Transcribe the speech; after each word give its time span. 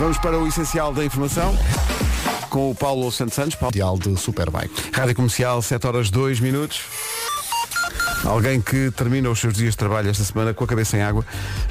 Vamos 0.00 0.16
para 0.16 0.38
o 0.38 0.46
essencial 0.46 0.94
da 0.94 1.04
informação 1.04 1.54
com 2.48 2.70
o 2.70 2.74
Paulo 2.74 3.12
Santos 3.12 3.34
Santos. 3.34 3.54
Paulo. 3.54 3.98
De 3.98 4.18
Superbike. 4.18 4.90
Rádio 4.94 5.14
Comercial, 5.14 5.60
7 5.60 5.86
horas 5.86 6.10
2 6.10 6.40
minutos. 6.40 6.80
Alguém 8.24 8.60
que 8.60 8.90
termina 8.90 9.30
os 9.30 9.40
seus 9.40 9.54
dias 9.54 9.72
de 9.72 9.78
trabalho 9.78 10.10
esta 10.10 10.22
semana 10.24 10.52
com 10.52 10.62
a 10.62 10.66
cabeça 10.66 10.96
em 10.96 11.02
água. 11.02 11.24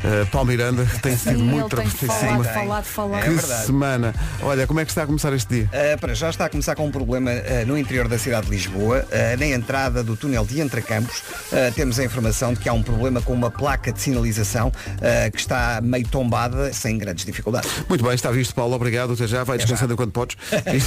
Uh, 0.04 0.25
Paulo 0.27 0.47
Miranda 0.47 0.86
tem 1.02 1.15
sido 1.15 1.38
Sim, 1.38 1.43
muito 1.43 1.79
ele 1.79 1.89
tem 1.89 2.07
falado, 2.07 2.43
falado, 2.43 2.83
falado. 2.86 3.23
Que 3.23 3.29
É 3.29 3.66
semana. 3.66 4.16
Olha, 4.41 4.66
como 4.66 4.80
é 4.80 4.85
que 4.85 4.91
está 4.91 5.04
a 5.04 5.05
começar 5.05 5.31
este 5.34 5.48
dia? 5.54 5.70
Uh, 5.95 5.99
para 5.99 6.13
já 6.16 6.30
está 6.30 6.45
a 6.45 6.49
começar 6.49 6.75
com 6.75 6.88
um 6.88 6.91
problema 6.91 7.31
uh, 7.31 7.66
no 7.67 7.77
interior 7.77 8.07
da 8.07 8.17
cidade 8.17 8.48
de 8.48 8.52
Lisboa, 8.52 9.05
uh, 9.05 9.39
na 9.39 9.45
entrada 9.45 10.04
do 10.04 10.16
túnel 10.16 10.43
de 10.45 10.59
Entrecampos. 10.59 11.20
Uh, 11.20 11.71
temos 11.75 11.99
a 11.99 12.04
informação 12.04 12.54
de 12.54 12.59
que 12.59 12.68
há 12.68 12.73
um 12.73 12.81
problema 12.81 13.21
com 13.21 13.34
uma 13.34 13.52
placa 13.52 13.91
de 13.91 14.02
sinalização 14.02 14.70
uh, 14.70 15.31
que 15.31 15.39
está 15.39 15.79
meio 15.81 16.07
tombada, 16.07 16.73
sem 16.73 16.97
grandes 16.97 17.25
dificuldades. 17.25 17.70
Muito 17.88 18.04
bem, 18.04 18.13
está 18.13 18.31
visto, 18.31 18.55
Paulo. 18.55 18.75
Obrigado. 18.75 19.13
Até 19.13 19.27
já. 19.27 19.44
Vai 19.44 19.58
descansando 19.58 19.94
enquanto 19.94 20.11
podes. 20.11 20.36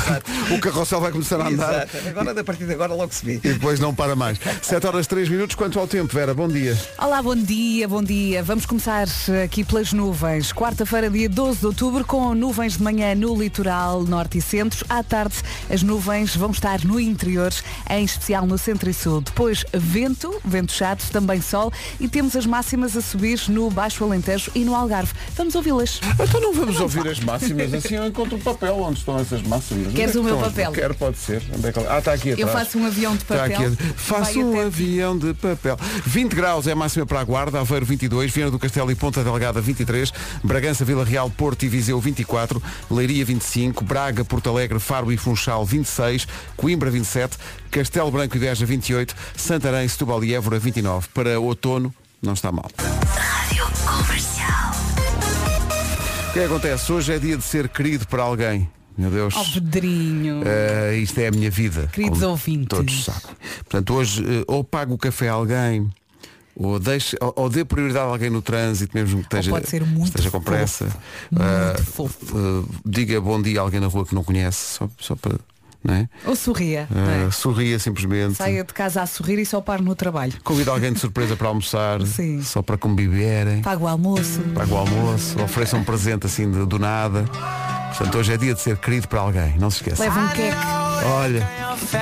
o 0.50 0.58
carrossel 0.58 1.00
vai 1.00 1.12
começar 1.12 1.40
a 1.40 1.48
andar. 1.48 1.72
Exato. 1.72 2.08
Agora, 2.08 2.40
a 2.40 2.44
partir 2.44 2.66
de 2.66 2.72
agora, 2.72 2.92
logo 2.92 3.12
se 3.12 3.24
vê. 3.24 3.34
E 3.34 3.52
depois 3.52 3.78
não 3.78 3.94
para 3.94 4.16
mais. 4.16 4.38
7 4.60 4.86
horas 4.86 5.06
3 5.06 5.28
minutos. 5.28 5.51
Quanto 5.54 5.78
ao 5.78 5.86
tempo, 5.86 6.12
Vera? 6.12 6.34
Bom 6.34 6.48
dia. 6.48 6.76
Olá, 6.98 7.22
bom 7.22 7.36
dia, 7.36 7.86
bom 7.86 8.02
dia. 8.02 8.42
Vamos 8.42 8.66
começar 8.66 9.06
aqui 9.44 9.64
pelas 9.64 9.92
nuvens. 9.92 10.52
Quarta-feira, 10.52 11.10
dia 11.10 11.28
12 11.28 11.60
de 11.60 11.66
outubro, 11.66 12.04
com 12.04 12.34
nuvens 12.34 12.76
de 12.76 12.82
manhã 12.82 13.14
no 13.14 13.34
litoral 13.36 14.02
norte 14.02 14.38
e 14.38 14.42
centro. 14.42 14.84
À 14.88 15.02
tarde, 15.02 15.36
as 15.70 15.82
nuvens 15.82 16.34
vão 16.34 16.50
estar 16.50 16.84
no 16.84 16.98
interior, 16.98 17.52
em 17.90 18.04
especial 18.04 18.46
no 18.46 18.56
centro 18.56 18.88
e 18.88 18.94
sul. 18.94 19.20
Depois, 19.20 19.64
vento, 19.72 20.34
vento 20.44 20.72
chato, 20.72 21.10
também 21.10 21.40
sol. 21.40 21.72
E 22.00 22.08
temos 22.08 22.34
as 22.34 22.46
máximas 22.46 22.96
a 22.96 23.00
subir 23.00 23.40
no 23.48 23.70
Baixo 23.70 24.04
Alentejo 24.04 24.50
e 24.54 24.64
no 24.64 24.74
Algarve. 24.74 25.12
Vamos 25.36 25.54
ouvi-las. 25.54 26.00
Então 26.18 26.40
não 26.40 26.52
vamos 26.52 26.80
ouvir 26.80 27.06
as 27.06 27.20
máximas. 27.20 27.74
Assim 27.74 27.94
eu 27.94 28.06
encontro 28.06 28.36
o 28.36 28.40
papel 28.40 28.78
onde 28.78 28.98
estão 28.98 29.18
essas 29.18 29.42
máximas. 29.42 29.92
Queres 29.92 30.16
é 30.16 30.20
o 30.20 30.24
meu 30.24 30.38
papel? 30.38 30.72
Quero, 30.72 30.94
pode 30.94 31.18
ser. 31.18 31.42
É 31.62 31.72
que... 31.72 31.78
Ah, 31.80 31.98
está 31.98 32.12
aqui 32.12 32.32
atrás. 32.32 32.38
Eu 32.38 32.48
faço 32.48 32.78
um 32.78 32.86
avião 32.86 33.16
de 33.16 33.22
Está 33.22 33.36
papel. 33.36 33.72
Faço 33.96 34.34
Vai 34.34 34.44
um 34.44 34.66
avião 34.66 35.18
de 35.18 35.34
papel. 35.42 35.76
20 36.06 36.34
graus 36.34 36.66
é 36.66 36.72
a 36.72 36.76
máxima 36.76 37.04
para 37.04 37.20
a 37.20 37.24
Guarda, 37.24 37.60
Aveiro 37.60 37.84
22, 37.84 38.30
Viana 38.30 38.50
do 38.50 38.58
Castelo 38.58 38.90
e 38.90 38.94
Ponta 38.94 39.24
Delgada 39.24 39.60
23, 39.60 40.12
Bragança, 40.42 40.84
Vila 40.84 41.04
Real, 41.04 41.28
Porto 41.30 41.64
e 41.64 41.68
Viseu 41.68 42.00
24, 42.00 42.62
Leiria 42.90 43.24
25, 43.24 43.84
Braga, 43.84 44.24
Porto 44.24 44.48
Alegre, 44.48 44.78
Faro 44.78 45.12
e 45.12 45.16
Funchal 45.16 45.64
26, 45.64 46.26
Coimbra 46.56 46.90
27, 46.90 47.36
Castelo 47.70 48.10
Branco 48.10 48.36
e 48.36 48.40
Beja 48.40 48.64
28, 48.64 49.14
Santarém, 49.36 49.88
Setúbal 49.88 50.22
e 50.24 50.34
Évora 50.34 50.58
29. 50.58 51.08
Para 51.12 51.40
outono, 51.40 51.92
não 52.22 52.34
está 52.34 52.52
mal. 52.52 52.70
O 56.28 56.32
que 56.32 56.38
é 56.38 56.46
que 56.46 56.52
acontece? 56.52 56.90
Hoje 56.90 57.12
é 57.12 57.18
dia 57.18 57.36
de 57.36 57.42
ser 57.42 57.68
querido 57.68 58.06
para 58.06 58.22
alguém. 58.22 58.68
Meu 58.96 59.10
Deus. 59.10 59.34
Ó, 59.36 59.44
Pedrinho. 59.54 60.42
Eh, 60.44 60.96
isto 60.98 61.18
é 61.18 61.28
a 61.28 61.30
minha 61.30 61.50
vida. 61.50 61.88
Queridos 61.92 62.22
ouvintes. 62.22 62.68
Todos 62.68 63.04
sabem. 63.04 63.36
Portanto, 63.58 63.94
hoje 63.94 64.22
eh, 64.24 64.44
ou 64.46 64.62
pago 64.62 64.94
o 64.94 64.98
café 64.98 65.28
a 65.28 65.32
alguém, 65.32 65.88
ou, 66.54 66.78
deixe, 66.78 67.16
ou, 67.20 67.32
ou 67.36 67.48
dê 67.48 67.64
prioridade 67.64 68.06
a 68.06 68.10
alguém 68.10 68.28
no 68.30 68.42
trânsito, 68.42 68.96
mesmo 68.96 69.18
que 69.20 69.24
esteja, 69.24 69.50
pode 69.50 69.68
ser 69.68 69.84
muito 69.84 70.08
esteja 70.08 70.30
com 70.30 70.38
fofo. 70.38 70.50
pressa. 70.50 70.84
Muito 71.30 71.42
Ah, 71.44 71.74
fofo. 71.82 72.16
eh, 72.36 72.74
diga 72.84 73.20
bom 73.20 73.40
dia 73.40 73.60
a 73.60 73.62
alguém 73.62 73.80
na 73.80 73.86
rua 73.86 74.04
que 74.04 74.14
não 74.14 74.22
conhece, 74.22 74.74
só, 74.78 74.88
só 74.98 75.16
para. 75.16 75.36
É? 75.88 76.06
Ou 76.26 76.36
sorria. 76.36 76.86
Não 76.88 77.26
é? 77.26 77.30
Sorria 77.32 77.76
simplesmente. 77.76 78.34
Saia 78.36 78.62
de 78.62 78.72
casa 78.72 79.02
a 79.02 79.06
sorrir 79.06 79.40
e 79.40 79.44
só 79.44 79.60
para 79.60 79.82
no 79.82 79.96
trabalho. 79.96 80.32
Convida 80.44 80.70
alguém 80.70 80.92
de 80.92 81.00
surpresa 81.00 81.34
para 81.34 81.48
almoçar, 81.48 82.00
Sim. 82.06 82.40
só 82.40 82.62
para 82.62 82.78
conviverem. 82.78 83.62
Paga 83.62 83.82
o 83.82 83.88
almoço. 83.88 84.40
Paga 84.54 84.72
o 84.72 84.76
almoço, 84.76 85.42
ofereça 85.42 85.76
um 85.76 85.82
presente 85.82 86.24
assim 86.24 86.48
de- 86.48 86.66
do 86.66 86.78
nada. 86.78 87.24
Portanto, 87.96 88.18
hoje 88.18 88.32
é 88.32 88.36
dia 88.36 88.54
de 88.54 88.60
ser 88.60 88.76
querido 88.78 89.06
para 89.08 89.20
alguém, 89.20 89.54
não 89.58 89.70
se 89.70 89.78
esqueça. 89.78 90.02
Leva 90.02 90.20
um 90.20 90.28
queque. 90.28 90.56
Olha, 91.04 91.48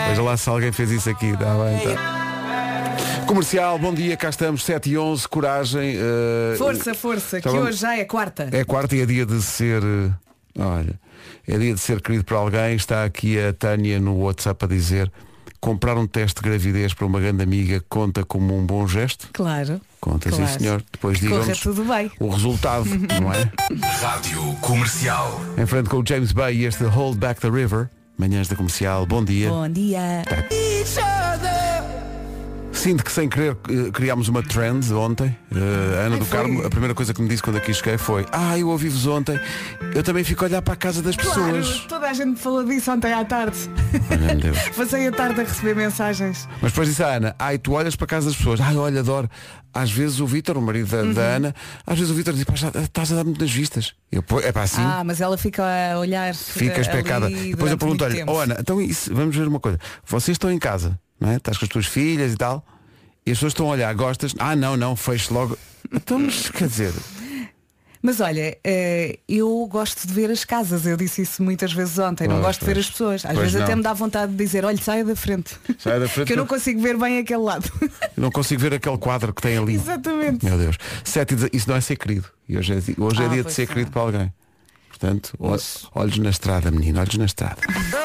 veja 0.09 0.23
lá 0.23 0.37
se 0.37 0.49
alguém 0.49 0.73
fez 0.73 0.91
isso 0.91 1.11
aqui. 1.11 1.27
Está 1.27 1.55
bem, 1.65 1.81
tá. 1.95 3.25
Comercial, 3.27 3.79
bom 3.79 3.93
dia, 3.95 4.17
cá 4.17 4.29
estamos, 4.29 4.65
7 4.65 4.91
e 4.91 4.99
11, 4.99 5.29
coragem. 5.29 5.97
eh, 5.97 6.57
Força, 6.57 6.95
força, 6.95 7.41
que 7.41 7.49
Então 7.49 7.53
vamos- 7.53 7.69
hoje 7.69 7.79
já 7.79 7.97
é 7.97 8.05
quarta. 8.05 8.49
É 8.53 8.65
quarta 8.65 8.97
e 8.97 9.01
é 9.01 9.07
dia 9.07 9.25
de 9.27 9.41
ser. 9.43 9.83
eh, 9.83 10.11
Olha, 10.59 10.99
é 11.47 11.59
dia 11.59 11.73
de 11.75 11.81
ser 11.81 12.01
querido 12.03 12.25
por 12.25 12.35
alguém. 12.37 12.75
Está 12.75 13.05
aqui 13.05 13.39
a 13.41 13.53
Tânia 13.53 14.01
no 14.01 14.17
WhatsApp 14.19 14.65
a 14.65 14.69
dizer 14.69 15.11
comprar 15.61 15.97
um 15.97 16.07
teste 16.07 16.43
de 16.43 16.49
gravidez 16.49 16.93
para 16.93 17.07
uma 17.07 17.21
grande 17.21 17.43
amiga 17.43 17.83
conta 17.89 18.25
como 18.25 18.57
um 18.57 18.65
bom 18.67 18.87
gesto. 18.87 19.29
Claro. 19.33 19.81
Conta, 20.01 20.31
claro. 20.31 20.47
sim 20.47 20.59
senhor. 20.59 20.83
Depois 20.91 21.21
digam-nos 21.21 21.65
bem. 21.87 22.11
o 22.19 22.29
resultado, 22.29 22.87
não 23.21 23.33
é? 23.33 23.51
Rádio 24.01 24.43
Comercial. 24.61 25.41
Em 25.59 25.67
frente 25.67 25.91
com 25.91 25.99
o 25.99 26.05
James 26.07 26.33
Bay 26.33 26.57
e 26.57 26.65
este 26.65 26.85
Hold 26.85 27.19
Back 27.19 27.41
the 27.41 27.51
River. 27.51 27.91
Manhãs 28.17 28.49
da 28.49 28.57
comercial, 28.57 29.07
bom 29.07 29.25
dia. 29.25 29.49
Bom 29.49 29.67
dia. 29.69 30.23
Sinto 32.81 33.05
que 33.05 33.13
sem 33.13 33.29
querer 33.29 33.59
eh, 33.69 33.91
criámos 33.93 34.29
uma 34.29 34.43
trend 34.43 34.91
ontem. 34.95 35.37
A 35.53 36.07
Ana 36.07 36.15
Ai, 36.15 36.19
do 36.19 36.25
foi? 36.25 36.39
Carmo, 36.39 36.65
a 36.67 36.71
primeira 36.71 36.95
coisa 36.95 37.13
que 37.13 37.21
me 37.21 37.29
disse 37.29 37.43
quando 37.43 37.57
aqui 37.57 37.75
cheguei 37.75 37.99
foi 37.99 38.25
Ah, 38.33 38.59
eu 38.59 38.69
ouvi-vos 38.69 39.07
ontem. 39.07 39.39
Eu 39.95 40.03
também 40.03 40.25
fico 40.25 40.45
a 40.45 40.49
olhar 40.49 40.63
para 40.63 40.73
a 40.73 40.77
casa 40.77 41.03
das 41.03 41.15
Claro, 41.15 41.53
pessoas. 41.57 41.81
toda 41.87 42.09
a 42.09 42.13
gente 42.15 42.41
falou 42.41 42.65
disso 42.65 42.91
ontem 42.91 43.13
à 43.13 43.23
tarde. 43.23 43.59
Passei 44.75 45.07
a 45.09 45.13
tarde 45.13 45.41
a 45.43 45.45
receber 45.45 45.77
mensagens. 45.77 46.49
Mas 46.63 46.73
depois 46.73 46.89
disse 46.89 47.03
a 47.03 47.09
Ana, 47.09 47.37
ai, 47.39 47.59
tu 47.59 47.73
olhas 47.73 47.95
para 47.97 48.07
a 48.07 48.09
casa 48.09 48.29
das 48.29 48.37
pessoas. 48.37 48.61
Ai, 48.63 48.75
olha, 48.77 49.01
adoro. 49.01 49.29
Às 49.75 49.91
vezes 49.93 50.19
o 50.19 50.27
Vítor, 50.27 50.57
o 50.57 50.63
marido 50.63 50.89
da, 50.89 51.03
Uhum. 51.03 51.13
da 51.13 51.23
Ana, 51.23 51.55
às 51.87 51.99
vezes 51.99 52.11
o 52.11 52.15
Vítor 52.17 52.33
diz, 52.33 52.45
estás 52.83 53.13
a 53.13 53.17
dar 53.17 53.25
muitas 53.25 53.51
vistas. 53.53 53.93
Eu, 54.11 54.23
"Pô, 54.23 54.41
é 54.41 54.51
para 54.53 54.63
assim. 54.63 54.81
Ah, 54.83 55.03
mas 55.05 55.21
ela 55.21 55.37
fica 55.37 55.63
a 55.95 55.99
olhar. 55.99 56.35
Fica 56.35 56.79
eh, 56.79 56.81
especada. 56.81 57.29
Depois 57.29 57.71
eu 57.71 57.77
pergunto-lhe, 57.79 58.25
oh 58.27 58.39
Ana, 58.39 58.57
então 58.59 58.81
isso, 58.81 59.15
vamos 59.15 59.37
ver 59.37 59.47
uma 59.47 59.61
coisa. 59.61 59.79
Vocês 60.07 60.35
estão 60.35 60.51
em 60.51 60.59
casa, 60.59 60.99
não 61.21 61.31
é? 61.31 61.37
Estás 61.37 61.59
com 61.59 61.65
as 61.67 61.69
tuas 61.69 61.87
filhas 61.87 62.33
e 62.33 62.37
tal, 62.37 62.65
e 63.27 63.31
as 63.31 63.37
pessoas 63.37 63.53
estão 63.53 63.67
a 63.67 63.71
olhar, 63.71 63.95
gostas? 63.95 64.35
Ah, 64.39 64.57
não, 64.57 64.77
não, 64.77 64.97
fecho 64.97 65.33
logo. 65.35 65.57
Então, 65.93 66.19
mas, 66.19 66.49
quer 66.51 66.69
dizer, 66.69 66.93
Mas 68.03 68.19
olha, 68.21 68.57
eh, 68.65 69.19
eu 69.29 69.67
gosto 69.71 70.07
de 70.07 70.13
ver 70.15 70.31
as 70.31 70.43
casas. 70.45 70.87
Eu 70.87 70.97
disse 70.97 71.21
isso 71.23 71.43
muitas 71.43 71.71
vezes 71.73 71.99
ontem. 71.99 72.27
não 72.27 72.37
Pois, 72.37 72.47
gosto 72.47 72.61
de 72.61 72.67
ver 72.67 72.79
as 72.81 72.89
pessoas. 72.89 73.27
Às 73.27 73.37
vezes 73.37 73.57
até 73.57 73.71
não. 73.73 73.77
me 73.79 73.83
dá 73.83 73.93
vontade 73.93 74.33
de 74.33 74.39
dizer, 74.39 74.65
olha, 74.65 74.79
saia 74.81 75.05
da 75.05 75.15
frente. 75.15 75.55
Saia 75.79 76.01
da 76.01 76.09
frente 76.09 76.27
que 76.29 76.33
eu 76.33 76.37
não 76.39 76.47
consigo 76.47 76.81
ver 76.81 76.97
bem 76.97 77.19
aquele 77.19 77.43
lado. 77.43 77.71
eu 78.17 78.23
não 78.23 78.31
consigo 78.31 78.61
ver 78.63 78.73
aquele 78.73 78.97
quadro 78.97 79.35
que 79.35 79.43
tem 79.43 79.59
ali. 79.59 79.75
Exatamente. 79.75 80.43
Meu 80.45 80.57
Deus. 80.57 80.77
Sete, 81.05 81.35
isso 81.53 81.69
não 81.69 81.77
é 81.77 81.81
ser 81.83 81.97
querido. 81.97 82.27
E 82.49 82.57
hoje 82.57 82.73
é, 82.73 82.77
hoje 83.03 83.23
é 83.23 83.27
Ah, 83.27 83.29
dia 83.29 83.45
de 83.45 83.53
ser 83.53 83.67
querido 83.69 83.91
para 83.91 84.01
alguém. 84.01 84.33
Portanto, 84.89 85.35
ol- 85.39 85.59
olhos 85.95 86.17
na 86.19 86.31
estrada, 86.31 86.71
menino, 86.71 87.01
olhos 87.01 87.17
na 87.17 87.25
estrada. 87.27 87.57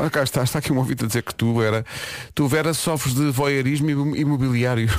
Olha 0.00 0.10
cá 0.10 0.22
está, 0.22 0.42
está 0.42 0.58
aqui 0.58 0.72
um 0.72 0.78
ouvido 0.78 1.04
a 1.04 1.08
dizer 1.08 1.22
que 1.22 1.34
tu, 1.34 1.54
Vera, 1.58 1.84
tu, 2.34 2.46
Vera, 2.48 2.72
sofres 2.74 3.14
de 3.14 3.30
voyeurismo 3.30 3.90
imo- 3.90 4.16
imobiliário. 4.16 4.88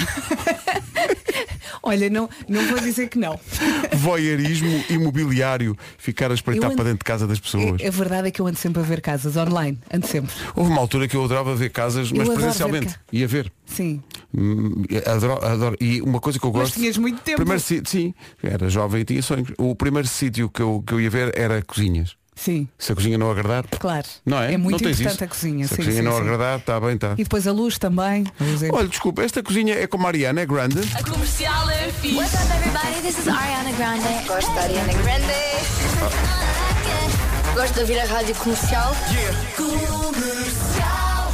Olha, 1.81 2.09
não, 2.09 2.29
não 2.47 2.61
vou 2.67 2.79
dizer 2.79 3.07
que 3.07 3.17
não. 3.17 3.39
voyeurismo 3.95 4.83
imobiliário. 4.89 5.77
Ficar 5.97 6.29
a 6.29 6.33
espreitar 6.33 6.65
Eu 6.65 6.67
ando- 6.67 6.75
para 6.75 6.85
dentro 6.85 6.99
de 6.99 7.05
casa 7.05 7.25
das 7.25 7.39
pessoas. 7.39 7.81
A, 7.81 7.87
a 7.87 7.91
verdade 7.91 8.27
é 8.27 8.31
que 8.31 8.39
eu 8.41 8.47
ando 8.47 8.57
sempre 8.57 8.81
a 8.81 8.85
ver 8.85 9.01
casas 9.01 9.35
online. 9.37 9.79
Ando 9.91 10.05
sempre. 10.05 10.31
Houve 10.55 10.69
uma 10.71 10.81
altura 10.81 11.07
que 11.07 11.15
eu 11.15 11.23
adorava 11.23 11.55
ver 11.55 11.69
casas, 11.71 12.11
mas 12.11 12.21
adoro 12.21 12.35
presencialmente. 12.37 12.87
ver 12.87 12.99
Ia 13.13 13.27
ver. 13.27 13.51
Sim. 13.65 14.03
Hum, 14.37 14.83
Adoro, 15.05 15.43
adoro. 15.45 15.75
E 15.79 16.01
uma 16.01 16.19
coisa 16.19 16.37
que 16.37 16.45
eu 16.45 16.51
Mas 16.51 16.61
gosto. 16.63 16.73
tinhas 16.75 16.97
muito 16.97 17.21
tempo. 17.21 17.37
Primeiro 17.37 17.61
sim, 17.61 18.13
era 18.43 18.69
jovem 18.69 19.01
e 19.01 19.05
tinha 19.05 19.21
sonhos. 19.21 19.49
O 19.57 19.73
primeiro 19.75 20.07
sítio 20.07 20.49
que 20.49 20.61
eu, 20.61 20.83
que 20.85 20.93
eu 20.93 20.99
ia 21.01 21.09
ver 21.09 21.31
era 21.39 21.61
cozinhas. 21.63 22.15
Sim, 22.39 22.69
Se 22.77 22.93
a 22.93 22.95
cozinha 22.95 23.17
não 23.17 23.29
agradar, 23.29 23.65
claro. 23.79 24.07
não 24.25 24.41
é? 24.41 24.53
É 24.53 24.57
muito 24.57 24.71
não 24.73 24.79
tens 24.79 24.99
importante 25.01 25.15
isso. 25.15 25.23
a 25.23 25.27
cozinha. 25.27 25.67
Se 25.67 25.73
a 25.73 25.75
sim, 25.77 25.83
cozinha 25.83 26.01
sim, 26.03 26.07
não 26.07 26.13
sim. 26.15 26.21
agradar, 26.21 26.59
está 26.59 26.79
bem, 26.79 26.95
está. 26.95 27.11
E 27.17 27.23
depois 27.23 27.45
a 27.45 27.51
luz 27.51 27.77
também. 27.77 28.23
A 28.39 28.43
luz 28.45 28.63
é- 28.63 28.69
Olha, 28.71 28.87
desculpa, 28.87 29.21
esta 29.23 29.43
cozinha 29.43 29.73
é 29.75 29.85
como 29.87 30.05
a 30.05 30.09
Ariana, 30.09 30.39
é 30.39 30.45
grande. 30.45 30.79
A 30.95 31.03
comercial 31.03 31.69
é 31.69 31.91
fixe. 31.91 32.15
What's 32.15 32.33
up, 32.35 32.43
everybody? 32.53 33.01
This 33.01 33.17
is 33.19 33.27
Ariana 33.27 33.71
Grande. 33.73 34.25
Gosto 34.27 34.53
da 34.53 34.61
Ariana 34.61 34.93
Grande. 34.93 35.33
Gosto 37.53 37.73
de 37.73 37.79
ouvir 37.81 37.99
a 37.99 38.05
rádio 38.05 38.35
comercial. 38.35 38.95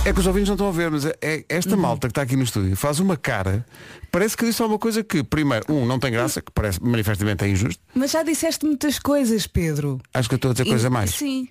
É 0.06 0.14
que 0.14 0.20
os 0.20 0.28
ouvintes 0.28 0.50
não 0.50 0.54
estão 0.56 0.68
a 0.68 0.72
ver, 0.72 0.92
mas 0.92 1.04
é, 1.06 1.16
é 1.22 1.36
Uhum. 1.38 1.44
esta 1.50 1.76
malta 1.76 2.08
que 2.08 2.12
está 2.12 2.22
aqui 2.22 2.36
no 2.36 2.44
estúdio 2.44 2.76
faz 2.76 3.00
uma 3.00 3.18
cara. 3.18 3.66
Parece 4.12 4.38
que 4.38 4.46
disse 4.46 4.62
alguma 4.62 4.78
coisa 4.78 5.04
que, 5.04 5.24
primeiro, 5.24 5.66
um, 5.68 5.84
não 5.86 6.00
tem 6.00 6.12
graça, 6.12 6.42
que 6.42 6.52
parece 6.52 6.82
manifestamente 6.82 7.44
é 7.44 7.48
injusto. 7.50 7.82
Mas 7.94 8.12
já 8.12 8.22
disseste 8.22 8.66
muitas 8.66 9.00
coisas, 9.00 9.48
Pedro. 9.48 10.00
Acho 10.14 10.30
que 10.30 10.36
eu 10.36 10.38
estou 10.38 10.52
a 10.52 10.54
dizer 10.54 10.66
coisa 10.70 10.88
a 10.88 10.92
mais. 10.92 11.10
Sim. 11.12 11.48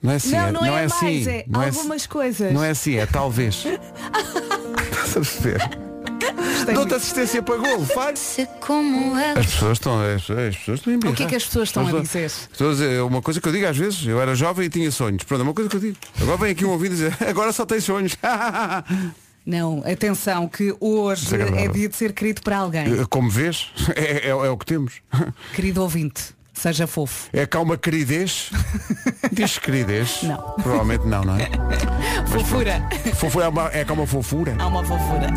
Não 0.00 0.12
é 0.12 0.14
assim, 0.16 0.30
Não, 0.30 0.38
é, 0.46 0.52
não 0.52 0.64
é 0.64 0.70
mais, 0.70 0.92
assim. 0.92 1.28
é 1.28 1.44
não 1.48 1.60
algumas 1.60 2.06
coisas. 2.06 2.52
Não 2.52 2.62
é 2.62 2.70
assim, 2.70 2.94
é 2.96 3.04
talvez. 3.06 3.64
Estás 3.66 5.10
a 5.10 5.20
perceber? 5.20 5.87
Gostei 6.18 6.74
Dou-te 6.74 6.94
assistência 6.94 7.42
para 7.42 7.56
golo, 7.56 7.86
faz. 7.86 8.38
É. 8.38 8.42
As 9.38 9.46
pessoas 9.46 9.72
estão, 9.78 10.00
as, 10.00 10.30
as 10.30 10.56
pessoas 10.56 10.78
estão 10.80 10.92
a 10.92 11.10
O 11.10 11.14
que 11.14 11.22
é 11.22 11.26
que 11.26 11.36
as 11.36 11.44
pessoas 11.44 11.68
estão 11.68 11.86
a 11.86 12.00
dizer? 12.00 12.26
Estou 12.26 12.68
a 12.68 12.72
dizer, 12.72 12.92
é 12.98 13.02
uma 13.02 13.22
coisa 13.22 13.40
que 13.40 13.48
eu 13.48 13.52
digo 13.52 13.66
às 13.66 13.76
vezes, 13.76 14.06
eu 14.06 14.20
era 14.20 14.34
jovem 14.34 14.66
e 14.66 14.68
tinha 14.68 14.90
sonhos. 14.90 15.22
Pronto, 15.24 15.40
é 15.40 15.44
uma 15.44 15.54
coisa 15.54 15.70
que 15.70 15.76
eu 15.76 15.80
digo. 15.80 15.96
Agora 16.20 16.36
vem 16.38 16.50
aqui 16.52 16.64
um 16.64 16.70
ouvido 16.70 16.92
dizer, 16.92 17.16
agora 17.26 17.52
só 17.52 17.64
tens 17.64 17.84
sonhos. 17.84 18.16
Não, 19.46 19.82
atenção, 19.90 20.46
que 20.46 20.76
hoje 20.78 21.34
é 21.34 21.68
dia 21.68 21.88
de 21.88 21.96
ser 21.96 22.12
querido 22.12 22.42
para 22.42 22.58
alguém. 22.58 23.02
Como 23.06 23.30
vês, 23.30 23.72
é, 23.96 24.26
é- 24.26 24.28
é 24.28 24.34
o 24.50 24.58
que 24.58 24.66
temos. 24.66 24.94
Querido 25.54 25.80
ouvinte, 25.80 26.34
Seja 26.58 26.88
fofo. 26.88 27.28
É 27.32 27.46
cá 27.46 27.60
uma 27.60 27.76
queridez? 27.76 28.50
Diz 29.32 29.58
queridez? 29.58 30.24
Não. 30.24 30.36
Provavelmente 30.54 31.06
não, 31.06 31.22
não 31.22 31.36
é? 31.36 31.48
Fofura. 32.26 32.82
Fofura 33.14 33.44
é, 33.44 33.48
uma, 33.48 33.70
é 33.72 33.84
cá 33.84 33.92
uma 33.92 34.06
fofura. 34.06 34.56
Há 34.58 34.66
uma 34.66 34.84
fofura. 34.84 35.28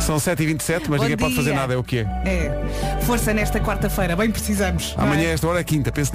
São 0.00 0.16
7h27, 0.16 0.86
mas 0.88 0.98
Bom 0.98 1.02
ninguém 1.04 1.16
pode 1.16 1.36
fazer 1.36 1.50
dia. 1.50 1.60
nada, 1.60 1.74
é 1.74 1.76
o 1.76 1.84
que 1.84 1.98
é. 1.98 2.02
É. 2.24 3.00
Força 3.02 3.32
nesta 3.34 3.60
quarta-feira, 3.60 4.16
bem 4.16 4.30
precisamos. 4.30 4.94
Amanhã, 4.96 5.28
esta 5.28 5.46
hora, 5.46 5.60
é 5.60 5.64
quinta. 5.64 5.92
Pense... 5.92 6.12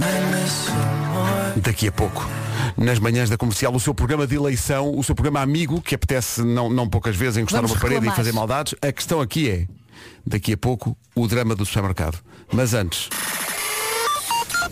Daqui 1.56 1.88
a 1.88 1.92
pouco, 1.92 2.28
nas 2.76 2.98
manhãs 2.98 3.30
da 3.30 3.36
comercial, 3.36 3.74
o 3.74 3.80
seu 3.80 3.94
programa 3.94 4.26
de 4.26 4.34
eleição, 4.34 4.92
o 4.94 5.02
seu 5.02 5.14
programa 5.14 5.40
amigo, 5.40 5.80
que 5.80 5.94
apetece 5.94 6.42
não, 6.42 6.68
não 6.68 6.88
poucas 6.88 7.16
vezes 7.16 7.38
encostar 7.38 7.62
Vamos 7.62 7.70
numa 7.70 7.80
parede 7.80 8.00
reclamar. 8.00 8.14
e 8.14 8.16
fazer 8.16 8.32
maldades. 8.32 8.74
A 8.82 8.92
questão 8.92 9.20
aqui 9.20 9.48
é, 9.48 9.66
daqui 10.26 10.52
a 10.52 10.56
pouco, 10.56 10.96
o 11.14 11.26
drama 11.26 11.54
do 11.54 11.64
supermercado. 11.64 12.18
Mas 12.52 12.74
antes, 12.74 13.08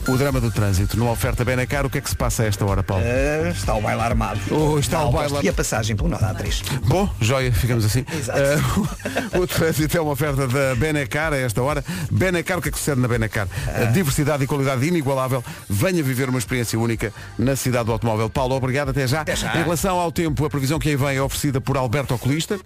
o 0.08 0.16
drama 0.16 0.40
do 0.40 0.50
trânsito. 0.50 0.98
Numa 0.98 1.10
oferta 1.10 1.44
bem 1.44 1.56
na 1.56 1.66
cara, 1.66 1.86
o 1.86 1.90
que 1.90 1.98
é 1.98 2.00
que 2.00 2.08
se 2.08 2.16
passa 2.16 2.42
a 2.42 2.46
esta 2.46 2.64
hora, 2.64 2.82
Paulo? 2.82 3.04
Uh, 3.04 3.48
está 3.48 3.74
o 3.74 3.80
baile 3.80 4.00
armado. 4.00 4.40
Oh, 4.50 4.78
está 4.78 4.98
Na 4.98 5.04
o 5.06 5.12
baile 5.12 5.34
E 5.42 5.48
a 5.48 5.52
passagem 5.52 5.96
pelo 5.96 6.10
da 6.10 6.34
A3. 6.34 6.62
Bom, 6.86 7.08
joia, 7.20 7.52
ficamos 7.52 7.84
assim. 7.84 8.04
Exato. 8.12 8.38
Eh, 8.38 9.38
o, 9.38 9.42
o 9.42 9.46
trânsito 9.46 9.96
é 9.96 10.00
uma 10.00 10.12
oferta 10.12 10.46
da 10.46 10.74
Benecar 10.74 11.32
a 11.32 11.36
esta 11.36 11.62
hora. 11.62 11.84
Benecar, 12.10 12.58
o 12.58 12.62
que 12.62 12.68
é 12.68 12.72
que 12.72 12.78
sucede 12.78 13.00
na 13.00 13.08
Benecar? 13.08 13.48
A 13.74 13.84
diversidade 13.84 14.44
e 14.44 14.46
qualidade 14.46 14.86
inigualável. 14.86 15.42
Venha 15.68 16.02
viver 16.02 16.28
uma 16.28 16.38
experiência 16.38 16.78
única 16.78 17.12
na 17.38 17.56
cidade 17.56 17.86
do 17.86 17.92
automóvel. 17.92 18.28
Paulo, 18.28 18.54
obrigado, 18.54 18.90
até 18.90 19.06
já. 19.06 19.22
Até 19.22 19.36
já. 19.36 19.54
Em 19.54 19.62
relação 19.62 19.98
ao 19.98 20.12
tempo, 20.12 20.44
a 20.44 20.50
previsão 20.50 20.78
que 20.78 20.90
aí 20.90 20.96
vem 20.96 21.16
é 21.16 21.22
oferecida 21.22 21.60
por 21.60 21.76
Alberto 21.76 22.14
Oculista. 22.14 22.58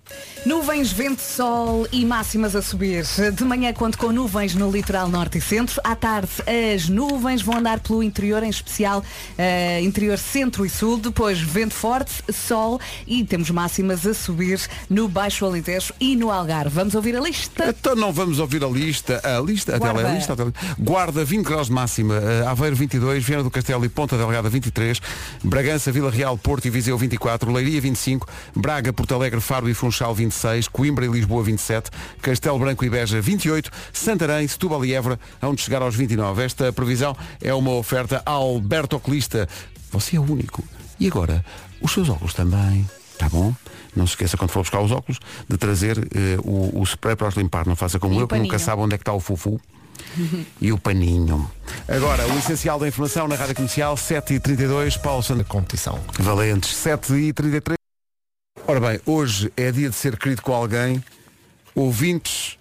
Nuvens, 0.44 0.93
vento, 0.93 1.20
sol 1.20 1.87
e 1.93 2.05
máximas 2.05 2.56
a 2.56 2.62
subir. 2.62 3.05
De 3.34 3.44
manhã 3.44 3.73
conto 3.73 3.99
com 3.99 4.11
nuvens 4.11 4.55
no 4.55 4.70
litoral 4.70 5.08
norte 5.08 5.38
e 5.38 5.41
centro. 5.41 5.81
À 5.84 5.94
tarde 5.94 6.29
as 6.75 6.88
nuvens 6.88 7.27
vão 7.36 7.56
andar 7.58 7.80
pelo 7.80 8.02
interior, 8.02 8.42
em 8.42 8.50
especial 8.50 9.04
eh, 9.36 9.80
interior 9.82 10.19
centro 10.19 10.64
e 10.64 10.70
sul. 10.70 10.98
Depois 10.98 11.38
vento 11.38 11.75
forte, 11.75 12.22
sol 12.32 12.80
e 13.06 13.25
temos 13.25 13.50
máximas 13.50 14.06
a 14.06 14.14
subir 14.14 14.60
no 14.88 15.08
Baixo 15.08 15.44
Alentejo 15.44 15.92
e 16.00 16.16
no 16.16 16.30
Algarve. 16.30 16.75
Vamos 16.75 16.94
ouvir 16.94 17.16
a 17.16 17.20
lista? 17.20 17.69
Então 17.69 17.94
não 17.94 18.12
vamos 18.12 18.38
ouvir 18.38 18.64
a 18.64 18.69
lista. 18.69 19.20
A 19.22 19.40
lista, 19.40 19.76
a 19.76 19.78
Guarda. 19.78 20.00
tele, 20.00 20.12
a 20.12 20.14
lista. 20.14 20.36
Guarda 20.78 21.25
20 21.25 21.44
graus 21.44 21.66
de 21.66 21.72
máxima, 21.72 22.14
eh, 22.14 22.46
Aveiro 22.46 22.76
22, 22.76 23.25
Viana 23.25 23.42
do 23.42 23.50
Castelo 23.50 23.84
e 23.84 23.88
Ponta 23.88 24.16
Delgada 24.16 24.48
23, 24.48 25.00
Bragança, 25.42 25.92
Vila 25.92 26.10
Real, 26.10 26.36
Porto 26.38 26.66
e 26.66 26.70
Viseu 26.70 26.96
24, 26.96 27.52
Leiria 27.52 27.81
25, 27.81 28.26
Braga, 28.54 28.92
Porto 28.92 29.14
Alegre, 29.14 29.40
Faro 29.40 29.69
e 29.69 29.74
Funchal 29.74 30.14
26, 30.14 30.69
Coimbra 30.69 31.04
e 31.04 31.08
Lisboa 31.08 31.42
27, 31.42 31.90
Castelo 32.22 32.58
Branco 32.58 32.84
e 32.84 32.90
Beja 32.90 33.20
28, 33.20 33.70
Santarém, 33.92 34.46
Setúbal 34.46 34.84
e 34.84 34.94
Évora 34.94 35.19
onde 35.42 35.62
chegar 35.62 35.82
aos 35.82 35.94
29. 35.94 36.42
Esta 36.42 36.72
previsão 36.72 37.16
é 37.41 37.53
uma 37.55 37.73
oferta 37.73 38.23
Alberto 38.25 38.97
Oculista. 38.97 39.49
Você 39.91 40.17
é 40.17 40.20
o 40.20 40.23
único. 40.23 40.62
E 41.00 41.06
agora, 41.06 41.44
os 41.81 41.93
seus 41.93 42.09
óculos 42.09 42.35
também. 42.35 42.88
Tá 43.19 43.29
bom? 43.29 43.55
Não 43.97 44.06
se 44.06 44.12
esqueça 44.12 44.37
quando 44.37 44.50
for 44.50 44.61
buscar 44.61 44.81
os 44.81 44.93
óculos 44.93 45.19
de 45.49 45.56
trazer 45.56 45.99
eh, 45.99 46.38
o, 46.44 46.81
o 46.81 46.82
spray 46.85 47.17
para 47.17 47.29
os 47.29 47.35
limpar. 47.35 47.67
Não 47.67 47.75
faça 47.75 47.99
como 47.99 48.15
E 48.15 48.19
o 48.19 48.20
eu 48.20 48.29
que 48.29 48.38
nunca 48.38 48.59
sabe 48.59 48.81
onde 48.82 48.94
é 48.94 48.99
que 48.99 49.03
está 49.03 49.12
o 49.12 49.20
fufu. 49.20 49.61
e 50.61 50.73
o 50.73 50.79
paninho. 50.79 51.50
Agora, 51.88 52.26
o 52.26 52.38
essencial 52.38 52.79
da 52.79 52.87
informação 52.87 53.26
na 53.26 53.35
Rádio 53.35 53.56
Comercial, 53.56 53.97
7h32, 53.97 54.99
Paulo 55.00 55.23
Sandra 55.23 55.44
competição. 55.44 55.99
Valentes, 56.19 56.75
7h33. 56.75 57.75
Ora 58.67 58.81
bem, 58.81 59.00
hoje 59.06 59.53
é 59.56 59.73
dia 59.73 59.88
de 59.88 59.97
ser 59.97 60.17
querido 60.17 60.43
com 60.43 60.53
alguém. 60.53 61.03
Ouvintes, 61.75 62.59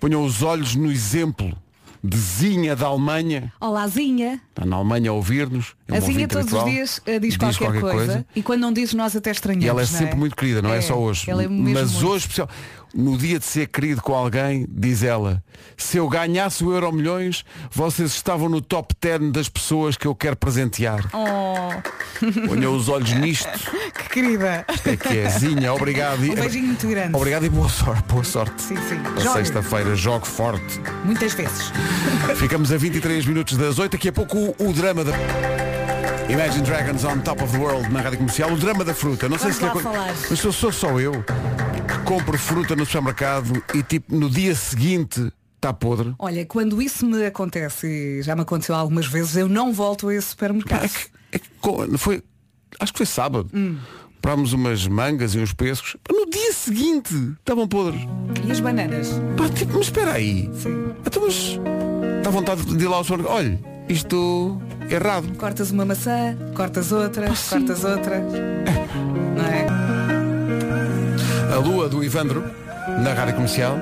ponham 0.00 0.24
os 0.24 0.42
olhos 0.42 0.74
no 0.74 0.90
exemplo 0.90 1.56
de 2.04 2.18
Zinha 2.18 2.76
da 2.76 2.86
Alemanha. 2.86 3.50
Olá, 3.58 3.88
Zinha. 3.88 4.38
Está 4.50 4.66
na 4.66 4.76
Alemanha 4.76 5.08
a 5.08 5.14
ouvir-nos. 5.14 5.74
É 5.88 5.96
A 5.96 6.00
Zinha 6.00 6.28
todos 6.28 6.52
os 6.52 6.64
dias 6.66 7.00
eh, 7.06 7.18
diz, 7.18 7.38
qualquer, 7.38 7.80
coisa, 7.80 8.26
e 8.36 8.42
quando 8.42 8.60
não 8.60 8.74
diz 8.74 8.92
nós 8.92 9.16
até 9.16 9.30
estranhamos. 9.30 9.64
E 9.64 9.68
ela 9.70 9.80
é 9.80 9.86
sempre 9.86 10.14
muito 10.14 10.36
querida, 10.36 10.60
não 10.60 10.70
é, 10.70 10.82
só 10.82 10.98
hoje. 10.98 11.30
É 11.30 11.34
Mas 11.34 11.48
muito. 11.48 12.06
hoje, 12.06 12.24
especial, 12.26 12.48
no 12.94 13.16
dia 13.18 13.38
de 13.38 13.44
ser 13.44 13.66
querido 13.66 14.00
com 14.00 14.14
alguém, 14.14 14.66
diz 14.70 15.02
ela, 15.02 15.42
se 15.76 15.96
eu 15.96 16.08
ganhasse 16.08 16.62
o 16.64 16.72
Euro 16.72 16.92
Milhões, 16.92 17.44
vocês 17.70 18.12
estavam 18.12 18.48
no 18.48 18.60
top 18.60 18.94
10 19.00 19.32
das 19.32 19.48
pessoas 19.48 19.96
que 19.96 20.06
eu 20.06 20.14
quero 20.14 20.36
presentear. 20.36 21.04
Oh, 21.12 21.70
Ponham 22.48 22.74
os 22.76 22.88
olhos 22.88 23.12
nisto. 23.14 23.48
que 23.98 24.08
querida. 24.10 24.64
É 24.86 24.96
que 24.96 25.18
é, 25.18 25.28
Zinha, 25.28 25.74
obrigado. 25.74 26.20
Um 26.22 26.34
beijinho 26.34 26.66
muito 26.66 26.86
grande. 26.86 27.16
Obrigado 27.16 27.44
e 27.44 27.48
boa 27.48 27.68
sorte. 27.68 28.04
Boa 28.08 28.24
sorte. 28.24 28.62
Sim, 28.62 28.76
sim. 28.76 29.00
Sexta-feira, 29.32 29.94
jogo 29.96 30.24
forte. 30.26 30.80
Muitas 31.04 31.34
vezes. 31.34 31.72
Ficamos 32.36 32.72
a 32.72 32.76
23 32.76 33.26
minutos 33.26 33.56
das 33.56 33.78
8. 33.78 33.92
Daqui 33.92 34.08
a 34.08 34.12
pouco 34.12 34.36
o, 34.58 34.68
o 34.68 34.72
drama 34.72 35.04
da. 35.04 35.12
Imagine 36.28 36.62
Dragons 36.64 37.04
on 37.04 37.18
Top 37.18 37.42
of 37.42 37.52
the 37.52 37.58
World 37.58 37.92
na 37.92 38.00
rádio 38.00 38.18
comercial. 38.18 38.52
O 38.52 38.56
drama 38.56 38.84
da 38.84 38.94
fruta. 38.94 39.28
Não 39.28 39.38
sei 39.38 39.50
Vamos 39.50 39.56
se 39.58 39.62
lá 39.64 39.70
acon- 39.70 39.80
falar. 39.80 40.14
Mas 40.30 40.38
sou, 40.38 40.52
sou 40.52 40.72
só 40.72 40.98
eu 41.00 41.24
que 41.84 41.98
compro 42.04 42.38
fruta 42.38 42.74
no 42.74 42.84
supermercado 42.84 43.62
e 43.74 43.82
tipo 43.82 44.14
no 44.14 44.28
dia 44.28 44.54
seguinte 44.54 45.32
está 45.56 45.72
podre. 45.72 46.14
Olha, 46.18 46.44
quando 46.44 46.80
isso 46.82 47.06
me 47.06 47.24
acontece, 47.24 47.86
e 47.86 48.22
já 48.22 48.34
me 48.34 48.42
aconteceu 48.42 48.74
algumas 48.74 49.06
vezes, 49.06 49.36
eu 49.36 49.48
não 49.48 49.72
volto 49.72 50.08
a 50.08 50.14
esse 50.14 50.28
supermercado. 50.28 50.84
É 50.84 50.88
que, 50.88 51.08
é 51.32 51.38
que 51.38 51.98
foi. 51.98 52.22
Acho 52.80 52.92
que 52.92 52.98
foi 52.98 53.06
sábado. 53.06 53.48
Hum. 53.54 53.78
Comprámos 54.16 54.54
umas 54.54 54.86
mangas 54.86 55.34
e 55.34 55.38
uns 55.38 55.52
pescos. 55.52 55.96
No 56.10 56.24
dia 56.30 56.52
seguinte 56.52 57.14
estavam 57.38 57.68
podres. 57.68 58.00
E 58.46 58.50
as 58.50 58.58
bananas? 58.58 59.10
Pá, 59.36 59.48
tipo, 59.50 59.74
mas 59.74 59.86
espera 59.86 60.12
aí. 60.12 60.50
Sim. 60.54 60.94
Então, 61.06 61.22
mas 61.22 61.60
dá 62.22 62.30
vontade 62.30 62.64
de 62.64 62.84
ir 62.84 62.88
lá 62.88 62.96
ao 62.96 63.04
supermercado. 63.04 63.36
Olha, 63.36 63.60
isto 63.86 64.58
é 64.88 64.94
errado. 64.94 65.36
Cortas 65.36 65.70
uma 65.70 65.84
maçã, 65.84 66.36
cortas 66.54 66.90
outra, 66.90 67.26
cortas 67.26 67.84
outra. 67.84 68.20
Não 69.36 69.44
é? 69.44 69.63
A 71.52 71.56
lua 71.56 71.88
do 71.88 72.02
Ivandro, 72.02 72.44
na 73.02 73.12
rádio 73.12 73.34
comercial. 73.34 73.78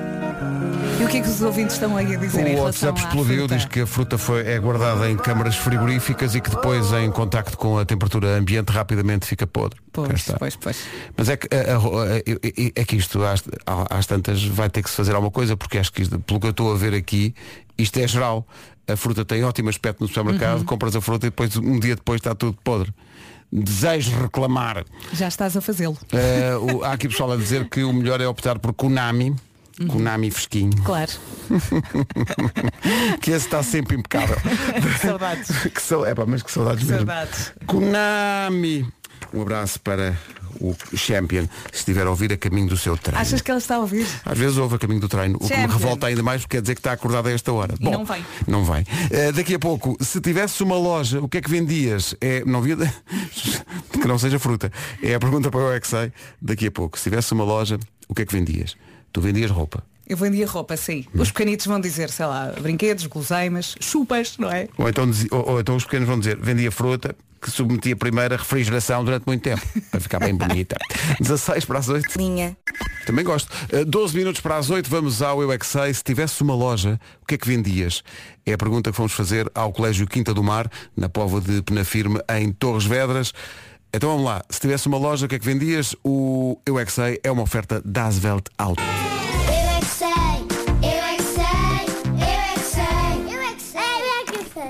E 0.99 1.03
o 1.03 1.07
que 1.07 1.17
é 1.17 1.21
que 1.21 1.27
os 1.27 1.41
ouvintes 1.41 1.75
estão 1.75 1.95
aí 1.97 2.15
a 2.15 2.17
dizer 2.19 2.55
O 2.57 2.61
WhatsApp 2.63 2.99
explodiu, 2.99 3.47
diz 3.47 3.65
que 3.65 3.81
a 3.81 3.87
fruta 3.87 4.17
foi, 4.17 4.41
é 4.47 4.59
guardada 4.59 5.09
em 5.09 5.17
câmaras 5.17 5.55
frigoríficas 5.55 6.35
e 6.35 6.41
que 6.41 6.49
depois, 6.49 6.91
em 6.93 7.09
contacto 7.11 7.57
com 7.57 7.77
a 7.77 7.85
temperatura 7.85 8.37
ambiente, 8.37 8.69
rapidamente 8.71 9.25
fica 9.25 9.45
podre. 9.47 9.79
Pois, 9.91 10.25
pois, 10.37 10.55
pois. 10.55 10.77
Mas 11.17 11.29
é 11.29 11.37
que, 11.37 11.47
a- 11.53 11.75
a- 11.75 12.15
a- 12.15 12.81
é 12.81 12.85
que 12.85 12.95
isto, 12.95 13.23
às, 13.23 13.43
às 13.89 14.05
tantas, 14.05 14.43
vai 14.43 14.69
ter 14.69 14.83
que 14.83 14.89
se 14.89 14.95
fazer 14.95 15.13
alguma 15.15 15.31
coisa, 15.31 15.57
porque 15.57 15.77
acho 15.77 15.91
que, 15.91 16.03
isto, 16.03 16.19
pelo 16.19 16.39
que 16.39 16.47
eu 16.47 16.51
estou 16.51 16.71
a 16.73 16.77
ver 16.77 16.93
aqui, 16.93 17.33
isto 17.77 17.97
é 17.99 18.07
geral. 18.07 18.47
A 18.87 18.95
fruta 18.97 19.23
tem 19.23 19.43
ótimo 19.45 19.69
aspecto 19.69 20.01
no 20.01 20.07
supermercado, 20.07 20.59
Uhum. 20.59 20.65
compras 20.65 20.95
a 20.95 21.01
fruta 21.01 21.25
e 21.25 21.29
depois, 21.29 21.55
um 21.57 21.79
dia 21.79 21.95
depois, 21.95 22.19
está 22.19 22.35
tudo 22.35 22.57
podre. 22.63 22.93
Desejo 23.55 24.19
reclamar. 24.19 24.83
Já 25.13 25.27
estás 25.27 25.55
a 25.55 25.61
fazê-lo. 25.61 25.95
O- 26.73 26.83
há 26.83 26.93
aqui 26.93 27.07
pessoal 27.07 27.31
a 27.33 27.37
dizer 27.37 27.69
que 27.69 27.83
o 27.83 27.93
melhor 27.93 28.19
é 28.19 28.27
optar 28.27 28.57
por 28.57 28.73
Konami. 28.73 29.35
Uhum. 29.79 29.87
Konami 29.87 30.31
fresquinho. 30.31 30.75
Claro. 30.83 31.11
Que 33.21 33.31
esse 33.31 33.45
está 33.45 33.61
sempre 33.63 33.95
impecável. 33.95 34.35
Saudades. 35.01 35.49
que 35.67 35.81
são, 35.81 36.05
é 36.05 36.13
pá, 36.13 36.25
mas 36.25 36.43
que 36.43 36.51
saudades 36.51 36.83
mesmo. 36.83 36.97
Saudades. 37.05 37.53
Konami. 37.65 38.85
Um 39.33 39.41
abraço 39.41 39.79
para 39.79 40.17
o 40.63 40.75
Champion, 40.97 41.45
se 41.71 41.79
estiver 41.79 42.07
a 42.07 42.09
ouvir 42.09 42.31
a 42.31 42.37
caminho 42.37 42.69
do 42.69 42.77
seu 42.77 42.97
treino. 42.97 43.21
Achas 43.21 43.41
que 43.41 43.51
ela 43.51 43.59
está 43.59 43.75
a 43.75 43.79
ouvir? 43.79 44.07
Às 44.25 44.37
vezes 44.37 44.57
ouve 44.57 44.75
a 44.75 44.79
caminho 44.79 45.01
do 45.01 45.09
treino, 45.09 45.35
o 45.35 45.39
que 45.39 45.45
me 45.45 45.61
Champion. 45.61 45.77
revolta 45.77 46.07
ainda 46.07 46.23
mais 46.23 46.41
porque 46.41 46.57
quer 46.57 46.61
dizer 46.61 46.75
que 46.75 46.79
está 46.79 46.93
acordado 46.93 47.27
a 47.27 47.31
esta 47.31 47.51
hora. 47.51 47.75
E 47.79 47.89
não 47.89 48.05
vem. 48.05 48.25
Não 48.47 48.63
vem. 48.63 48.85
Eh, 49.11 49.31
daqui 49.31 49.55
a 49.55 49.59
pouco, 49.59 49.97
se 49.99 50.21
tivesse 50.21 50.63
uma 50.63 50.77
loja, 50.77 51.19
o 51.19 51.27
que 51.27 51.37
é 51.37 51.41
que 51.41 51.49
vendias? 51.49 52.15
É, 52.21 52.43
não 52.45 52.61
via 52.61 52.77
que 53.91 54.07
não 54.07 54.17
seja 54.17 54.39
fruta. 54.39 54.71
É 55.01 55.15
a 55.15 55.19
pergunta 55.19 55.51
para 55.51 55.59
eu 55.59 55.73
é 55.73 55.79
que 55.79 55.87
sei. 55.87 56.11
Daqui 56.41 56.67
a 56.67 56.71
pouco, 56.71 56.97
se 56.97 57.03
tivesse 57.03 57.33
uma 57.33 57.43
loja, 57.43 57.77
o 58.07 58.15
que 58.15 58.21
é 58.21 58.25
que 58.25 58.33
vendias? 58.33 58.75
Tu 59.11 59.21
vendias 59.21 59.51
roupa. 59.51 59.83
Eu 60.07 60.17
vendia 60.17 60.45
roupa, 60.45 60.75
sim. 60.75 61.05
Hum. 61.13 61.21
Os 61.21 61.31
pequenitos 61.31 61.65
vão 61.65 61.79
dizer, 61.79 62.09
sei 62.09 62.25
lá, 62.25 62.53
brinquedos, 62.59 63.05
guloseimas, 63.05 63.75
chupas, 63.79 64.37
não 64.37 64.51
é? 64.51 64.67
Ou 64.77 64.89
então, 64.89 65.09
ou, 65.31 65.51
ou 65.51 65.59
então 65.59 65.75
os 65.75 65.83
pequenos 65.85 66.07
vão 66.07 66.19
dizer, 66.19 66.37
vendia 66.37 66.71
fruta 66.71 67.15
que 67.43 67.51
submetia 67.51 67.95
primeiro 67.95 68.33
a 68.33 68.37
refrigeração 68.37 69.03
durante 69.03 69.25
muito 69.25 69.41
tempo, 69.41 69.61
para 69.91 69.99
ficar 69.99 70.19
bem 70.19 70.33
bonita. 70.33 70.77
16 71.19 71.65
para 71.65 71.79
as 71.79 71.89
8. 71.89 72.17
Linha. 72.17 72.55
Também 73.05 73.25
gosto. 73.25 73.51
Uh, 73.71 73.83
12 73.85 74.15
minutos 74.15 74.39
para 74.39 74.55
as 74.55 74.69
8, 74.69 74.89
vamos 74.89 75.21
ao 75.21 75.41
Eu 75.41 75.51
é 75.51 75.57
Que 75.57 75.65
Sei. 75.65 75.93
Se 75.93 76.03
tivesse 76.03 76.41
uma 76.41 76.55
loja, 76.55 76.99
o 77.21 77.25
que 77.25 77.35
é 77.35 77.37
que 77.37 77.47
vendias? 77.47 78.01
É 78.45 78.53
a 78.53 78.57
pergunta 78.57 78.91
que 78.91 78.97
vamos 78.97 79.11
fazer 79.11 79.51
ao 79.53 79.73
Colégio 79.73 80.07
Quinta 80.07 80.33
do 80.33 80.41
Mar, 80.41 80.71
na 80.95 81.09
Póvoa 81.09 81.41
de 81.41 81.61
Penafirme, 81.61 82.19
em 82.29 82.51
Torres 82.53 82.85
Vedras. 82.85 83.33
Então 83.93 84.09
vamos 84.09 84.25
lá. 84.25 84.41
Se 84.49 84.61
tivesse 84.61 84.87
uma 84.87 84.97
loja, 84.97 85.25
o 85.25 85.29
que 85.29 85.35
é 85.35 85.39
que 85.39 85.45
vendias? 85.45 85.95
O 86.03 86.57
Eu 86.65 86.79
é 86.79 86.85
Que 86.85 86.91
Sei 86.91 87.19
é 87.23 87.31
uma 87.31 87.43
oferta 87.43 87.81
da 87.83 88.05
Asvelt 88.05 88.45
Auto. 88.57 88.81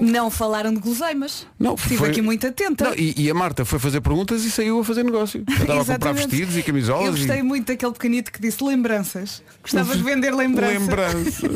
Não 0.03 0.29
falaram 0.29 0.73
de 0.73 0.79
guloseimas. 0.79 1.47
Não, 1.57 1.75
Estive 1.75 1.97
foi- 1.97 2.09
aqui 2.09 2.21
muito 2.21 2.45
atenta. 2.45 2.85
Não, 2.85 2.93
e, 2.95 3.13
e 3.17 3.29
a 3.29 3.33
Marta 3.33 3.63
foi 3.63 3.79
fazer 3.79 4.01
perguntas 4.01 4.43
e 4.43 4.51
saiu 4.51 4.79
a 4.79 4.83
fazer 4.83 5.03
negócio. 5.03 5.43
Estava 5.47 5.63
a 5.63 5.65
comprar 5.65 5.81
Exatamente. 5.81 6.27
vestidos 6.27 6.57
e 6.57 6.63
camisolas. 6.63 7.05
Eu 7.05 7.11
gostei 7.13 7.39
e... 7.39 7.43
muito 7.43 7.67
daquele 7.67 7.93
pequenito 7.93 8.31
que 8.31 8.41
disse 8.41 8.63
lembranças. 8.63 9.41
Gostava 9.61 9.95
de 9.95 10.03
vender 10.03 10.31
lembranças. 10.31 10.81
Lembrança. 10.81 11.47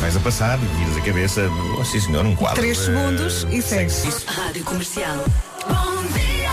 Vais 0.00 0.16
a 0.16 0.20
passar, 0.20 0.58
viras 0.58 0.96
a 0.96 1.00
cabeça. 1.00 1.50
Oh, 1.78 1.84
sim 1.84 2.00
senhor, 2.00 2.24
um 2.24 2.34
quadro. 2.34 2.56
Três 2.60 2.78
segundos 2.78 3.46
e 3.50 3.60
segue. 3.60 3.92
Rádio 4.26 4.64
Comercial. 4.64 5.24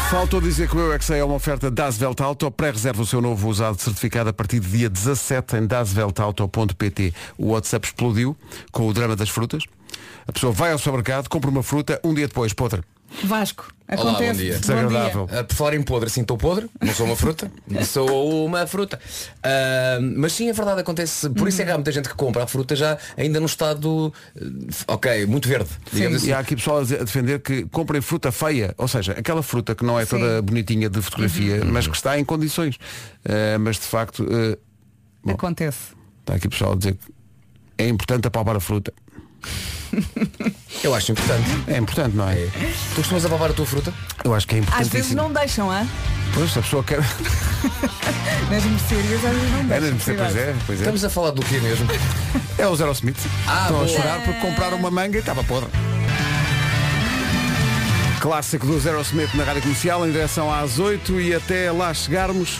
Faltou 0.09 0.39
dizer 0.39 0.69
que 0.69 0.75
o 0.77 0.79
Eu 0.79 0.93
é 0.93 0.99
que 0.99 1.05
sei 1.05 1.19
é 1.19 1.23
uma 1.23 1.33
oferta 1.35 1.71
Das 1.71 1.99
Welt 1.99 2.21
Auto. 2.21 2.49
Pré-reserva 2.51 3.01
o 3.01 3.05
seu 3.05 3.19
novo 3.19 3.47
usado 3.49 3.79
certificado 3.81 4.29
a 4.29 4.33
partir 4.33 4.59
de 4.59 4.69
dia 4.69 4.89
17 4.89 5.57
em 5.57 5.65
dasweltauto.pt. 5.65 7.13
O 7.37 7.47
WhatsApp 7.47 7.87
explodiu 7.87 8.37
com 8.71 8.87
o 8.87 8.93
drama 8.93 9.15
das 9.15 9.29
frutas. 9.29 9.63
A 10.27 10.31
pessoa 10.31 10.53
vai 10.53 10.71
ao 10.71 10.77
supermercado, 10.77 11.27
compra 11.27 11.49
uma 11.49 11.63
fruta, 11.63 11.99
um 12.03 12.13
dia 12.13 12.27
depois, 12.27 12.53
podre. 12.53 12.81
Vasco, 13.23 13.71
Olá, 13.87 14.11
acontece. 14.11 14.31
bom 14.31 14.37
dia. 14.37 14.57
Desagradável. 14.57 15.29
Ah, 15.31 15.43
por 15.43 15.55
falar 15.55 15.75
em 15.75 15.83
podre, 15.83 16.07
assim 16.07 16.21
estou 16.21 16.35
podre, 16.35 16.67
não 16.81 16.93
sou 16.93 17.05
uma 17.05 17.15
fruta, 17.15 17.51
sou 17.85 18.45
uma 18.45 18.65
fruta. 18.65 18.99
Ah, 19.43 19.99
mas 20.01 20.33
sim, 20.33 20.49
é 20.49 20.53
verdade, 20.53 20.81
acontece. 20.81 21.29
Por 21.29 21.47
isso 21.47 21.61
é 21.61 21.65
que 21.65 21.71
há 21.71 21.75
muita 21.75 21.91
gente 21.91 22.09
que 22.09 22.15
compra 22.15 22.43
a 22.43 22.47
fruta 22.47 22.75
já 22.75 22.97
ainda 23.15 23.39
no 23.39 23.45
estado, 23.45 24.11
eh, 24.35 24.41
ok, 24.87 25.25
muito 25.27 25.47
verde, 25.47 25.69
digamos 25.91 26.17
assim. 26.17 26.29
E 26.29 26.33
há 26.33 26.39
aqui 26.39 26.55
pessoal 26.55 26.79
a 26.79 26.81
a 26.81 27.03
defender 27.03 27.39
que 27.39 27.65
comprem 27.67 28.01
fruta 28.01 28.31
feia, 28.31 28.73
ou 28.77 28.87
seja, 28.87 29.11
aquela 29.13 29.43
fruta 29.43 29.75
que 29.75 29.85
não 29.85 29.99
é 29.99 30.05
Sim. 30.05 30.17
toda 30.17 30.41
bonitinha 30.41 30.89
de 30.89 31.01
fotografia, 31.01 31.63
mas 31.65 31.87
que 31.87 31.95
está 31.95 32.17
em 32.17 32.25
condições. 32.25 32.77
Uh, 32.77 33.59
mas 33.59 33.75
de 33.75 33.83
facto, 33.83 34.23
uh, 34.23 34.57
bom, 35.23 35.33
Acontece. 35.33 35.93
está 36.21 36.33
aqui 36.33 36.49
pessoal 36.49 36.73
a 36.73 36.75
dizer 36.75 36.95
que 36.95 37.13
é 37.77 37.87
importante 37.87 38.27
apalpar 38.27 38.55
a 38.55 38.59
fruta. 38.59 38.91
Eu 40.83 40.93
acho 40.95 41.11
importante. 41.11 41.49
É 41.67 41.77
importante, 41.77 42.15
não 42.15 42.27
é? 42.29 42.35
Tu 42.89 42.95
costumas 42.95 43.25
apalpar 43.25 43.51
a 43.51 43.53
tua 43.53 43.65
fruta? 43.65 43.93
Eu 44.23 44.33
acho 44.33 44.47
que 44.47 44.55
é 44.55 44.59
Às 44.59 44.63
importante. 44.65 44.89
vezes 44.89 45.11
não 45.13 45.31
deixam, 45.31 45.71
hã? 45.71 45.87
Pois, 46.33 46.57
a 46.57 46.61
pessoa 46.61 46.83
quer. 46.83 46.99
Nas 48.49 48.63
mercearias 48.63 49.25
às 49.25 49.31
vezes 49.35 49.51
não 49.51 49.59
É, 49.59 49.79
deixam. 49.79 49.91
não 49.91 49.99
sei, 49.99 50.15
pois 50.15 50.31
cuidado. 50.31 50.37
é, 50.37 50.55
pois 50.65 50.79
é. 50.79 50.81
Estamos 50.81 51.05
a 51.05 51.09
falar 51.09 51.31
do 51.31 51.41
quê 51.43 51.59
mesmo? 51.59 51.87
É 52.57 52.67
o 52.67 52.75
Zero 52.75 52.91
Smith. 52.91 53.17
Ah, 53.47 53.61
Estão 53.63 53.81
a 53.81 53.85
boa. 53.85 53.87
chorar 53.87 54.21
porque 54.23 54.39
compraram 54.39 54.77
uma 54.77 54.89
manga 54.91 55.17
e 55.17 55.19
estava 55.19 55.43
podre. 55.43 55.69
Clássico 58.19 58.65
do 58.65 58.79
Zero 58.79 59.01
Smith 59.01 59.33
na 59.35 59.43
Rádio 59.43 59.61
Comercial, 59.63 60.07
em 60.07 60.11
direção 60.11 60.51
às 60.51 60.79
8 60.79 61.19
e 61.19 61.33
até 61.35 61.69
lá 61.71 61.93
chegarmos, 61.93 62.59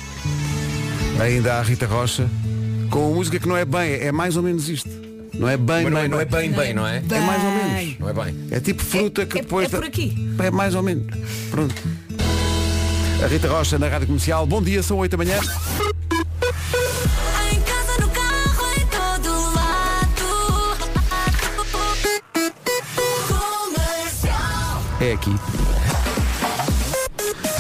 ainda 1.22 1.54
há 1.56 1.60
a 1.60 1.64
Rita 1.64 1.86
Rocha, 1.88 2.28
com 2.90 3.14
música 3.14 3.40
que 3.40 3.48
não 3.48 3.56
é 3.56 3.64
bem, 3.64 3.94
é 3.94 4.12
mais 4.12 4.36
ou 4.36 4.44
menos 4.44 4.68
isto. 4.68 4.90
Não 5.34 5.50
é 5.50 5.58
bem, 5.58 5.90
não 5.90 5.98
é, 5.98 6.02
bem, 6.02 6.10
não 6.10 6.20
é 6.22 6.26
bem. 6.26 6.50
bem, 6.50 6.52
bem, 6.60 6.74
não 6.74 6.86
é? 6.88 6.98
É 6.98 7.20
mais 7.20 7.44
ou 7.44 7.52
menos. 7.52 8.00
Não 8.00 8.10
é 8.10 8.14
bem. 8.14 8.36
É 8.52 8.60
tipo 8.60 8.84
fruta 8.84 9.26
que 9.26 9.38
É- 9.38 9.40
é- 9.40 9.44
depois. 9.44 9.66
é 9.66 9.70
por 9.78 9.84
aqui. 9.86 10.36
É 10.40 10.52
mais 10.52 10.76
ou 10.76 10.84
menos. 10.84 11.06
Pronto. 11.50 11.74
A 13.24 13.28
Rita 13.28 13.48
Rocha 13.48 13.80
na 13.80 13.88
Rádio 13.88 14.08
Comercial. 14.08 14.46
Bom 14.46 14.62
dia, 14.62 14.84
são 14.84 14.98
8 14.98 15.12
da 15.12 15.18
manhã. 15.18 15.38
Em 15.38 15.42
casa, 17.62 18.02
no 18.02 18.10
carro, 18.10 18.74
em 18.76 18.86
todo 18.86 19.32
lado. 19.56 20.78
Comercial. 23.28 24.82
É 25.02 25.14
aqui. 25.14 25.36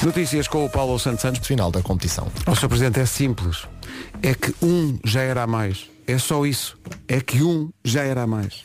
Notícias 0.06 0.48
com 0.50 0.66
o 0.66 0.70
Paulo 0.70 1.00
Santos 1.00 1.22
Santos. 1.22 1.48
final 1.48 1.72
da 1.72 1.82
competição. 1.82 2.28
O 2.46 2.56
Sr. 2.56 2.68
Presidente 2.68 3.00
é 3.00 3.06
simples. 3.06 3.64
É 4.22 4.34
que 4.36 4.54
um 4.62 5.00
já 5.04 5.22
era 5.22 5.44
a 5.44 5.48
mais. 5.48 5.86
É 6.06 6.18
só 6.18 6.46
isso. 6.46 6.78
É 7.08 7.22
que 7.22 7.42
um 7.42 7.70
já 7.84 8.04
era 8.04 8.24
a 8.24 8.28
mais. 8.28 8.62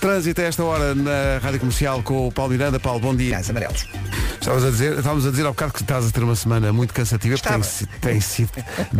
Trânsito 0.00 0.40
a 0.40 0.44
esta 0.44 0.64
hora 0.64 0.94
na 0.94 1.38
Rádio 1.42 1.60
Comercial 1.60 2.02
com 2.02 2.28
o 2.28 2.32
Paulo 2.32 2.52
Miranda. 2.52 2.80
Paulo, 2.80 3.00
bom 3.00 3.14
dia. 3.14 3.38
Amarelos. 3.48 3.86
Estavas 4.40 4.64
a 4.64 4.70
dizer, 4.70 4.96
estávamos 4.98 5.26
a 5.26 5.30
dizer 5.30 5.44
ao 5.46 5.52
bocado 5.52 5.72
que 5.74 5.82
estás 5.82 6.06
a 6.06 6.10
ter 6.10 6.22
uma 6.22 6.34
semana 6.34 6.72
muito 6.72 6.94
cansativa, 6.94 7.36
porque 7.36 7.48
tem, 7.48 7.60
Estava. 7.60 7.76
si- 7.78 7.86
tem 8.00 8.20
sido 8.20 8.50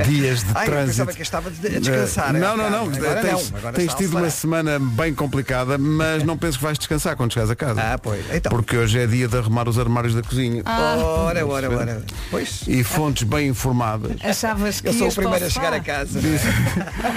dias 0.06 0.40
de 0.44 0.50
Ai, 0.54 0.66
eu 0.66 0.70
trânsito. 0.70 0.96
pensava 0.98 1.12
que 1.14 1.22
estava 1.22 1.50
de- 1.50 1.66
a 1.76 1.80
descansar. 1.80 2.32
Não, 2.34 2.52
é, 2.52 2.56
não, 2.56 2.70
não. 2.70 2.82
Agora 2.94 3.20
tens 3.22 3.50
não, 3.50 3.58
agora 3.58 3.72
tens 3.76 3.84
está 3.86 3.94
a 3.94 3.96
tido 3.96 4.10
uma 4.18 4.26
acelerar. 4.26 4.30
semana 4.30 4.78
bem 4.78 5.14
complicada, 5.14 5.78
mas 5.78 6.22
não 6.24 6.36
penso 6.36 6.58
que 6.58 6.64
vais 6.64 6.76
descansar 6.78 7.16
quando 7.16 7.32
chegares 7.32 7.50
a 7.50 7.56
casa. 7.56 7.80
Ah, 7.80 7.96
pois. 7.98 8.22
Então. 8.34 8.50
Porque 8.50 8.76
hoje 8.76 8.98
é 8.98 9.06
dia 9.06 9.26
de 9.28 9.36
arrumar 9.38 9.66
os 9.68 9.78
armários 9.78 10.14
da 10.14 10.22
cozinha. 10.22 10.62
Ora, 10.66 11.46
ora, 11.46 11.70
ora. 11.74 12.02
Pois. 12.30 12.60
E 12.68 12.84
fontes 12.84 13.22
bem 13.22 13.48
informadas. 13.48 14.12
Achavas 14.22 14.80
que 14.82 14.88
Eu 14.88 14.92
sou 14.92 15.02
o 15.02 15.04
ias 15.06 15.14
para 15.14 15.22
primeiro 15.22 15.46
a 15.46 15.48
sofá? 15.50 15.60
chegar 15.64 15.76
a 15.76 15.80
casa. 15.80 16.20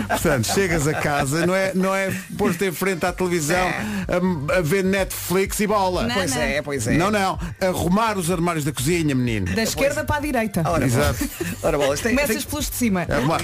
Portanto, 0.07 0.47
chegas 0.53 0.87
a 0.87 0.93
casa, 0.93 1.45
não 1.45 1.55
é, 1.55 1.71
não 1.73 1.93
é 1.93 2.13
pôr-te 2.37 2.65
em 2.65 2.71
frente 2.71 3.05
à 3.05 3.11
televisão 3.11 3.57
a, 3.67 4.57
a 4.57 4.61
ver 4.61 4.83
Netflix 4.83 5.59
e 5.59 5.67
bola. 5.67 6.03
Não, 6.07 6.13
Pois 6.15 6.33
não. 6.33 6.41
é, 6.41 6.61
pois 6.61 6.87
é. 6.87 6.97
Não, 6.97 7.11
não. 7.11 7.37
Arrumar 7.61 8.17
os 8.17 8.22
armários 8.29 8.63
da 8.65 8.71
cozinha, 8.71 9.13
menino. 9.15 9.53
Da 9.55 9.63
esquerda 9.63 10.03
para 10.03 10.17
a 10.17 10.19
direita. 10.19 10.63
Ora, 10.65 10.85
Exato. 10.85 11.27
Ora, 11.63 11.77
bolas. 11.77 11.99
Tem, 12.01 12.15
Começas 12.15 12.37
tem, 12.37 12.45
pelos 12.49 12.69
de 12.69 12.75
cima. 12.75 13.05
Arrumar. 13.09 13.41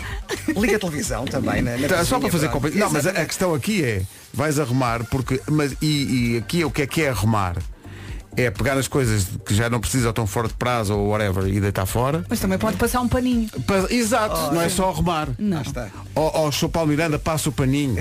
liga 0.48 0.75
a 0.75 0.79
televisão 0.79 1.25
também. 1.25 1.62
Na, 1.62 1.77
na 1.77 1.88
Tá, 1.88 1.98
Só 2.05 2.17
cozinha, 2.17 2.19
para 2.21 2.29
fazer 2.31 2.50
pronto. 2.50 2.63
compra. 2.63 2.79
Não, 2.79 2.89
mas 2.91 3.07
a, 3.07 3.12
a 3.12 3.25
questão 3.25 3.53
aqui 3.53 3.83
é, 3.83 4.01
vais 4.33 4.59
arrumar, 4.59 5.03
porque. 5.05 5.41
Mas, 5.50 5.75
e, 5.81 6.33
e 6.33 6.38
aqui 6.38 6.63
o 6.65 6.71
que 6.71 6.81
é 6.83 6.88
que 6.88 7.01
é 7.03 7.09
arrumar? 7.09 7.55
É 8.38 8.50
pegar 8.51 8.77
as 8.77 8.88
coisas 8.88 9.25
que 9.45 9.53
já 9.53 9.69
não 9.69 9.81
precisam, 9.81 10.12
estão 10.12 10.25
fora 10.25 10.48
de 10.48 10.53
prazo 10.53 10.95
ou 10.95 11.09
whatever 11.09 11.48
e 11.48 11.59
deitar 11.59 11.86
fora. 11.86 12.24
Mas 12.29 12.39
também 12.39 12.57
pode 12.57 12.77
passar 12.77 13.01
um 13.01 13.07
paninho. 13.07 13.50
Pa- 13.65 13.88
Exato, 13.89 14.53
não 14.53 14.62
é 14.62 14.69
só 14.69 14.89
arrumar. 14.89 15.27
Não. 15.38 15.62
Está. 15.62 15.89
Ó 16.15 16.48
oh, 16.48 16.51
Sr. 16.51 16.69
Paulo 16.69 16.89
Miranda, 16.89 17.17
passa 17.19 17.50
o 17.50 17.51
paninho. 17.51 17.95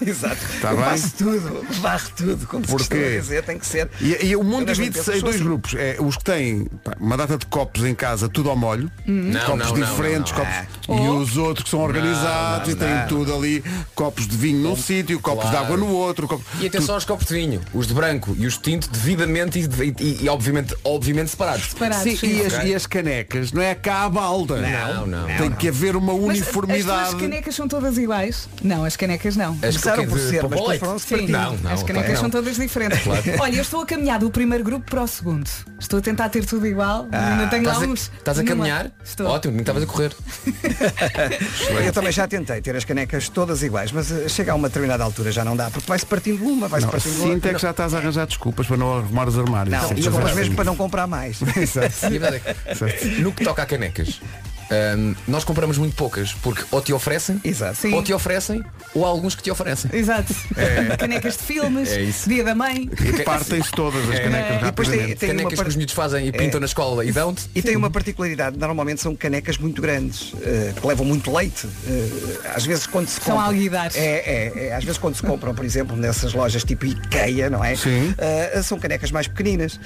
Exato. 0.06 0.36
Tá 0.60 0.70
eu 0.72 0.76
bem? 0.76 0.84
faço 0.86 1.12
tudo, 1.16 1.66
varro 1.80 2.10
tudo, 2.16 2.46
como 2.46 2.64
se 2.64 2.70
Porquê? 2.70 2.86
costuma 2.88 3.20
dizer, 3.20 3.42
tem 3.42 3.58
que 3.58 3.66
ser. 3.66 3.88
E, 4.00 4.26
e 4.26 4.36
o 4.36 4.42
mundo 4.44 4.72
divide-se 4.72 5.10
em 5.16 5.20
dois 5.20 5.34
assim. 5.36 5.44
grupos. 5.44 5.74
É, 5.74 5.96
os 5.98 6.16
que 6.16 6.24
têm 6.24 6.66
pá, 6.84 6.92
uma 7.00 7.16
data 7.16 7.36
de 7.38 7.46
copos 7.46 7.84
em 7.84 7.94
casa, 7.94 8.28
tudo 8.28 8.50
ao 8.50 8.56
molho, 8.56 8.90
Não, 9.06 9.40
copos 9.46 9.66
não, 9.66 9.74
diferentes, 9.74 10.32
não, 10.32 10.38
não. 10.38 10.46
copos. 10.46 10.68
E 10.88 11.08
os 11.30 11.36
outros 11.36 11.64
que 11.64 11.70
são 11.70 11.80
organizados 11.80 12.68
não, 12.68 12.74
e 12.74 12.76
têm 12.78 12.94
não. 12.94 13.06
tudo 13.08 13.34
ali, 13.34 13.64
copos 13.94 14.26
de 14.26 14.36
vinho 14.36 14.58
num 14.60 14.76
sítio, 14.76 15.18
copos 15.20 15.44
de 15.44 15.50
claro. 15.50 15.64
água 15.66 15.76
no 15.76 15.88
outro. 15.88 16.26
Copos, 16.28 16.44
E 16.60 16.66
atenção 16.66 16.94
aos 16.94 17.04
copos 17.04 17.26
de 17.26 17.34
vinho, 17.34 17.60
os 17.74 17.86
de 17.86 17.94
branco 17.94 18.34
e 18.38 18.46
os 18.46 18.54
de 18.54 18.60
tinto 18.60 18.88
devidamente 18.90 19.58
e, 19.58 19.62
e- 20.02 20.24
e, 20.24 20.28
obviamente, 20.28 20.74
obviamente 20.84 21.30
separados. 21.30 21.70
Separados. 21.70 22.02
Sim, 22.04 22.16
sim. 22.16 22.38
e, 22.42 22.46
as, 22.46 22.54
Ok. 22.54 22.70
e 22.70 22.74
as 22.74 22.86
canecas, 22.86 23.52
não 23.52 23.62
é 23.62 23.74
cá 23.74 24.04
a 24.04 24.08
balda. 24.08 24.56
Não, 24.60 25.06
não. 25.06 25.26
Tem 25.36 25.50
que 25.50 25.68
haver 25.68 25.96
uma 25.96 26.12
Mas 26.14 26.22
uniformidade. 26.38 27.00
As 27.02 27.08
tuas 27.10 27.22
canecas 27.22 27.54
são 27.54 27.68
todas 27.68 27.98
iguais? 27.98 28.48
Não, 28.62 28.84
as 28.84 28.96
canecas 28.96 29.36
não. 29.36 29.58
As 29.62 29.76
Começaram 29.96 30.06
por 30.08 30.18
ser, 30.18 30.42
mas 30.42 30.50
depois 30.50 30.78
foram-se 30.80 31.06
partindo. 31.08 31.30
Não, 31.30 31.56
não, 31.58 31.72
as 31.72 31.82
canecas 31.82 32.18
são 32.18 32.30
todas 32.30 32.56
diferentes. 32.56 33.00
Olha, 33.40 33.56
eu 33.56 33.62
estou 33.62 33.82
a 33.82 33.86
caminhar 33.86 34.18
do 34.18 34.30
primeiro 34.30 34.62
grupo 34.64 34.90
para 34.90 35.02
o 35.02 35.06
segundo. 35.08 35.48
Estou 35.78 35.98
a 35.98 36.02
tentar 36.02 36.28
ter 36.28 36.44
tudo 36.44 36.66
igual. 36.66 37.08
ainda 37.12 37.46
tenho 37.48 37.64
lá 37.64 37.72
Estás 37.72 37.82
a, 37.88 37.92
uns. 37.92 38.10
estás 38.18 38.38
a 38.38 38.42
numa- 38.42 38.54
caminhar? 38.56 38.90
Estou. 39.04 39.26
Ótimo, 39.26 39.52
nem 39.52 39.60
estavas 39.62 39.82
a 39.82 39.86
correr. 39.86 40.12
Eu 41.86 41.92
também 41.92 42.12
já 42.12 42.26
tentei 42.26 42.60
ter 42.60 42.76
as 42.76 42.84
canecas 42.84 43.28
todas 43.28 43.62
iguais, 43.62 43.92
mas 43.92 44.10
eh, 44.10 44.28
chega 44.28 44.52
a 44.52 44.54
uma 44.54 44.68
determinada 44.68 45.04
altura 45.04 45.30
já 45.32 45.44
não 45.44 45.56
dá, 45.56 45.70
porque 45.70 45.86
vai-se 45.88 46.06
partindo 46.06 46.44
uma, 46.44 46.68
vai-se 46.68 46.86
Não, 46.86 46.92
partindo 46.92 47.12
sinto 47.14 47.34
outra. 47.34 47.50
é 47.50 47.54
que 47.54 47.60
já 47.60 47.70
estás 47.70 47.94
a 47.94 47.98
arranjar 47.98 48.26
desculpas 48.26 48.66
para 48.66 48.76
não 48.76 48.98
arrumar 48.98 49.28
os 49.28 49.38
armários. 49.38 49.72
Não, 49.72 49.90
e 49.96 50.08
assim. 50.08 50.34
mesmo 50.34 50.54
para 50.54 50.64
não 50.64 50.76
comprar 50.76 51.06
mais. 51.06 51.38
Exato. 51.56 52.06
É 52.06 53.20
no 53.20 53.32
que 53.32 53.44
toca 53.44 53.62
a 53.62 53.66
canecas, 53.66 54.20
hum, 54.70 55.14
nós 55.26 55.44
compramos 55.44 55.78
muito 55.78 55.94
poucas, 55.96 56.32
porque 56.42 56.64
ou 56.70 56.80
te 56.80 56.92
oferecem, 56.92 57.40
Exato. 57.44 57.86
Ou 57.94 58.02
te 58.02 58.12
oferecem, 58.12 58.62
ou 58.94 59.04
há 59.04 59.08
alguns 59.08 59.34
que 59.34 59.42
te 59.42 59.50
oferecem. 59.50 59.90
Exato. 59.94 60.34
Canecas 60.98 61.36
de 61.36 61.42
filmes, 61.42 61.88
É 61.90 62.02
isso. 62.02 62.28
dia 62.28 62.44
da 62.44 62.54
mãe. 62.54 62.88
E 63.00 63.22
partem-se 63.22 63.70
todas 63.72 64.08
as 64.08 64.18
canecas 64.18 64.62
E 64.62 64.64
depois 64.64 64.88
tem, 64.88 64.98
tem 65.16 65.28
Canecas 65.30 65.50
que 65.50 65.56
par- 65.56 65.66
os 65.68 65.76
miúdos 65.76 65.94
fazem 65.94 66.26
e 66.26 66.32
pintam 66.32 66.60
na 66.60 66.66
escola 66.66 67.04
e 67.04 67.12
dão-te. 67.12 67.48
E 67.54 67.62
tem 67.62 67.76
uma 67.76 67.90
particularidade, 67.90 68.58
normalmente 68.58 69.00
são 69.00 69.14
canecas 69.14 69.58
muito 69.58 69.80
grandes, 69.80 70.32
eh, 70.42 70.72
que 70.78 70.86
levam 70.86 71.04
muito 71.06 71.34
leite. 71.34 71.66
Eh, 71.86 72.50
às 72.54 72.64
vezes 72.64 72.86
quando 72.86 73.08
se 73.08 73.14
São 73.20 73.34
compram. 73.36 73.46
alguidares. 73.46 73.96
É, 73.96 74.00
é, 74.00 74.66
é, 74.68 74.74
às 74.74 74.84
vezes 74.84 74.98
quando 74.98 75.14
se 75.16 75.22
compram, 75.22 75.54
por 75.54 75.64
exemplo, 75.64 75.96
nessas 75.96 76.32
lojas 76.32 76.64
tipo 76.64 76.86
IKEA, 76.86 77.50
não 77.50 77.64
é? 77.64 77.74
Sim. 77.76 78.14
Eh, 78.18 78.60
são 78.62 78.78
canecas 78.78 79.10
mais 79.10 79.26
pequeninas. 79.28 79.78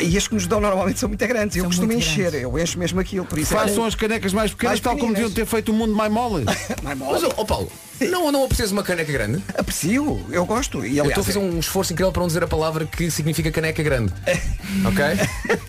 E 0.00 0.16
as 0.16 0.28
que 0.28 0.34
nos 0.34 0.46
dão 0.46 0.60
normalmente 0.60 0.98
são 1.00 1.08
muito 1.08 1.26
grandes. 1.26 1.56
eu 1.56 1.62
São 1.62 1.70
costumo 1.70 1.88
muito 1.92 2.00
encher, 2.04 2.30
grandes. 2.30 2.42
eu 2.42 2.58
encho 2.58 2.78
mesmo 2.78 3.00
aquilo. 3.00 3.24
Por 3.26 3.38
isso 3.38 3.54
é 3.54 3.58
Façam 3.58 3.82
que- 3.82 3.88
as 3.88 3.94
canecas 3.94 4.21
mais 4.32 4.52
pequenas, 4.52 4.74
Mais 4.74 4.80
tal 4.80 4.96
como 4.98 5.12
deviam 5.14 5.30
ter 5.30 5.46
feito 5.46 5.72
o 5.72 5.74
mundo 5.74 5.94
mais 5.94 6.12
mole. 6.12 6.44
Mais 6.82 6.98
Mas, 6.98 7.22
mole. 7.22 7.34
ó 7.36 7.44
Paulo, 7.44 7.70
não, 8.08 8.30
não 8.32 8.44
aprecias 8.44 8.70
uma 8.72 8.82
caneca 8.82 9.12
grande? 9.12 9.42
Aprecio, 9.56 10.24
eu 10.30 10.44
gosto. 10.46 10.84
E 10.84 10.96
Eu 10.98 11.04
aliás, 11.04 11.08
estou 11.18 11.22
a 11.22 11.24
fazer 11.24 11.38
um 11.38 11.58
esforço 11.58 11.92
incrível 11.92 12.12
para 12.12 12.20
não 12.20 12.26
dizer 12.26 12.42
a 12.44 12.46
palavra 12.48 12.84
que 12.86 13.10
significa 13.10 13.50
caneca 13.50 13.82
grande. 13.82 14.12
ok? 14.86 15.04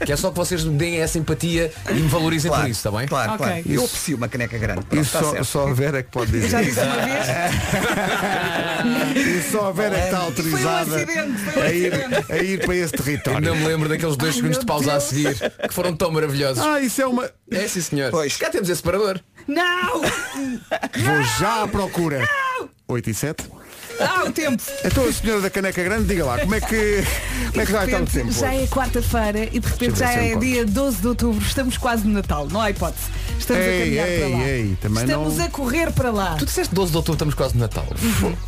Que 0.06 0.12
é 0.12 0.16
só 0.16 0.30
que 0.32 0.38
vocês 0.38 0.64
me 0.64 0.78
deem 0.78 1.00
essa 1.02 1.18
empatia 1.18 1.72
e 1.90 1.94
me 1.94 2.08
valorizem 2.08 2.50
claro, 2.50 2.64
por 2.66 2.72
isso, 2.72 2.80
está 2.88 2.98
bem? 2.98 3.08
Claro, 3.08 3.34
Ok. 3.34 3.46
claro. 3.46 3.64
Eu 3.66 3.84
aprecio 3.86 4.18
uma 4.18 4.28
caneca 4.28 4.58
grande. 4.58 4.82
Pronto, 4.86 5.02
Isso 5.02 5.16
está 5.16 5.20
só, 5.24 5.32
certo. 5.32 5.46
só 5.46 5.68
a 5.68 5.74
Vera 5.74 6.00
é 6.00 6.04
que 6.04 6.10
pode 6.12 6.32
dizer. 6.32 6.50
Já 6.50 6.62
disse 6.62 6.80
uma 6.80 6.96
vez. 6.96 7.28
E 9.16 9.42
só 9.52 9.68
a 9.70 9.72
Vera 9.72 9.96
é 9.98 10.00
que 10.00 10.06
está 10.06 10.18
Foi 10.18 10.24
um 10.24 10.28
autorizada 10.28 10.96
acidente, 10.96 11.38
foi 11.42 11.62
um 11.62 11.66
a, 11.66 11.72
ir, 11.72 11.94
a 12.30 12.38
ir 12.38 12.66
para 12.66 12.76
esse 12.76 12.94
Eu 12.94 13.04
território. 13.04 13.42
não 13.50 13.56
me 13.56 13.66
lembro 13.66 13.90
daqueles 13.90 14.16
dois 14.18 14.32
Ai, 14.34 14.36
segundos 14.38 14.60
de 14.60 14.66
pausa 14.66 14.90
a 14.92 14.98
Deus. 14.98 15.04
seguir 15.04 15.36
que 15.68 15.74
foram 15.74 15.96
tão 15.96 16.12
maravilhosos. 16.12 16.64
Ah, 16.64 16.80
isso 16.80 17.02
é 17.02 17.08
uma. 17.08 17.30
É 17.52 17.68
sim 17.68 17.82
senhor. 17.82 18.12
Pois. 18.12 18.38
Cá 18.38 18.50
temos 18.50 18.70
esse 18.70 18.78
separador. 18.82 19.20
Não! 19.48 20.02
Vou 20.02 21.24
já 21.40 21.64
à 21.64 21.68
procura. 21.68 22.28
8 22.88 23.10
e 23.10 23.14
7. 23.14 23.50
Ah, 24.00 24.24
o 24.28 24.32
tempo. 24.32 24.62
Então 24.84 25.06
a 25.08 25.12
senhora 25.14 25.42
da 25.42 25.50
caneca 25.50 25.84
grande, 25.84 26.06
diga 26.06 26.26
lá, 26.26 26.40
como 26.40 26.56
é 26.56 26.62
que, 26.62 27.04
como 27.50 27.62
é 27.62 27.66
que 27.66 27.72
vai 27.72 27.86
estar 27.86 28.02
o 28.02 28.06
tempo? 28.06 28.32
já 28.32 28.50
hoje? 28.52 28.64
é 28.64 28.68
quarta-feira 28.68 29.50
e 29.52 29.60
de 29.60 29.68
repente 29.68 30.00
já 30.00 30.12
é 30.12 30.36
dia 30.36 30.66
12 30.66 30.98
de 30.98 31.08
outubro. 31.08 31.42
Estamos 31.46 31.78
quase 31.78 32.06
no 32.08 32.14
Natal, 32.14 32.48
não 32.52 32.60
há 32.62 32.70
hipótese. 32.70 33.04
Estamos 33.40 33.62
a 33.64 33.66
Ei, 33.70 33.80
caminhar 33.84 34.08
ei, 34.08 34.20
para 34.20 34.28
lá. 34.38 34.44
ei, 34.48 34.78
também 34.82 35.04
Estamos 35.04 35.38
não- 35.38 35.46
a 35.46 35.50
correr 35.50 35.92
para 35.92 36.12
lá. 36.12 36.36
Tu 36.38 36.46
disseste 36.46 36.74
12 36.74 36.92
de 36.92 36.98
outubro, 36.98 37.14
estamos 37.16 37.34
quase 37.36 37.54
no 37.56 37.60
Natal. 37.62 37.86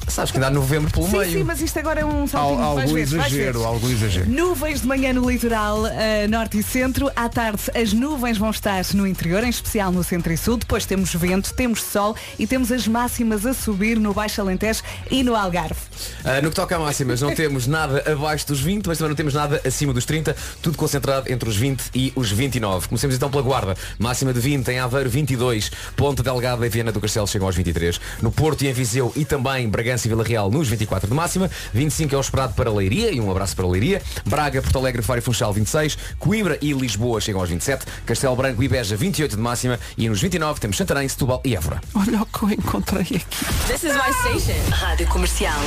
Sabes 0.07 0.31
que 0.31 0.37
ainda 0.37 0.47
há 0.47 0.51
novembro 0.51 0.91
pelo 0.91 1.05
Sim, 1.07 1.17
meio. 1.17 1.31
sim, 1.39 1.43
mas 1.43 1.61
isto 1.61 1.77
agora 1.79 2.01
é 2.01 2.05
um 2.05 2.21
Al- 2.21 2.27
saltinho. 2.27 2.57
vais 2.75 2.79
algum 2.89 2.97
exagero, 2.97 3.63
algum 3.65 3.89
exagero. 3.89 4.29
Nuvens 4.29 4.81
de 4.81 4.87
manhã 4.87 5.13
no 5.13 5.29
litoral 5.29 5.85
eh, 5.87 6.27
norte 6.27 6.57
e 6.59 6.63
centro. 6.63 7.11
À 7.15 7.27
tarde 7.29 7.61
as 7.75 7.93
nuvens 7.93 8.37
vão 8.37 8.49
estar 8.49 8.83
no 8.93 9.05
interior, 9.05 9.43
em 9.43 9.49
especial 9.49 9.91
no 9.91 10.03
centro 10.03 10.31
e 10.31 10.37
sul. 10.37 10.57
Depois 10.57 10.85
temos 10.85 11.13
vento, 11.13 11.53
temos 11.53 11.81
sol 11.83 12.15
e 12.39 12.47
temos 12.47 12.71
as 12.71 12.87
máximas 12.87 13.45
a 13.45 13.53
subir 13.53 13.99
no 13.99 14.13
Baixo 14.13 14.39
Alentejo 14.41 14.81
e 15.11 15.23
no 15.23 15.35
Algarve. 15.36 15.75
Ah, 16.24 16.42
no 16.42 16.50
que 16.50 16.56
toca 16.56 16.75
a 16.75 16.80
máximas, 16.80 17.22
não 17.22 17.34
temos 17.34 17.68
nada 17.68 18.04
abaixo 18.12 18.48
dos 18.48 18.60
20, 18.60 18.88
mas 18.88 18.98
também 18.98 19.10
não 19.10 19.15
temos 19.15 19.34
nada 19.34 19.62
acima 19.65 19.94
dos 19.94 20.06
30, 20.06 20.36
tudo 20.62 20.77
concentrado 20.77 21.32
entre 21.32 21.48
os 21.48 21.56
20 21.56 21.92
e 21.94 22.13
os 22.15 22.32
29. 22.32 22.88
Comecemos 22.88 23.15
então 23.15 23.30
pela 23.30 23.44
Guarda. 23.44 23.75
Máxima 24.00 24.34
de 24.34 24.39
20 24.39 24.68
em 24.70 24.80
Aveiro, 24.80 25.10
22. 25.10 25.72
Ponta 25.96 26.24
Delgada 26.24 26.65
e 26.65 26.70
Viana 26.70 26.92
do 26.92 27.00
Castelo 27.00 27.27
chegam 27.27 27.48
aos 27.48 27.56
23. 27.56 28.00
No 28.22 28.32
Porto 28.32 28.63
e 28.63 28.68
em 28.68 28.74
Viseu 28.74 29.12
e 29.15 29.25
também 29.25 29.70
Bragança 29.70 30.08
e 30.08 30.10
Vila 30.10 30.24
Real 30.24 30.50
nos 30.50 30.68
24 30.68 31.08
de 31.08 31.13
máxima. 31.13 31.50
25 31.74 32.15
é 32.15 32.18
o 32.18 32.22
esperado 32.22 32.54
para 32.54 32.72
Leiria 32.72 33.12
e 33.12 33.20
um 33.20 33.30
abraço 33.30 33.56
para 33.56 33.68
Leiria. 33.68 34.01
Braga, 34.25 34.62
Porto 34.62 34.77
Alegre, 34.80 35.01
Faro 35.01 35.20
e 35.20 35.22
Funchal 35.22 35.54
26. 35.54 35.98
Coimbra 36.20 36.58
e 36.62 36.74
Lisboa 36.74 37.22
chegam 37.22 37.42
aos 37.42 37.50
27. 37.50 37.86
Castelo 38.06 38.36
Branco 38.36 38.62
e 38.63 38.68
Beja 38.68 38.96
28 38.96 39.36
de 39.36 39.42
máxima. 39.42 39.80
E 39.98 40.10
nos 40.10 40.22
29 40.22 40.60
temos 40.60 40.77
Santarém, 40.77 41.08
Setúbal 41.08 41.42
e 41.46 41.56
Évora. 41.56 41.82
Olha 41.94 42.22
o 42.22 42.25
que 42.25 42.44
eu 42.44 42.50
encontrei 42.51 43.01
aqui. 43.01 43.25
This 43.68 43.84
is 43.84 43.94
my 43.96 44.12
station. 44.22 44.60
Rádio 44.72 45.08
Comercial. 45.25 45.60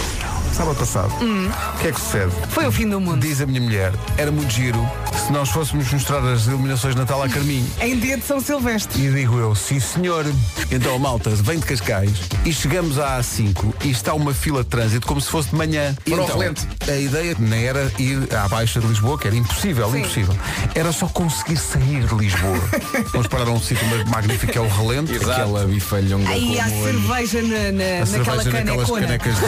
Sábado 0.52 0.76
passado. 0.76 1.12
O 1.20 1.78
que 1.80 1.88
é 1.88 1.92
que 1.92 2.00
sucede? 2.00 2.30
Foi 2.50 2.64
o 2.66 2.70
fim 2.72 2.88
do 2.88 3.00
mundo. 3.00 3.18
Diz 3.20 3.40
a 3.40 3.46
minha 3.46 3.60
mulher, 3.60 3.92
era 4.16 4.30
muito 4.30 4.50
giro 4.52 4.78
se 5.26 5.32
nós 5.32 5.48
fôssemos 5.50 5.92
mostrar 5.92 6.20
as 6.20 6.46
iluminações 6.46 6.94
de 6.94 7.00
Natal 7.00 7.22
a 7.22 7.28
Carminho. 7.28 7.66
Em 7.82 7.98
dia 7.98 8.16
de 8.16 8.24
São 8.24 8.40
Silvestre. 8.40 9.04
E 9.04 9.10
digo 9.10 9.36
eu, 9.36 9.54
sim 9.56 9.78
senhor. 9.80 10.24
Então 10.70 10.94
a 10.94 10.98
malta 10.98 11.30
vem 11.30 11.58
de 11.58 11.66
Cascais 11.66 12.12
e 12.44 12.52
chegamos 12.52 12.98
à 13.00 13.18
A5 13.20 13.74
e 13.84 13.90
está 13.90 14.14
uma 14.14 14.32
fila 14.32 14.62
de 14.62 14.70
trânsito 14.70 15.06
como 15.06 15.20
se 15.20 15.28
fosse 15.28 15.50
de 15.50 15.56
manhã. 15.56 15.94
E 16.06 16.10
Para 16.12 16.22
então, 16.22 16.38
relente. 16.38 16.66
a 16.88 16.96
ideia 16.96 17.36
nem 17.38 17.64
era 17.66 17.92
ir 17.98 18.32
à 18.34 18.48
Baixa 18.48 18.80
de 18.80 18.86
Lisboa, 18.86 19.18
que 19.18 19.26
era 19.26 19.36
impossível, 19.36 19.94
impossível. 19.96 20.36
Era 20.74 20.92
só 20.92 21.06
conseguir 21.08 21.56
sair 21.58 22.04
de 22.06 22.14
Lisboa. 22.14 22.58
Vamos 23.12 23.26
parar 23.26 23.48
a 23.48 23.50
um 23.50 23.60
sítio 23.60 23.84
magnífico 24.08 24.52
que 24.52 24.58
é 24.58 24.60
o 24.60 24.68
Relente. 24.68 25.14
Aquela 25.16 25.64
bifalhonga 25.66 26.28
Aí 26.30 26.58
há 26.58 26.68
cerveja 26.68 27.42
na, 27.42 27.72
na- 27.72 28.02
A 28.02 28.06
naquela 28.06 28.42
cerveja 28.42 28.50
naquelas 28.64 28.64
canecona. 28.88 29.00
canecas 29.06 29.34
de. 29.40 29.47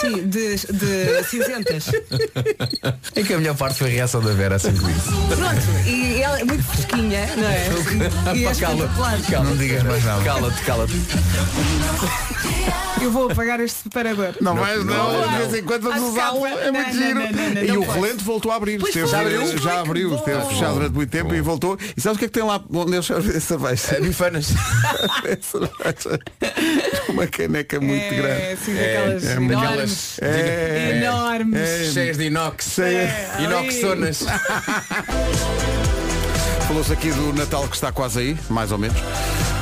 Sim, 0.00 0.28
de, 0.28 0.56
de 0.56 1.24
cinzentas. 1.28 1.86
É 3.14 3.22
que 3.22 3.34
a 3.34 3.38
melhor 3.38 3.56
parte 3.56 3.78
foi 3.78 3.88
a 3.88 3.92
reação 3.92 4.20
da 4.20 4.32
Vera 4.32 4.56
assim 4.56 4.74
com 4.76 4.88
isso. 4.88 5.12
Pronto, 5.36 5.88
e 5.88 6.22
ela 6.22 6.40
é 6.40 6.44
muito 6.44 6.62
fresquinha, 6.64 7.26
não 7.36 7.48
é? 7.48 7.68
E 8.38 8.44
é 8.46 8.54
cala, 8.54 8.88
cala. 9.30 9.44
Não 9.44 9.56
digas 9.56 9.82
mais 9.82 10.04
nada. 10.04 10.22
Cala-te, 10.24 10.62
cala-te. 10.62 10.94
Eu 13.00 13.10
vou 13.12 13.30
apagar 13.30 13.60
este 13.60 13.84
separador. 13.84 14.34
Não 14.40 14.56
vais, 14.56 14.84
não, 14.84 15.20
não, 15.20 15.28
de 15.28 15.36
vez 15.38 15.54
em 15.54 15.62
quando 15.64 15.82
vamos 15.82 16.02
Ah, 16.02 16.06
usá-lo, 16.32 16.46
é 16.46 16.70
muito 16.72 16.92
giro. 16.92 17.20
e 17.64 17.76
o 17.76 17.84
posso. 17.84 18.00
relente 18.00 18.24
voltou 18.24 18.50
a 18.52 18.56
abrir. 18.56 18.80
Foi, 18.80 18.90
já, 19.06 19.20
abriu? 19.20 19.58
já 19.58 19.80
abriu, 19.80 20.14
esteve 20.16 20.46
fechado 20.46 20.74
durante 20.74 20.94
muito 20.94 21.10
tempo 21.10 21.32
e 21.34 21.40
voltou. 21.40 21.78
E 21.96 22.00
sabes 22.00 22.16
o 22.16 22.18
que 22.18 22.24
é 22.24 22.28
que 22.28 22.34
tem 22.34 22.42
lá 22.42 22.62
onde 22.72 22.96
essa 22.98 23.40
cerveja? 23.40 23.96
É 23.96 24.00
bifanas. 24.00 24.48
Uma 27.08 27.26
caneca 27.26 27.80
muito 27.80 28.02
é, 28.02 28.16
grande. 28.16 28.42
Assim, 28.52 28.74
daquelas 28.74 29.24
é, 29.24 29.34
enormes. 29.88 30.18
É, 30.20 31.00
Enormes. 31.02 31.60
é. 31.60 31.84
Cheias 31.92 32.16
de 32.18 32.24
inox. 32.24 32.78
É. 32.78 33.36
Inoxonas. 33.40 34.24
Falou-se 36.66 36.92
aqui 36.92 37.10
do 37.10 37.32
Natal 37.32 37.66
que 37.68 37.74
está 37.76 37.90
quase 37.90 38.18
aí, 38.20 38.38
mais 38.50 38.70
ou 38.72 38.78
menos. 38.78 38.98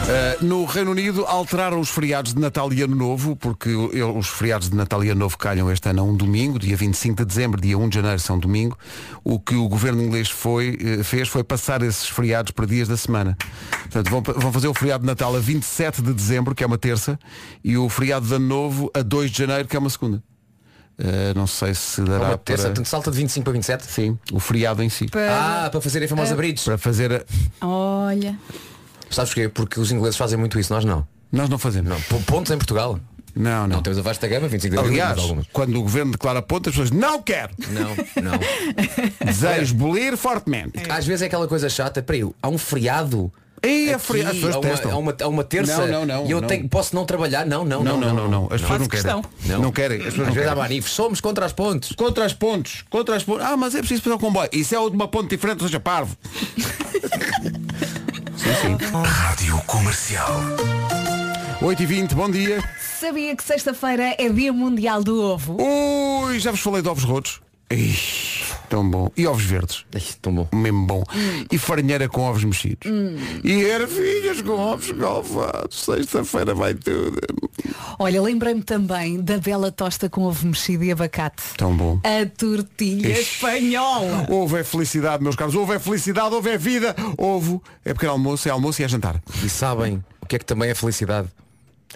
Uh, 0.06 0.44
no 0.44 0.64
Reino 0.64 0.92
Unido 0.92 1.24
alteraram 1.26 1.80
os 1.80 1.88
feriados 1.88 2.32
de 2.32 2.40
Natal 2.40 2.72
e 2.72 2.80
Ano 2.80 2.94
Novo, 2.94 3.34
porque 3.34 3.68
eu- 3.68 4.16
os 4.16 4.28
feriados 4.28 4.70
de 4.70 4.76
Natal 4.76 5.02
e 5.02 5.10
Ano 5.10 5.18
Novo 5.18 5.36
calham 5.36 5.68
este 5.70 5.88
ano 5.88 6.00
a 6.00 6.04
um 6.04 6.14
domingo, 6.16 6.60
dia 6.60 6.76
25 6.76 7.16
de 7.16 7.24
dezembro, 7.24 7.60
dia 7.60 7.76
1 7.76 7.88
de 7.88 7.96
janeiro 7.96 8.20
são 8.20 8.38
domingo. 8.38 8.78
O 9.24 9.40
que 9.40 9.56
o 9.56 9.68
governo 9.68 10.00
inglês 10.00 10.30
foi, 10.30 10.78
eh, 10.80 11.02
fez 11.02 11.26
foi 11.28 11.42
passar 11.42 11.82
esses 11.82 12.08
feriados 12.08 12.52
para 12.52 12.66
dias 12.66 12.86
da 12.86 12.96
semana. 12.96 13.36
Portanto, 13.82 14.08
vão, 14.08 14.22
vão 14.22 14.52
fazer 14.52 14.68
o 14.68 14.74
feriado 14.74 15.00
de 15.02 15.06
Natal 15.08 15.34
a 15.34 15.40
27 15.40 16.00
de 16.00 16.12
dezembro, 16.12 16.54
que 16.54 16.62
é 16.62 16.66
uma 16.68 16.78
terça, 16.78 17.18
e 17.64 17.76
o 17.76 17.88
feriado 17.88 18.24
de 18.28 18.34
Ano 18.34 18.46
Novo 18.46 18.88
a 18.94 19.02
2 19.02 19.28
de 19.32 19.38
janeiro, 19.38 19.66
que 19.66 19.74
é 19.74 19.78
uma 19.78 19.90
segunda. 19.90 20.22
Uh, 20.98 21.34
não 21.36 21.48
sei 21.48 21.74
se 21.74 22.00
dará 22.02 22.28
Uma 22.28 22.38
terça, 22.38 22.62
para... 22.62 22.70
portanto, 22.70 22.86
salta 22.86 23.10
de 23.10 23.16
25 23.18 23.42
para 23.44 23.52
27. 23.54 23.84
Sim, 23.86 24.16
o 24.32 24.38
feriado 24.38 24.82
em 24.84 24.88
si. 24.88 25.06
Ah, 25.14 25.68
para 25.70 25.80
fazer 25.80 26.02
a 26.04 26.08
famosa 26.08 26.36
bridge. 26.36 26.64
Para 26.64 26.78
fazer... 26.78 27.12
a- 27.12 27.66
Olha. 27.66 28.38
Sabes 29.10 29.32
porquê? 29.32 29.48
Porque 29.48 29.80
os 29.80 29.90
ingleses 29.92 30.16
fazem 30.16 30.38
muito 30.38 30.58
isso, 30.58 30.72
nós 30.72 30.84
não. 30.84 31.06
Nós 31.32 31.48
não 31.48 31.58
fazemos. 31.58 31.88
Não. 31.90 32.00
P- 32.00 32.24
Pontos 32.24 32.50
em 32.52 32.56
Portugal. 32.58 32.98
Não, 33.34 33.66
não. 33.66 33.76
Não 33.76 33.82
temos 33.82 33.98
a 33.98 34.02
vasta 34.02 34.26
gama, 34.26 34.48
25 34.48 34.72
de 34.74 34.78
abril, 34.78 34.92
Aliás, 34.94 35.18
algumas. 35.18 35.46
quando 35.52 35.76
o 35.78 35.82
governo 35.82 36.12
declara 36.12 36.40
ponto, 36.40 36.70
as 36.70 36.74
pessoas 36.74 36.90
não 36.90 37.20
quer. 37.22 37.50
Não, 37.68 37.94
não. 38.22 38.38
Desejo 39.26 39.74
bolir 39.74 40.16
fortemente. 40.16 40.80
Às 40.90 41.06
vezes 41.06 41.20
é 41.22 41.26
aquela 41.26 41.46
coisa 41.46 41.68
chata, 41.68 42.02
para 42.02 42.16
eu, 42.16 42.34
há 42.42 42.48
um 42.48 42.56
feriado. 42.56 43.30
E 43.62 43.92
a 43.92 43.98
feriado, 43.98 44.30
as 44.30 44.36
pessoas 44.36 44.54
há, 44.54 44.58
uma, 44.58 44.68
testam. 44.70 44.90
há, 44.92 44.96
uma, 44.96 45.16
há 45.22 45.28
uma 45.28 45.44
terça 45.44 45.86
Não, 45.86 46.06
não, 46.06 46.06
não, 46.06 46.26
e 46.26 46.30
eu 46.30 46.40
não. 46.40 46.48
tenho, 46.48 46.68
posso 46.68 46.94
não 46.94 47.04
trabalhar? 47.04 47.44
Não, 47.44 47.64
não, 47.64 47.82
Não, 47.82 47.98
não, 47.98 48.14
não, 48.14 48.28
não. 48.28 48.44
As 48.50 48.60
pessoas 48.60 48.80
não 48.80 48.86
querem. 48.86 48.88
questão. 48.88 49.24
Não. 49.46 49.60
Não 49.62 49.72
querem. 49.72 49.98
As 49.98 50.04
pessoas 50.04 50.20
Às 50.20 50.26
não 50.28 50.34
vezes 50.34 50.48
há 50.48 50.52
querem. 50.54 50.62
manifes, 50.68 50.92
somos 50.92 51.20
contra 51.20 51.44
as 51.44 51.52
pontes. 51.52 51.92
Contra 51.92 52.24
as 52.24 52.32
pontes. 52.32 52.84
Contra 52.88 53.16
as 53.16 53.24
pontes. 53.24 53.44
Ah, 53.44 53.56
mas 53.56 53.74
é 53.74 53.78
preciso 53.80 54.02
fazer 54.02 54.14
o 54.14 54.18
comboio. 54.18 54.48
Isso 54.52 54.74
é 54.74 54.78
uma 54.78 55.08
ponte 55.08 55.28
diferente, 55.30 55.62
ou 55.62 55.68
seja, 55.68 55.80
parvo. 55.80 56.16
sim, 58.54 58.78
sim. 58.78 59.02
Rádio 59.04 59.60
Comercial. 59.66 60.40
8h20, 61.60 62.14
bom 62.14 62.30
dia. 62.30 62.62
Sabia 62.80 63.34
que 63.34 63.42
sexta-feira 63.42 64.14
é 64.18 64.28
Dia 64.28 64.52
Mundial 64.52 65.02
do 65.02 65.20
Ovo? 65.20 65.56
Ui, 65.60 66.38
já 66.38 66.50
vos 66.50 66.60
falei 66.60 66.82
de 66.82 66.88
ovos 66.88 67.04
rotos. 67.04 67.40
Ih, 67.68 67.98
tão 68.70 68.88
bom. 68.88 69.10
E 69.16 69.26
ovos 69.26 69.42
verdes. 69.44 69.84
Ai, 69.92 70.02
tão 70.22 70.32
bom. 70.32 70.48
Mesmo 70.54 70.86
bom. 70.86 71.02
E 71.50 71.58
farinheira 71.58 72.08
com 72.08 72.22
ovos 72.22 72.44
mexidos. 72.44 72.90
E 73.42 73.52
ervilhas 73.62 74.40
com 74.40 74.52
ovos 74.52 74.90
galvados. 74.92 75.84
Sexta-feira 75.84 76.54
vai 76.54 76.74
tudo. 76.74 77.18
Olha, 77.98 78.22
lembrei-me 78.22 78.62
também 78.62 79.20
da 79.20 79.38
bela 79.38 79.72
tosta 79.72 80.08
com 80.08 80.22
ovo 80.22 80.46
mexido 80.46 80.84
e 80.84 80.92
abacate. 80.92 81.42
Tão 81.56 81.76
bom. 81.76 82.00
A 82.04 82.24
tortilha 82.36 83.08
Ixi. 83.08 83.20
espanhola. 83.20 84.26
Ovo 84.30 84.56
é 84.56 84.62
felicidade, 84.62 85.22
meus 85.22 85.34
caros. 85.34 85.54
Ovo 85.56 85.72
é 85.72 85.78
felicidade, 85.80 86.34
ovo 86.34 86.48
é 86.48 86.56
vida. 86.56 86.94
Ovo 87.18 87.60
é 87.84 87.92
pequeno 87.92 88.12
almoço, 88.12 88.48
é 88.48 88.52
almoço 88.52 88.80
e 88.80 88.84
é 88.84 88.88
jantar. 88.88 89.20
E 89.44 89.48
sabem 89.48 90.04
o 90.20 90.26
que 90.26 90.36
é 90.36 90.38
que 90.38 90.44
também 90.44 90.70
é 90.70 90.74
felicidade? 90.74 91.28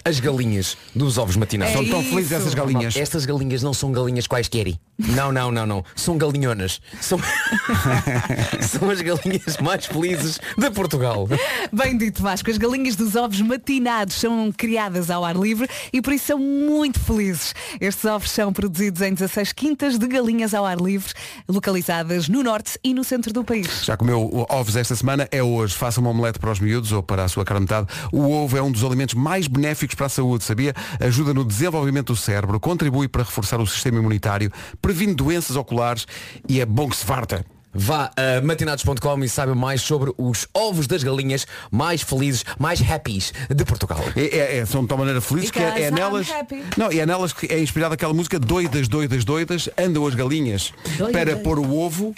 As 0.03 0.19
galinhas 0.19 0.77
dos 0.95 1.17
ovos 1.17 1.35
matinados. 1.35 1.73
É 1.73 1.77
São 1.77 1.85
tão 1.85 2.01
isso. 2.01 2.09
felizes 2.09 2.31
essas 2.31 2.53
galinhas. 2.53 2.95
Estas 2.95 3.25
galinhas 3.25 3.61
não 3.61 3.73
são 3.73 3.91
galinhas 3.91 4.27
quaisquer. 4.27 4.73
Não, 4.97 5.31
não, 5.31 5.51
não, 5.51 5.65
não. 5.65 5.85
São 5.95 6.17
galinhonas. 6.17 6.81
São... 6.99 7.19
são 8.61 8.89
as 8.89 9.01
galinhas 9.01 9.57
mais 9.61 9.85
felizes 9.85 10.39
de 10.57 10.69
Portugal. 10.71 11.27
Bem 11.71 11.97
dito 11.97 12.21
Vasco, 12.21 12.49
as 12.49 12.57
galinhas 12.57 12.95
dos 12.95 13.15
ovos 13.15 13.41
matinados 13.41 14.15
são 14.15 14.51
criadas 14.51 15.09
ao 15.09 15.23
ar 15.23 15.35
livre 15.35 15.67
e 15.91 16.01
por 16.01 16.13
isso 16.13 16.25
são 16.27 16.39
muito 16.39 16.99
felizes. 16.99 17.53
Estes 17.79 18.05
ovos 18.05 18.31
são 18.31 18.51
produzidos 18.51 19.01
em 19.01 19.13
16 19.13 19.53
quintas 19.53 19.97
de 19.97 20.07
galinhas 20.07 20.53
ao 20.53 20.65
ar 20.65 20.77
livre, 20.77 21.13
localizadas 21.47 22.27
no 22.27 22.43
norte 22.43 22.79
e 22.83 22.93
no 22.93 23.03
centro 23.03 23.33
do 23.33 23.43
país. 23.43 23.83
Já 23.85 23.95
comeu 23.95 24.45
ovos 24.49 24.75
esta 24.75 24.95
semana? 24.95 25.27
É 25.31 25.41
hoje. 25.41 25.75
Faça 25.75 25.99
uma 25.99 26.09
omelete 26.09 26.39
para 26.39 26.51
os 26.51 26.59
miúdos 26.59 26.91
ou 26.91 27.01
para 27.03 27.23
a 27.23 27.27
sua 27.27 27.45
cara 27.45 27.59
metade. 27.59 27.87
O 28.11 28.29
ovo 28.31 28.57
é 28.57 28.61
um 28.61 28.71
dos 28.71 28.83
alimentos 28.83 29.15
mais 29.15 29.47
benéficos 29.47 29.90
para 29.95 30.05
a 30.07 30.09
saúde, 30.09 30.43
sabia? 30.43 30.73
Ajuda 30.99 31.33
no 31.33 31.43
desenvolvimento 31.45 32.13
do 32.13 32.17
cérebro, 32.17 32.59
contribui 32.59 33.07
para 33.07 33.23
reforçar 33.23 33.59
o 33.59 33.67
sistema 33.67 33.97
imunitário, 33.99 34.51
previne 34.81 35.13
doenças 35.13 35.55
oculares 35.55 36.05
e 36.47 36.59
é 36.61 36.65
bom 36.65 36.89
que 36.89 36.95
se 36.97 37.05
farta. 37.05 37.45
Vá 37.73 38.11
a 38.17 38.41
matinados.com 38.45 39.23
e 39.23 39.29
saiba 39.29 39.55
mais 39.55 39.81
sobre 39.81 40.11
os 40.17 40.45
ovos 40.53 40.87
das 40.87 41.03
galinhas 41.03 41.47
mais 41.71 42.01
felizes, 42.01 42.43
mais 42.59 42.81
happys 42.81 43.31
de 43.49 43.63
Portugal. 43.63 44.03
É, 44.13 44.21
é- 44.23 44.57
é- 44.57 44.65
são 44.65 44.81
de 44.81 44.89
tal 44.89 44.97
maneira 44.97 45.21
felizes 45.21 45.51
que 45.51 45.59
é, 45.59 45.83
é 45.83 45.89
nelas. 45.91 46.29
happy. 46.29 46.63
Não, 46.75 46.91
e 46.91 46.99
é 46.99 47.05
nelas 47.05 47.31
que 47.31 47.45
é 47.45 47.59
inspirada 47.61 47.93
aquela 47.93 48.13
música 48.13 48.37
Doidas, 48.37 48.89
doidas, 48.89 49.23
doidas, 49.23 49.69
andam 49.77 50.05
as 50.05 50.13
galinhas 50.15 50.73
Doidas. 50.97 51.11
para 51.13 51.37
pôr 51.37 51.59
o 51.59 51.77
ovo 51.77 52.13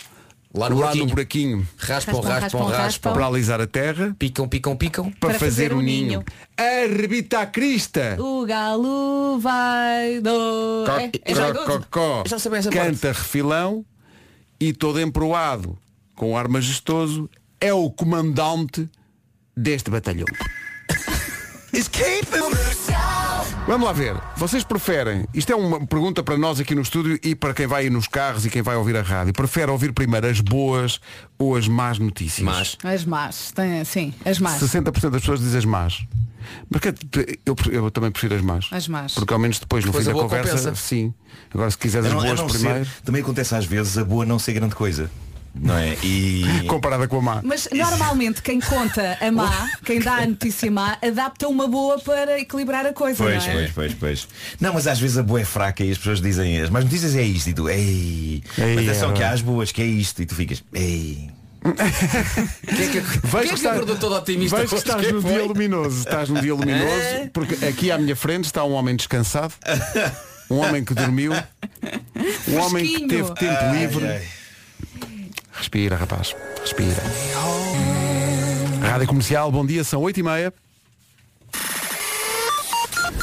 Lá 0.54 0.70
no 0.70 0.76
buraquinho. 0.76 1.08
buraquinho 1.08 1.68
Raspam, 1.78 2.13
Raspam, 2.13 2.22
raspam, 2.22 2.60
raspam, 2.62 2.84
raspam. 2.84 3.13
para 3.13 3.26
alisar 3.26 3.60
a 3.60 3.66
terra 3.66 4.16
Picam, 4.20 4.48
picam, 4.48 4.76
picam. 4.76 5.10
para, 5.12 5.32
Para 5.32 5.39
fazer, 5.39 5.70
fazer 5.70 5.74
o 5.74 5.78
um 5.78 5.82
ninho. 5.82 6.08
ninho. 6.08 6.24
Arrebita 6.56 7.39
a 7.39 7.46
crista. 7.48 8.16
O 8.20 8.46
galo 8.46 9.39
vai 9.39 10.20
do... 10.20 10.86
É, 11.26 11.32
é 11.32 11.36
já. 11.36 11.52
Já 12.28 12.36
essa 12.36 12.70
Canta 12.70 13.08
refilão 13.08 13.84
e 14.60 14.72
todo 14.74 15.02
emproado 15.02 15.76
com 16.16 16.38
ar 16.38 16.48
majestoso 16.48 17.28
é 17.60 17.74
o 17.74 17.89
comandante 17.89 18.88
deste 19.58 19.89
batalhão. 19.89 20.28
Vamos 23.65 23.88
lá 23.88 23.93
ver. 23.93 24.15
Vocês 24.36 24.63
preferem, 24.63 25.26
isto 25.34 25.52
é 25.52 25.56
uma 25.56 25.86
pergunta 25.88 26.21
para 26.21 26.38
nós 26.38 26.60
aqui 26.60 26.76
no 26.76 26.82
estúdio 26.82 27.17
e 27.23 27.34
para 27.34 27.54
quem 27.54 27.65
vai 27.65 27.86
ir 27.86 27.89
nos 27.89 28.08
carros 28.08 28.45
e 28.45 28.49
quem 28.49 28.62
vai 28.62 28.76
ouvir 28.76 28.95
a 28.97 29.02
rádio. 29.02 29.32
Prefere 29.32 29.71
ouvir 29.71 29.93
primeiro 29.93 30.28
as 30.28 30.41
boas 30.41 30.99
ou 31.39 31.56
as 31.56 31.65
más 31.67 31.97
notícias? 31.97 32.43
Mas 32.45 32.78
As 32.84 33.06
más, 33.06 33.52
tem, 33.52 33.84
sim, 33.86 34.13
as 34.26 34.39
más. 34.39 34.62
60% 34.62 35.10
das 35.12 35.21
pessoas 35.21 35.39
dizem 35.39 35.60
as 35.60 35.65
más. 35.65 36.06
Porque 36.69 36.93
eu, 37.45 37.56
eu 37.71 37.89
também 37.89 38.12
prefiro 38.12 38.36
as 38.36 38.41
más. 38.41 38.67
As 38.69 38.88
más. 38.89 39.13
Porque 39.15 39.32
ao 39.34 39.39
menos 39.39 39.60
depois 39.60 39.86
no 39.86 39.91
Depois 39.91 40.06
fim 40.06 40.12
a 40.12 40.13
da 40.13 40.19
conversa, 40.21 40.49
compensa. 40.58 40.76
sim. 40.76 41.13
Agora 41.54 41.71
se 41.71 41.78
quiseres 41.78 42.08
as 42.08 42.13
boas 42.13 42.39
não 42.39 42.49
ser- 42.49 42.60
primeiro, 42.60 42.89
também 43.06 43.21
acontece 43.21 43.56
às 43.56 43.65
vezes 43.65 43.97
a 43.97 44.04
boa 44.04 44.26
não 44.26 44.38
ser 44.38 44.52
grande 44.54 44.76
coisa. 44.76 45.10
Não 45.56 45.78
é? 45.78 45.96
E. 46.04 46.63
comparada 46.68 47.08
com 47.08 47.18
a 47.18 47.22
má. 47.22 47.42
Mas 47.44 47.68
normalmente 47.72 48.42
quem 48.42 48.60
conta 48.60 49.18
a 49.22 49.32
má, 49.32 49.70
quem 49.86 50.00
dá 50.00 50.16
a 50.16 50.26
notícia 50.26 50.70
má, 50.72 50.98
adapta 51.02 51.48
uma 51.48 51.68
boa 51.68 52.00
para 52.00 52.39
equilibrar 52.39 52.86
a 52.86 52.94
coisa, 52.94 53.24
Pois, 53.24 53.46
não 53.46 53.54
é? 53.54 53.56
pois, 53.56 53.72
pois, 53.72 53.94
pois. 53.94 54.28
Não, 54.60 54.74
mas 54.74 54.88
às 54.88 55.00
vezes 55.00 55.18
a 55.18 55.24
boa 55.24 55.42
é 55.42 55.46
fraca 55.46 55.84
e 55.84 55.92
as 55.92 55.98
pessoas 55.98 56.22
dizem 56.22 56.60
as 56.60 56.70
más 56.70 56.84
notícias 56.84 57.16
é 57.16 57.22
isto 57.22 57.50
e 57.50 57.54
tu, 57.54 57.70
ei, 57.70 58.44
Ei, 58.58 58.76
mas 58.76 58.89
atenção 58.89 59.12
é 59.12 59.13
que 59.13 59.24
há 59.24 59.32
as 59.32 59.42
boas 59.42 59.72
que 59.72 59.82
é 59.82 59.86
isto 59.86 60.22
e 60.22 60.26
tu 60.26 60.36
ficas, 60.36 60.63
ei. 60.74 61.30
quem 61.63 62.86
é 62.86 62.89
que, 62.89 62.98
é 62.98 63.56
que 63.56 63.68
acordou 63.68 63.96
todo 63.96 64.16
otimista? 64.16 64.58
Vejo 64.58 64.70
que 64.70 64.76
estás 64.76 65.12
no 65.12 65.24
dia 65.24 65.46
luminoso. 65.46 66.00
Estás 66.00 66.28
no 66.28 66.42
dia 66.42 66.54
luminoso. 66.54 67.30
Porque 67.32 67.66
aqui 67.66 67.89
à 67.89 67.98
minha 67.98 68.18
frente 68.18 68.46
está 68.46 68.66
um 68.66 68.74
homem 68.74 68.98
descansado. 68.98 69.54
Um 70.50 70.58
homem 70.58 70.84
que 70.84 70.94
dormiu. 70.94 71.32
Um 72.50 72.58
homem 72.60 72.86
que 72.86 73.08
teve 73.08 73.34
tempo 73.36 73.74
livre. 73.74 74.42
Respira, 75.54 75.96
rapaz. 75.96 76.36
Respira. 76.60 77.02
Rádio 78.82 79.08
Comercial, 79.08 79.52
bom 79.52 79.66
dia, 79.66 79.84
são 79.84 80.02
8 80.02 80.20
e 80.20 80.24
meia. 80.24 80.54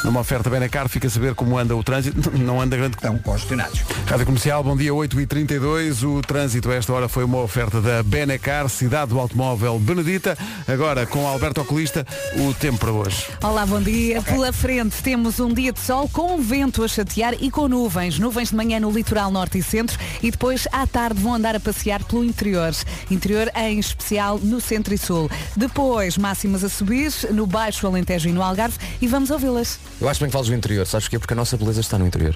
Numa 0.02 0.20
oferta 0.20 0.48
Benacar, 0.48 0.88
fica 0.88 1.08
a 1.08 1.10
saber 1.10 1.34
como 1.34 1.58
anda 1.58 1.76
o 1.76 1.82
trânsito. 1.82 2.30
Não 2.38 2.60
anda 2.60 2.76
grande 2.76 2.96
Estão 2.96 3.18
congestionados. 3.18 3.80
Rádio 4.06 4.26
Comercial, 4.26 4.64
bom 4.64 4.76
dia 4.76 4.92
8h32. 4.92 6.02
O 6.04 6.22
trânsito 6.22 6.70
a 6.70 6.74
esta 6.74 6.92
hora 6.92 7.08
foi 7.08 7.24
uma 7.24 7.38
oferta 7.38 7.80
da 7.80 8.02
Benacar, 8.02 8.68
cidade 8.68 9.10
do 9.10 9.20
automóvel 9.20 9.78
Benedita. 9.78 10.36
Agora, 10.66 11.06
com 11.06 11.26
Alberto 11.26 11.60
Oculista, 11.60 12.06
o 12.36 12.54
tempo 12.54 12.78
para 12.78 12.92
hoje. 12.92 13.26
Olá, 13.42 13.66
bom 13.66 13.80
dia. 13.80 14.22
Pela 14.22 14.52
frente 14.52 15.02
temos 15.02 15.38
um 15.38 15.52
dia 15.52 15.72
de 15.72 15.80
sol 15.80 16.08
com 16.08 16.40
vento 16.40 16.82
a 16.82 16.88
chatear 16.88 17.34
e 17.38 17.50
com 17.50 17.68
nuvens. 17.68 18.18
Nuvens 18.18 18.50
de 18.50 18.56
manhã 18.56 18.80
no 18.80 18.90
litoral 18.90 19.30
norte 19.30 19.58
e 19.58 19.62
centro 19.62 19.98
e 20.22 20.30
depois 20.30 20.66
à 20.72 20.86
tarde 20.86 21.20
vão 21.20 21.34
andar 21.34 21.54
a 21.54 21.60
passear 21.60 22.02
pelo 22.04 22.24
interior. 22.24 22.72
Interior 23.10 23.50
em 23.54 23.78
especial 23.78 24.38
no 24.38 24.60
centro 24.60 24.94
e 24.94 24.98
sul. 24.98 25.30
Depois 25.54 26.16
máximas 26.16 26.64
a 26.64 26.68
subir 26.68 27.12
no 27.32 27.46
Baixo 27.46 27.86
Alentejo 27.86 28.28
e 28.28 28.32
no 28.32 28.42
Algarve 28.42 28.78
e 29.00 29.06
vamos 29.06 29.30
ouvi-las. 29.30 29.78
Eu 30.00 30.08
acho 30.08 30.20
bem 30.20 30.28
que 30.28 30.32
falas 30.32 30.48
do 30.48 30.54
interior, 30.54 30.86
sabes 30.86 31.06
porquê? 31.06 31.18
Porque 31.18 31.34
a 31.34 31.36
nossa 31.36 31.56
beleza 31.56 31.80
está 31.80 31.98
no 31.98 32.06
interior. 32.06 32.34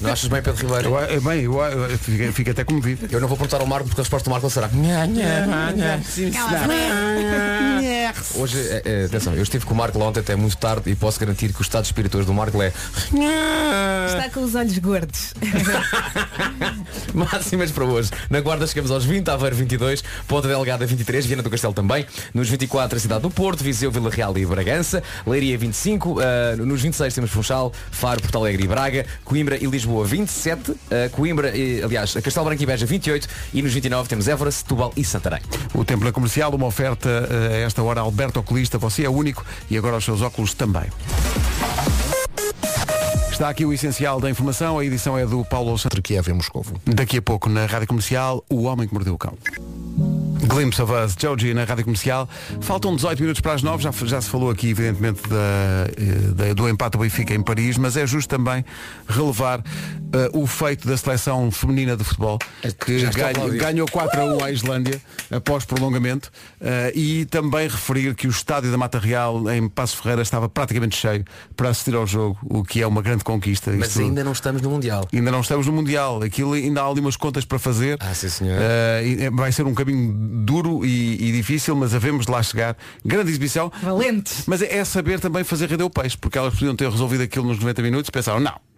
Não 0.00 0.12
achas 0.12 0.28
bem, 0.28 0.42
Pedro 0.42 0.60
Ribeiro? 0.60 0.88
Eu, 0.90 0.98
é 0.98 1.20
bem, 1.20 1.40
eu, 1.42 1.60
eu 1.60 1.98
fico, 1.98 2.32
fico 2.32 2.50
até 2.50 2.64
comovido. 2.64 3.06
Eu 3.10 3.20
não 3.20 3.28
vou 3.28 3.36
perguntar 3.36 3.60
ao 3.60 3.66
Marco 3.66 3.86
porque 3.86 4.00
a 4.00 4.04
resposta 4.04 4.28
do 4.28 4.32
Marco 4.32 4.48
será. 4.50 4.68
Hoje, 8.34 8.58
é, 8.58 8.82
é, 8.84 9.04
atenção, 9.04 9.34
eu 9.34 9.42
estive 9.42 9.64
com 9.64 9.74
o 9.74 9.76
Marco 9.76 9.98
ontem 10.00 10.20
até 10.20 10.34
muito 10.34 10.56
tarde 10.56 10.90
e 10.90 10.94
posso 10.94 11.20
garantir 11.20 11.52
que 11.52 11.60
o 11.60 11.62
estado 11.62 11.86
hoje 12.14 12.26
do 12.26 12.34
Marco 12.34 12.60
é 12.62 12.72
Está 14.06 14.30
com 14.32 14.42
os 14.42 14.54
olhos 14.54 14.76
gordos. 14.78 15.34
máximas 17.14 17.70
para 17.70 17.84
hoje. 17.84 18.10
Na 18.28 18.40
Guarda 18.40 18.66
chegamos 18.66 18.90
aos 18.90 19.04
20, 19.04 19.28
Aveiro 19.28 19.56
22, 19.56 20.02
Ponta 20.26 20.48
Delgada 20.48 20.86
23, 20.86 21.26
Viana 21.26 21.42
do 21.42 21.50
Castelo 21.50 21.74
também. 21.74 22.06
Nos 22.32 22.48
24, 22.48 22.96
a 22.96 23.00
cidade 23.00 23.22
do 23.22 23.30
Porto, 23.30 23.62
Viseu, 23.62 23.90
Vila 23.90 24.10
Real 24.10 24.36
e 24.36 24.46
Bragança. 24.46 25.02
Leiria 25.26 25.56
25, 25.58 26.18
ah, 26.20 26.56
nos 26.56 26.82
26 26.82 27.14
temos 27.14 27.30
Funchal, 27.30 27.72
Faro, 27.90 28.20
Porto 28.20 28.38
Alegre 28.38 28.64
e 28.64 28.68
Braga. 28.68 29.06
Coimbra 29.24 29.56
e 29.56 29.66
Lisboa 29.66 30.04
27, 30.04 30.72
ah, 30.72 31.08
Coimbra, 31.10 31.56
e, 31.56 31.82
aliás, 31.82 32.12
Castelo 32.14 32.46
Branco 32.46 32.62
e 32.62 32.66
Beja 32.66 32.86
28 32.86 33.28
e 33.54 33.62
nos 33.62 33.72
29 33.72 34.08
temos 34.08 34.28
Évora, 34.28 34.50
Setúbal 34.50 34.92
e 34.96 35.04
Santarém. 35.04 35.40
O 35.74 35.84
tempo 35.84 36.04
na 36.04 36.12
comercial, 36.12 36.54
uma 36.54 36.66
oferta 36.66 37.08
eh, 37.08 37.56
a 37.56 37.66
esta 37.66 37.82
hora, 37.82 38.00
Alberto 38.00 38.40
Oculista. 38.40 38.78
Você 38.78 39.04
é 39.04 39.10
único 39.10 39.44
e 39.70 39.76
agora 39.76 39.96
os 39.96 40.04
seus 40.04 40.22
óculos 40.22 40.54
também. 40.54 40.84
Está 43.30 43.48
aqui 43.48 43.64
o 43.64 43.72
essencial 43.72 44.20
da 44.20 44.28
informação. 44.28 44.78
A 44.78 44.84
edição 44.84 45.16
é 45.16 45.24
do 45.24 45.44
Paulo 45.44 45.76
Santos. 45.78 46.00
Kiev 46.00 46.28
em 46.28 46.34
Moscovo. 46.34 46.74
Daqui 46.84 47.18
a 47.18 47.22
pouco 47.22 47.48
na 47.48 47.66
Rádio 47.66 47.88
Comercial, 47.88 48.44
o 48.50 48.64
homem 48.64 48.86
que 48.86 48.92
mordeu 48.92 49.14
o 49.14 49.18
cão. 49.18 49.32
Glimpse 50.50 50.82
of 50.82 50.92
Us, 50.92 51.14
Joji 51.16 51.54
na 51.54 51.64
Rádio 51.64 51.84
Comercial. 51.84 52.28
Faltam 52.60 52.94
18 52.96 53.20
minutos 53.20 53.40
para 53.40 53.52
as 53.54 53.62
9, 53.62 53.82
já, 53.84 53.90
já 53.92 54.20
se 54.20 54.28
falou 54.28 54.50
aqui 54.50 54.70
evidentemente 54.70 55.22
da, 55.28 55.36
eh, 55.96 56.48
da- 56.48 56.54
do 56.54 56.68
empate 56.68 56.92
do 56.96 57.02
Benfica 57.02 57.32
em 57.34 57.42
Paris, 57.42 57.78
mas 57.78 57.96
é 57.96 58.06
justo 58.06 58.28
também 58.28 58.64
relevar 59.08 59.60
eh, 60.12 60.28
o 60.32 60.46
feito 60.46 60.88
da 60.88 60.96
seleção 60.96 61.50
feminina 61.52 61.96
de 61.96 62.02
futebol, 62.02 62.38
que 62.84 63.04
a 63.06 63.10
ganha- 63.10 63.28
aplaudir. 63.30 63.58
ganhou 63.58 63.88
4 63.88 64.20
a 64.20 64.24
1 64.24 64.44
à 64.44 64.50
Islândia 64.50 65.00
após 65.30 65.64
prolongamento 65.64 66.30
eh, 66.60 66.92
e 66.96 67.24
também 67.26 67.68
referir 67.68 68.14
que 68.16 68.26
o 68.26 68.30
estádio 68.30 68.72
da 68.72 68.76
Mata 68.76 68.98
Real 68.98 69.48
em 69.52 69.68
Passo 69.68 69.96
Ferreira 69.98 70.22
estava 70.22 70.48
praticamente 70.48 70.96
cheio 70.96 71.24
para 71.56 71.68
assistir 71.68 71.94
ao 71.94 72.06
jogo, 72.06 72.36
o 72.42 72.64
que 72.64 72.82
é 72.82 72.86
uma 72.86 73.02
grande 73.02 73.22
conquista. 73.22 73.70
Mas 73.70 73.90
Isto- 73.90 74.00
ainda 74.00 74.24
não 74.24 74.32
estamos 74.32 74.60
no 74.62 74.70
Mundial. 74.70 75.06
Ainda 75.12 75.30
não 75.30 75.40
estamos 75.42 75.66
no 75.68 75.72
Mundial. 75.72 76.22
Aquilo 76.22 76.54
ainda 76.54 76.82
há 76.82 76.86
ali 76.88 76.98
umas 77.00 77.16
contas 77.16 77.44
para 77.44 77.58
fazer. 77.60 77.96
Ah, 78.00 78.12
sim, 78.12 78.28
senhor. 78.28 78.58
Eh, 78.60 79.30
vai 79.32 79.52
ser 79.52 79.64
um 79.64 79.74
caminho 79.74 80.39
duro 80.40 80.84
e, 80.84 81.28
e 81.28 81.32
difícil, 81.32 81.76
mas 81.76 81.94
havemos 81.94 82.26
de 82.26 82.32
lá 82.32 82.42
chegar. 82.42 82.76
Grande 83.04 83.30
exibição. 83.30 83.70
Valente. 83.82 84.32
Mas 84.46 84.62
é, 84.62 84.78
é 84.78 84.84
saber 84.84 85.20
também 85.20 85.44
fazer 85.44 85.68
render 85.68 85.84
o 85.84 85.90
peixe, 85.90 86.16
porque 86.16 86.38
elas 86.38 86.54
podiam 86.54 86.74
ter 86.74 86.88
resolvido 86.90 87.22
aquilo 87.22 87.46
nos 87.46 87.58
90 87.58 87.82
minutos 87.82 88.08
e 88.08 88.12
pensaram, 88.12 88.40
não. 88.40 88.69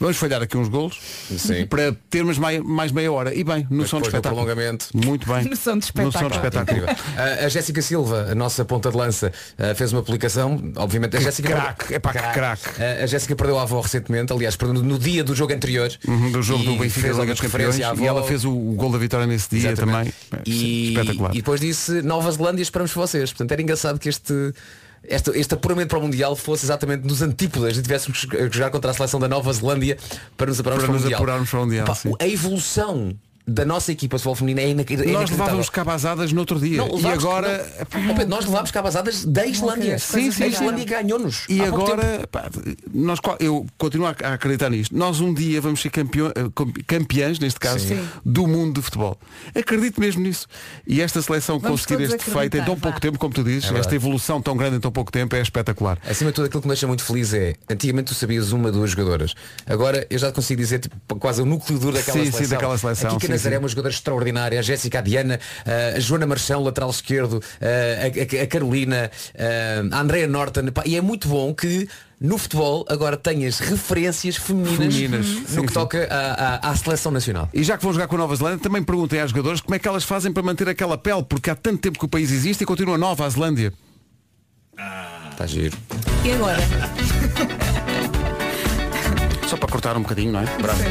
Vamos 0.00 0.16
falhar 0.16 0.40
aqui 0.42 0.56
uns 0.56 0.68
golos 0.68 0.98
Sim. 1.36 1.66
para 1.66 1.92
termos 2.08 2.38
mais, 2.38 2.60
mais 2.62 2.92
meia 2.92 3.10
hora. 3.10 3.34
E 3.34 3.42
bem, 3.42 3.66
no 3.68 3.78
Mas 3.78 3.90
som 3.90 3.96
de 4.00 4.04
depois 4.04 4.12
do 4.12 4.16
espetáculo. 4.16 4.44
prolongamento. 4.46 4.86
Muito 4.94 5.26
bem. 5.26 5.44
No 5.44 5.56
som 5.56 5.76
de 5.78 5.86
No 5.96 6.12
som 6.12 6.28
de 6.28 6.34
espetáculo. 6.36 6.36
espetáculo. 6.36 6.84
Uh, 6.84 7.44
a 7.44 7.48
Jéssica 7.48 7.82
Silva, 7.82 8.28
a 8.30 8.34
nossa 8.34 8.64
ponta 8.64 8.90
de 8.90 8.96
lança, 8.96 9.32
uh, 9.58 9.74
fez 9.74 9.92
uma 9.92 10.02
publicação, 10.02 10.72
obviamente 10.76 11.16
a 11.16 11.20
Jéssica 11.20 11.48
craque, 11.48 11.94
é 11.94 11.98
pá. 11.98 12.12
Uh, 12.12 13.02
a 13.02 13.06
Jéssica 13.06 13.34
perdeu 13.34 13.58
a 13.58 13.62
avó 13.62 13.80
recentemente, 13.80 14.32
aliás, 14.32 14.54
perdeu 14.56 14.82
no, 14.82 14.98
dia 14.98 15.24
do 15.24 15.34
jogo 15.34 15.52
anterior. 15.52 15.90
Uhum, 16.06 16.30
do 16.30 16.42
jogo 16.42 16.62
E 16.62 16.66
do 16.66 16.76
Benfica 16.76 17.00
fez 17.00 17.16
dos 17.16 17.18
Campeões 17.26 17.40
referência 17.40 17.88
à 17.88 17.90
avó. 17.90 18.02
e 18.02 18.06
ela 18.06 18.22
fez 18.22 18.44
o, 18.44 18.52
o 18.52 18.74
gol 18.74 18.92
da 18.92 18.98
vitória 18.98 19.26
nesse 19.26 19.50
dia 19.50 19.70
Exatamente. 19.72 20.14
também. 20.30 20.44
E, 20.46 20.88
Espetacular. 20.90 21.30
e 21.32 21.36
depois 21.38 21.60
disse 21.60 22.02
Nova 22.02 22.30
Zelândia 22.30 22.62
esperamos 22.62 22.92
por 22.92 23.00
vocês. 23.00 23.30
Portanto, 23.30 23.52
era 23.52 23.62
engraçado 23.62 23.98
que 23.98 24.08
este. 24.08 24.52
Este, 25.02 25.30
este 25.38 25.54
apuramento 25.54 25.88
para 25.90 25.98
o 25.98 26.02
Mundial 26.02 26.34
fosse 26.36 26.66
exatamente 26.66 27.06
nos 27.06 27.22
antípodas 27.22 27.76
e 27.76 27.82
tivéssemos 27.82 28.24
que 28.24 28.50
jogar 28.50 28.70
contra 28.70 28.90
a 28.90 28.94
seleção 28.94 29.18
da 29.20 29.28
Nova 29.28 29.52
Zelândia 29.52 29.96
para 30.36 30.46
nos 30.48 30.60
apurarmos 30.60 30.84
Para 30.84 30.86
para 30.86 30.90
o 30.90 30.94
nos 30.94 31.02
Mundial. 31.02 31.18
apurarmos 31.20 31.50
para 31.50 31.60
o 31.60 31.62
Mundial, 31.64 31.86
a 32.18 32.28
evolução 32.28 33.16
da 33.48 33.64
nossa 33.64 33.90
equipa 33.90 34.16
de 34.16 34.22
futebol 34.22 34.34
feminino 34.34 34.60
é 34.60 34.64
Nós 34.64 34.72
inacreditável. 34.72 35.30
levávamos 35.30 35.70
cabazadas 35.70 36.32
no 36.32 36.40
outro 36.40 36.60
dia. 36.60 36.78
Não, 36.78 37.00
e 37.00 37.06
agora. 37.06 37.66
não. 37.94 38.14
Pedro, 38.14 38.28
nós 38.28 38.44
levámos 38.44 38.70
cabazadas 38.70 39.24
da 39.24 39.46
Islândia. 39.46 39.98
Sim, 39.98 40.30
sim, 40.30 40.44
a 40.44 40.46
sim. 40.46 40.52
Islândia 40.52 40.84
ganhou-nos. 40.84 41.44
E 41.48 41.62
agora, 41.62 42.28
pá, 42.30 42.50
nós, 42.92 43.18
eu 43.40 43.66
continuo 43.78 44.06
a 44.06 44.10
acreditar 44.10 44.68
nisto. 44.68 44.94
Nós 44.94 45.20
um 45.20 45.32
dia 45.32 45.60
vamos 45.60 45.80
ser 45.80 45.88
campeão, 45.90 46.28
eh, 46.28 46.82
campeãs, 46.86 47.38
neste 47.38 47.58
caso, 47.58 47.86
Sim. 47.88 48.06
do 48.24 48.46
mundo 48.46 48.74
de 48.74 48.82
futebol. 48.82 49.18
Acredito 49.54 49.98
mesmo 50.00 50.22
nisso. 50.22 50.46
E 50.86 51.00
esta 51.00 51.22
seleção 51.22 51.58
Vamos 51.58 51.86
conseguir 51.86 52.04
este 52.04 52.30
feito 52.30 52.56
em 52.56 52.64
tão 52.64 52.74
vá. 52.74 52.82
pouco 52.82 53.00
tempo, 53.00 53.18
como 53.18 53.32
tu 53.32 53.42
dizes, 53.42 53.64
esta 53.64 53.74
verdade. 53.74 53.96
evolução 53.96 54.42
tão 54.42 54.56
grande 54.56 54.76
em 54.76 54.80
tão 54.80 54.92
pouco 54.92 55.10
tempo 55.10 55.34
é 55.34 55.40
espetacular. 55.40 55.98
Acima 56.06 56.30
de 56.30 56.34
tudo 56.34 56.46
aquilo 56.46 56.60
que 56.60 56.68
me 56.68 56.74
deixa 56.74 56.86
muito 56.86 57.02
feliz 57.02 57.32
é 57.32 57.54
Antigamente 57.68 58.08
tu 58.08 58.14
sabias 58.14 58.52
uma, 58.52 58.70
duas 58.70 58.90
jogadoras 58.90 59.34
Agora 59.66 60.06
eu 60.10 60.18
já 60.18 60.30
consigo 60.32 60.60
dizer 60.60 60.80
tipo, 60.80 60.96
quase 61.16 61.40
o 61.40 61.44
núceo 61.46 61.78
duro 61.78 61.96
daquela 61.96 62.18
Sim, 62.18 62.24
sim, 62.26 62.32
seleção 62.32 62.56
daquela 62.56 62.78
seleção, 62.78 63.16
A 63.16 63.20
Kika 63.20 63.37
sim, 63.37 63.37
Nazaré 63.38 63.56
é 63.56 63.58
sim. 63.58 63.62
uma 63.62 63.68
jogadora 63.68 63.94
extraordinária 63.94 64.58
A 64.58 64.62
Jéssica 64.62 64.98
a 64.98 65.02
Diana 65.02 65.40
A 65.96 66.00
Joana 66.00 66.26
Marchão, 66.26 66.62
lateral 66.62 66.90
esquerdo 66.90 67.42
a, 67.60 68.40
a- 68.40 68.42
a 68.42 68.46
Carolina 68.46 69.10
A 69.90 70.00
Andrea 70.00 70.26
Norton 70.26 70.62
E 70.84 70.96
é 70.96 71.00
muito 71.00 71.28
bom 71.28 71.54
que 71.54 71.88
no 72.20 72.36
futebol 72.36 72.84
agora 72.88 73.16
tenhas 73.16 73.60
referências 73.60 74.36
femininas, 74.36 74.76
Femininas, 74.94 75.26
no 75.28 75.48
sim, 75.48 75.60
que 75.62 75.68
sim. 75.68 75.74
toca 75.74 76.08
à, 76.10 76.68
à- 76.68 76.70
à 76.70 76.76
seleção 76.76 77.12
nacional. 77.12 77.48
E 77.54 77.62
já 77.62 77.78
que 77.78 77.84
vão 77.84 77.92
jogar 77.92 78.08
com 78.08 78.16
a 78.16 78.18
Nova 78.18 78.34
Zelândia, 78.34 78.58
também 78.58 78.82
perguntem 78.82 79.20
às 79.20 79.30
jogadoras 79.30 79.60
como 79.60 79.76
é 79.76 79.78
que 79.78 79.86
elas 79.86 80.02
fazem 80.02 80.32
para 80.32 80.42
manter 80.42 80.68
aquela 80.68 80.98
pele, 80.98 81.22
porque 81.22 81.48
há 81.48 81.54
tanto 81.54 81.78
tempo 81.78 81.96
que 81.96 82.04
o 82.04 82.08
país 82.08 82.32
existe 82.32 82.62
e 82.62 82.66
continua 82.66 82.98
nova 82.98 83.24
a 83.24 83.30
Zelândia. 83.30 83.72
Está 85.30 85.46
giro. 85.46 85.76
E 86.24 86.32
agora? 86.32 86.58
Só 89.48 89.56
para 89.56 89.68
cortar 89.68 89.96
um 89.96 90.02
bocadinho, 90.02 90.32
não 90.32 90.40
é? 90.40 90.44
Bravo. 90.60 90.82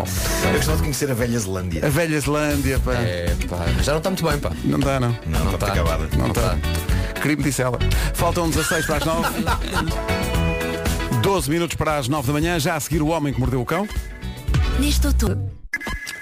Bom, 0.00 0.48
Eu 0.48 0.52
gostava 0.54 0.76
de 0.76 0.82
conhecer 0.82 1.10
a 1.10 1.14
velha 1.14 1.38
Zelândia. 1.38 1.84
a 1.84 1.88
velha 1.90 2.18
Zelândia, 2.20 2.78
pá. 2.80 2.94
É, 2.94 3.36
pá, 3.48 3.66
já 3.82 3.92
não 3.92 3.98
está 3.98 4.10
muito 4.10 4.26
bem, 4.26 4.38
pá. 4.38 4.50
Não 4.64 4.78
dá, 4.78 4.98
não. 4.98 5.10
Não, 5.26 5.44
não 5.44 5.54
está 5.54 5.66
tá. 5.66 5.72
acabada. 5.72 6.08
Não 6.16 6.28
está. 6.28 6.56
está. 6.56 7.20
Crime 7.20 7.42
disse 7.42 7.60
ela. 7.60 7.78
Faltam 8.14 8.48
16 8.48 8.86
para 8.86 8.96
as 8.96 9.04
9. 9.04 9.28
12 11.22 11.50
minutos 11.50 11.76
para 11.76 11.98
as 11.98 12.08
9 12.08 12.26
da 12.26 12.32
manhã. 12.32 12.58
Já 12.58 12.76
a 12.76 12.80
seguir 12.80 13.02
o 13.02 13.08
homem 13.08 13.32
que 13.34 13.40
mordeu 13.40 13.60
o 13.60 13.66
cão. 13.66 13.86
Neste 14.78 15.06
outubro. 15.06 15.59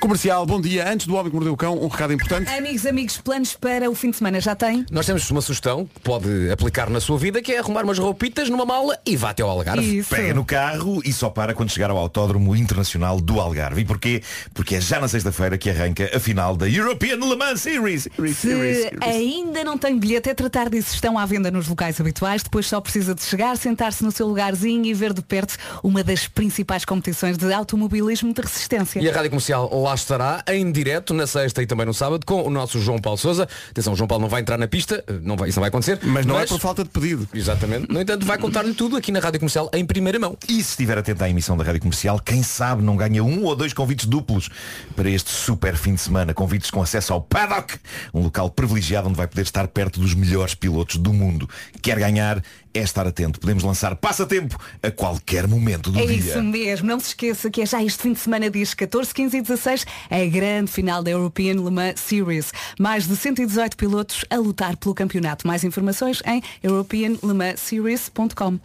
Comercial, 0.01 0.47
bom 0.47 0.61
dia. 0.61 0.89
Antes 0.89 1.09
do 1.09 1.17
Homem 1.17 1.27
que 1.29 1.35
Mordeu 1.35 1.53
o 1.53 1.57
Cão, 1.57 1.77
um 1.77 1.89
recado 1.89 2.13
importante. 2.13 2.49
Amigos, 2.51 2.87
amigos, 2.87 3.17
planos 3.19 3.55
para 3.55 3.91
o 3.91 3.95
fim 3.97 4.11
de 4.11 4.17
semana 4.19 4.41
já 4.41 4.55
tem? 4.55 4.87
Nós 4.93 5.05
temos 5.05 5.29
uma 5.29 5.41
sugestão 5.41 5.87
que 5.93 6.01
pode 6.01 6.51
aplicar 6.53 6.89
na 6.89 7.01
sua 7.01 7.19
vida, 7.19 7.43
que 7.43 7.53
é 7.53 7.59
arrumar 7.59 7.83
umas 7.83 7.99
roupitas 7.99 8.49
numa 8.49 8.65
mala 8.65 8.97
e 9.05 9.17
vá 9.17 9.31
até 9.31 9.43
ao 9.43 9.51
Algarve. 9.51 9.99
Isso. 9.99 10.11
Pega 10.11 10.33
no 10.33 10.45
carro 10.45 11.03
e 11.05 11.13
só 11.13 11.29
para 11.29 11.53
quando 11.53 11.71
chegar 11.71 11.91
ao 11.91 11.97
Autódromo 11.99 12.55
Internacional 12.55 13.21
do 13.21 13.41
Algarve. 13.41 13.81
E 13.81 13.85
porquê? 13.85 14.23
Porque 14.55 14.77
é 14.77 14.81
já 14.81 15.01
na 15.01 15.09
sexta-feira 15.09 15.59
que 15.59 15.69
arranca 15.69 16.09
a 16.15 16.21
final 16.21 16.57
da 16.57 16.69
European 16.69 17.17
Le 17.17 17.35
Mans 17.37 17.61
Series. 17.61 18.09
Series, 18.15 18.37
series, 18.37 18.77
Se 18.77 18.83
series. 18.83 19.03
ainda 19.03 19.65
não 19.65 19.77
tem 19.77 19.99
bilhete, 19.99 20.31
é 20.31 20.35
tratar 20.35 20.71
disso. 20.71 20.95
Estão 20.95 21.19
à 21.19 21.27
venda 21.27 21.51
nos 21.51 21.67
locais 21.67 22.01
habituais. 22.01 22.45
Depois 22.45 22.67
só 22.67 22.81
precisa 22.81 23.17
de 23.17 23.23
chegar, 23.25 23.57
sentar-se 23.57 24.05
no 24.05 24.13
seu 24.13 24.29
lugarzinho 24.29 24.85
e 24.87 24.95
ver 24.95 25.13
de 25.13 25.23
perto 25.23 25.57
uma 25.83 26.05
das 26.05 26.29
principais 26.29 26.85
competições 26.85 27.37
de 27.37 27.53
automobilismo 27.53 28.33
de 28.33 28.41
resistência. 28.41 29.01
E 29.01 29.09
a 29.11 29.13
Rádio 29.13 29.31
Comercial 29.31 29.69
lá 29.89 29.95
estará 29.95 30.45
em 30.49 30.71
direto 30.71 31.15
na 31.15 31.27
sexta 31.27 31.63
e 31.63 31.67
também 31.67 31.87
no 31.87 31.95
sábado 31.95 32.25
com 32.27 32.43
o 32.43 32.51
nosso 32.51 32.79
João 32.81 32.99
Paulo 32.99 33.19
Souza. 33.19 33.49
Atenção, 33.71 33.95
o 33.95 33.97
João 33.97 34.07
Paulo 34.07 34.23
não 34.23 34.29
vai 34.29 34.43
entrar 34.43 34.59
na 34.59 34.69
pista, 34.69 35.03
não 35.23 35.35
vai, 35.37 35.49
isso 35.49 35.59
não 35.59 35.63
vai 35.63 35.69
acontecer. 35.69 35.99
Mas 36.03 36.27
não 36.27 36.39
é 36.39 36.47
por 36.47 36.61
falta 36.61 36.85
de 36.85 36.91
pedido. 36.91 37.27
Exatamente. 37.33 37.91
No 37.91 38.01
entanto, 38.01 38.27
vai 38.27 38.37
contar-lhe 38.39 38.75
tudo 38.75 38.97
aqui 38.97 39.11
na 39.11 39.19
Rádio 39.21 39.41
Comercial 39.41 39.71
em 39.73 39.85
primeira 39.87 40.19
mão. 40.19 40.37
E 40.47 40.55
se 40.63 40.71
estiver 40.71 40.99
atento 40.99 41.25
à 41.25 41.31
emissão 41.31 41.57
da 41.57 41.65
Rádio 41.65 41.81
Comercial, 41.81 42.19
quem 42.21 42.43
sabe 42.43 42.83
não 42.83 42.97
ganha 42.97 43.25
um 43.25 43.45
ou 43.45 43.57
dois 43.57 43.73
convites 43.73 44.05
duplos 44.07 44.49
para 44.95 45.09
este 45.09 45.31
super 45.31 45.75
fim 45.77 45.95
de 45.95 46.01
semana. 46.03 46.35
Convites 46.35 46.71
com 46.71 46.83
acesso 46.83 47.13
ao 47.15 47.23
Paddock, 47.23 47.77
um 48.13 48.23
local 48.23 48.51
privilegiado 48.51 49.09
onde 49.09 49.17
vai 49.17 49.27
poder 49.27 49.43
estar 49.43 49.67
perto 49.69 49.99
dos 50.01 50.13
melhores 50.15 50.55
pilotos 50.55 50.97
do 50.97 51.13
mundo. 51.13 51.49
Quer 51.81 51.99
ganhar? 51.99 52.43
É 52.75 52.81
estar 52.81 53.07
atento. 53.07 53.41
Podemos 53.41 53.65
lançar 53.65 53.97
passatempo 53.97 54.57
a 54.83 54.91
qualquer 54.91 55.49
momento 55.49 55.91
do 55.91 55.99
É 55.99 56.07
dia. 56.07 56.17
isso 56.17 56.43
mesmo, 56.43 56.87
não 56.87 57.01
se 57.01 57.09
esqueça 57.09 57.51
que 57.51 57.63
é 57.63 57.67
já 57.67 57.83
este 57.83 58.03
fim 58.03 58.13
de 58.13 58.21
semana, 58.21 58.51
dias 58.51 58.75
14, 58.75 59.13
15 59.13 59.37
e 59.39 59.41
16, 59.43 59.78
a 60.11 60.25
grande 60.27 60.71
final 60.71 61.03
da 61.03 61.11
European 61.11 61.55
Le 61.55 61.71
Mans 61.71 62.01
Series. 62.01 62.53
Mais 62.79 63.07
de 63.07 63.17
118 63.17 63.77
pilotos 63.77 64.25
a 64.31 64.37
lutar 64.37 64.77
pelo 64.77 64.95
campeonato. 64.95 65.47
Mais 65.47 65.65
informações 65.65 66.23
em 66.27 66.43
europeanlemansseries.com. 66.63 68.59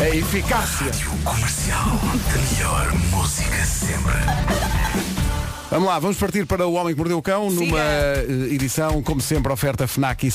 A 0.00 0.08
eficácia. 0.08 0.92
Comercial. 1.24 2.00
A 2.04 2.54
melhor 2.54 2.92
música 3.10 3.64
sempre. 3.64 4.14
Vamos 5.70 5.88
lá, 5.88 5.98
vamos 5.98 6.16
partir 6.16 6.46
para 6.46 6.66
o 6.66 6.74
Homem 6.74 6.94
que 6.94 6.98
Mordeu 6.98 7.18
o 7.18 7.22
Cão 7.22 7.50
numa 7.50 7.80
eh, 7.80 8.26
edição, 8.50 9.02
como 9.02 9.20
sempre, 9.20 9.52
oferta 9.52 9.88
FNAC 9.88 10.28
e. 10.28 10.32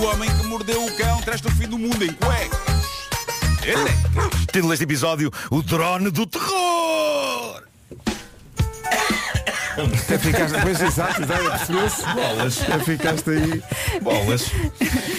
O 0.00 0.04
homem 0.04 0.28
que 0.36 0.46
mordeu 0.46 0.84
o 0.84 0.96
cão 0.96 1.20
traz-te 1.20 1.46
o 1.46 1.50
fim 1.50 1.68
do 1.68 1.78
mundo 1.78 2.02
em 2.04 2.12
cuecas. 2.12 2.58
Ele 3.62 3.88
é. 3.88 4.46
Título 4.46 4.70
deste 4.70 4.82
episódio, 4.82 5.30
o 5.50 5.62
drone 5.62 6.10
do 6.10 6.26
terror. 6.26 7.62
Até 9.72 10.18
ficaste, 10.18 10.60
pois 10.60 10.80
exato, 10.80 11.22
exato, 11.22 11.50
percebeu-se? 11.50 12.02
Bolas. 12.14 12.62
Até 12.62 12.78
ficaste 12.84 13.30
aí. 13.30 13.62
Bolas. 14.02 14.50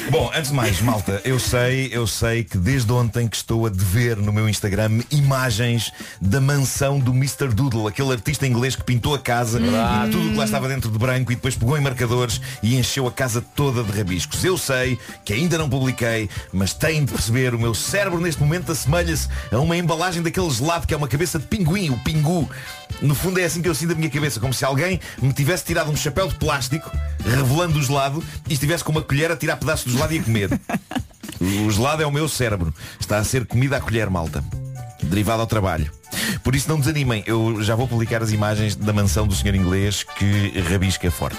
Bom, 0.09 0.31
antes 0.35 0.51
de 0.51 0.55
mais, 0.55 0.81
malta, 0.81 1.21
eu 1.25 1.39
sei, 1.39 1.89
eu 1.91 2.05
sei 2.05 2.43
que 2.43 2.57
desde 2.57 2.91
ontem 2.91 3.27
que 3.27 3.35
estou 3.35 3.65
a 3.65 3.69
dever 3.69 4.15
no 4.17 4.31
meu 4.31 4.47
Instagram 4.47 5.01
imagens 5.09 5.91
da 6.21 6.39
mansão 6.39 6.99
do 6.99 7.11
Mr. 7.11 7.47
Doodle, 7.47 7.87
aquele 7.87 8.11
artista 8.11 8.45
inglês 8.45 8.75
que 8.75 8.83
pintou 8.83 9.15
a 9.15 9.19
casa 9.19 9.59
e 9.59 10.11
tudo 10.11 10.27
o 10.27 10.31
que 10.31 10.37
lá 10.37 10.45
estava 10.45 10.67
dentro 10.67 10.91
de 10.91 10.99
branco 10.99 11.31
e 11.31 11.35
depois 11.35 11.55
pegou 11.55 11.77
em 11.77 11.81
marcadores 11.81 12.39
e 12.61 12.75
encheu 12.75 13.07
a 13.07 13.11
casa 13.11 13.43
toda 13.55 13.83
de 13.83 13.91
rabiscos. 13.91 14.43
Eu 14.43 14.57
sei 14.57 14.99
que 15.25 15.33
ainda 15.33 15.57
não 15.57 15.69
publiquei, 15.69 16.29
mas 16.51 16.73
têm 16.73 17.05
de 17.05 17.11
perceber, 17.11 17.55
o 17.55 17.59
meu 17.59 17.73
cérebro 17.73 18.19
neste 18.19 18.41
momento 18.41 18.71
assemelha-se 18.71 19.27
a 19.51 19.57
uma 19.57 19.75
embalagem 19.75 20.21
daquele 20.21 20.49
gelado 20.49 20.85
que 20.85 20.93
é 20.93 20.97
uma 20.97 21.07
cabeça 21.07 21.39
de 21.39 21.47
pinguim, 21.47 21.89
o 21.89 21.97
pingu. 21.99 22.47
No 23.01 23.15
fundo 23.15 23.39
é 23.39 23.45
assim 23.45 23.61
que 23.61 23.67
eu 23.67 23.73
sinto 23.73 23.93
a 23.93 23.95
minha 23.95 24.09
cabeça, 24.09 24.39
como 24.43 24.53
se 24.53 24.65
alguém 24.65 24.99
me 25.21 25.31
tivesse 25.31 25.63
tirado 25.63 25.89
um 25.89 25.95
chapéu 25.95 26.27
de 26.27 26.35
plástico, 26.35 26.91
revelando 27.23 27.79
o 27.79 27.81
gelado, 27.81 28.21
e 28.49 28.53
estivesse 28.53 28.83
com 28.83 28.91
uma 28.91 29.01
colher 29.01 29.31
a 29.31 29.37
tirar 29.37 29.55
pedaços 29.55 29.85
do 29.85 29.93
gelado 29.93 30.13
e 30.13 30.19
a 30.19 30.23
comer. 30.23 30.49
O 31.65 31.69
gelado 31.69 32.01
é 32.01 32.05
o 32.05 32.11
meu 32.11 32.29
cérebro. 32.29 32.73
Está 32.97 33.17
a 33.17 33.23
ser 33.23 33.45
comida 33.45 33.75
à 33.75 33.81
colher, 33.81 34.09
malta. 34.09 34.41
Derivado 35.13 35.41
ao 35.41 35.47
trabalho. 35.47 35.91
Por 36.43 36.55
isso 36.55 36.67
não 36.67 36.79
desanimem, 36.79 37.23
eu 37.27 37.61
já 37.61 37.75
vou 37.75 37.87
publicar 37.87 38.23
as 38.23 38.31
imagens 38.31 38.75
da 38.75 38.91
mansão 38.91 39.27
do 39.27 39.35
senhor 39.35 39.53
inglês 39.53 40.03
que 40.03 40.51
rabisca 40.67 41.11
forte. 41.11 41.37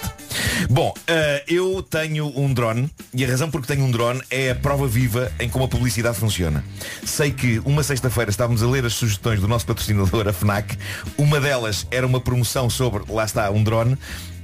Bom, 0.70 0.94
eh, 1.08 1.42
eu 1.48 1.82
tenho 1.82 2.32
um 2.38 2.52
drone 2.54 2.88
e 3.12 3.24
a 3.24 3.28
razão 3.28 3.50
por 3.50 3.60
que 3.60 3.66
tenho 3.66 3.84
um 3.84 3.90
drone 3.90 4.22
é 4.30 4.50
a 4.50 4.54
prova 4.54 4.86
viva 4.86 5.32
em 5.40 5.48
como 5.48 5.64
a 5.64 5.68
publicidade 5.68 6.16
funciona. 6.18 6.64
Sei 7.04 7.32
que 7.32 7.60
uma 7.64 7.82
sexta-feira 7.82 8.30
estávamos 8.30 8.62
a 8.62 8.66
ler 8.68 8.84
as 8.86 8.94
sugestões 8.94 9.40
do 9.40 9.48
nosso 9.48 9.66
patrocinador, 9.66 10.28
a 10.28 10.32
FNAC. 10.32 10.78
Uma 11.18 11.40
delas 11.40 11.84
era 11.90 12.06
uma 12.06 12.20
promoção 12.20 12.70
sobre, 12.70 13.02
lá 13.12 13.24
está, 13.24 13.50
um 13.50 13.62
drone. 13.62 13.98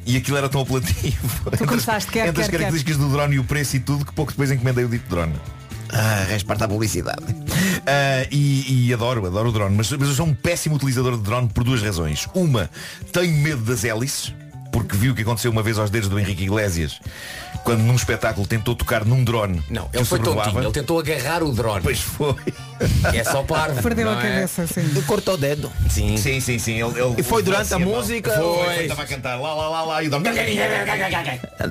E 0.05 0.17
aquilo 0.17 0.37
era 0.39 0.49
tão 0.49 0.63
apelativo 0.63 1.29
entre, 1.47 1.63
as- 1.65 1.69
começaste, 1.71 2.11
quer, 2.11 2.27
entre 2.27 2.43
as 2.43 2.49
quer, 2.49 2.53
quer. 2.53 2.59
características 2.65 2.97
do 2.97 3.09
drone 3.11 3.37
e 3.37 3.39
o 3.39 3.45
preço 3.45 3.77
e 3.77 3.81
tudo 3.81 4.05
que 4.05 4.13
pouco 4.13 4.33
depois 4.33 4.51
encomendei 4.51 4.85
o 4.85 4.89
dito 4.89 5.09
drone. 5.09 5.35
Ah, 5.93 6.25
resparta 6.29 6.65
a 6.65 6.69
publicidade. 6.69 7.25
Ah, 7.87 8.27
e, 8.31 8.87
e 8.87 8.95
adoro, 8.95 9.27
adoro 9.27 9.49
o 9.49 9.53
drone, 9.53 9.77
mas, 9.77 9.91
mas 9.93 10.09
eu 10.09 10.15
sou 10.15 10.27
um 10.27 10.35
péssimo 10.35 10.77
utilizador 10.77 11.17
de 11.17 11.23
drone 11.23 11.49
por 11.49 11.65
duas 11.65 11.83
razões. 11.83 12.29
Uma, 12.35 12.71
tenho 13.13 13.37
medo 13.39 13.63
das 13.63 13.85
hélices, 13.85 14.35
porque 14.71 14.97
viu 14.97 15.13
o 15.13 15.15
que 15.15 15.23
aconteceu 15.23 15.51
uma 15.51 15.63
vez 15.63 15.79
aos 15.79 15.91
dedos 15.91 16.09
do 16.09 16.19
Henrique 16.19 16.45
Iglesias, 16.45 17.01
quando 17.65 17.81
num 17.81 17.95
espetáculo 17.95 18.47
tentou 18.47 18.75
tocar 18.75 19.05
num 19.05 19.23
drone. 19.25 19.63
Não, 19.69 19.89
ele 19.93 20.05
foi 20.05 20.19
tontinho, 20.21 20.61
ele 20.63 20.73
tentou 20.73 20.99
agarrar 20.99 21.43
o 21.43 21.53
drone. 21.53 21.83
Pois 21.83 22.01
foi. 22.01 22.35
É 23.13 23.23
só 23.25 23.43
parvo. 23.43 23.83
Perdeu 23.83 24.09
a 24.09 24.13
é? 24.19 24.23
cabeça, 24.23 24.63
assim. 24.63 24.81
E 24.97 25.03
cortou 25.03 25.35
o 25.35 25.37
dedo. 25.37 25.71
Sim. 25.89 26.17
Sim, 26.17 26.41
sim, 26.41 26.59
sim. 26.59 26.83
Ele, 26.83 26.99
ele 26.99 27.15
E 27.19 27.23
foi 27.23 27.43
durante 27.43 27.73
a 27.75 27.79
música? 27.79 28.31
Foi, 28.33 28.43
Foi. 28.43 28.65
foi, 28.75 28.83
estava 28.85 29.03
a 29.03 29.07
cantar 29.07 29.37
lá, 29.41 29.55
lá, 29.55 29.69
lá, 29.69 29.83
lá, 29.83 30.03
e 30.03 30.07
o 30.07 30.11
drone. 30.11 30.29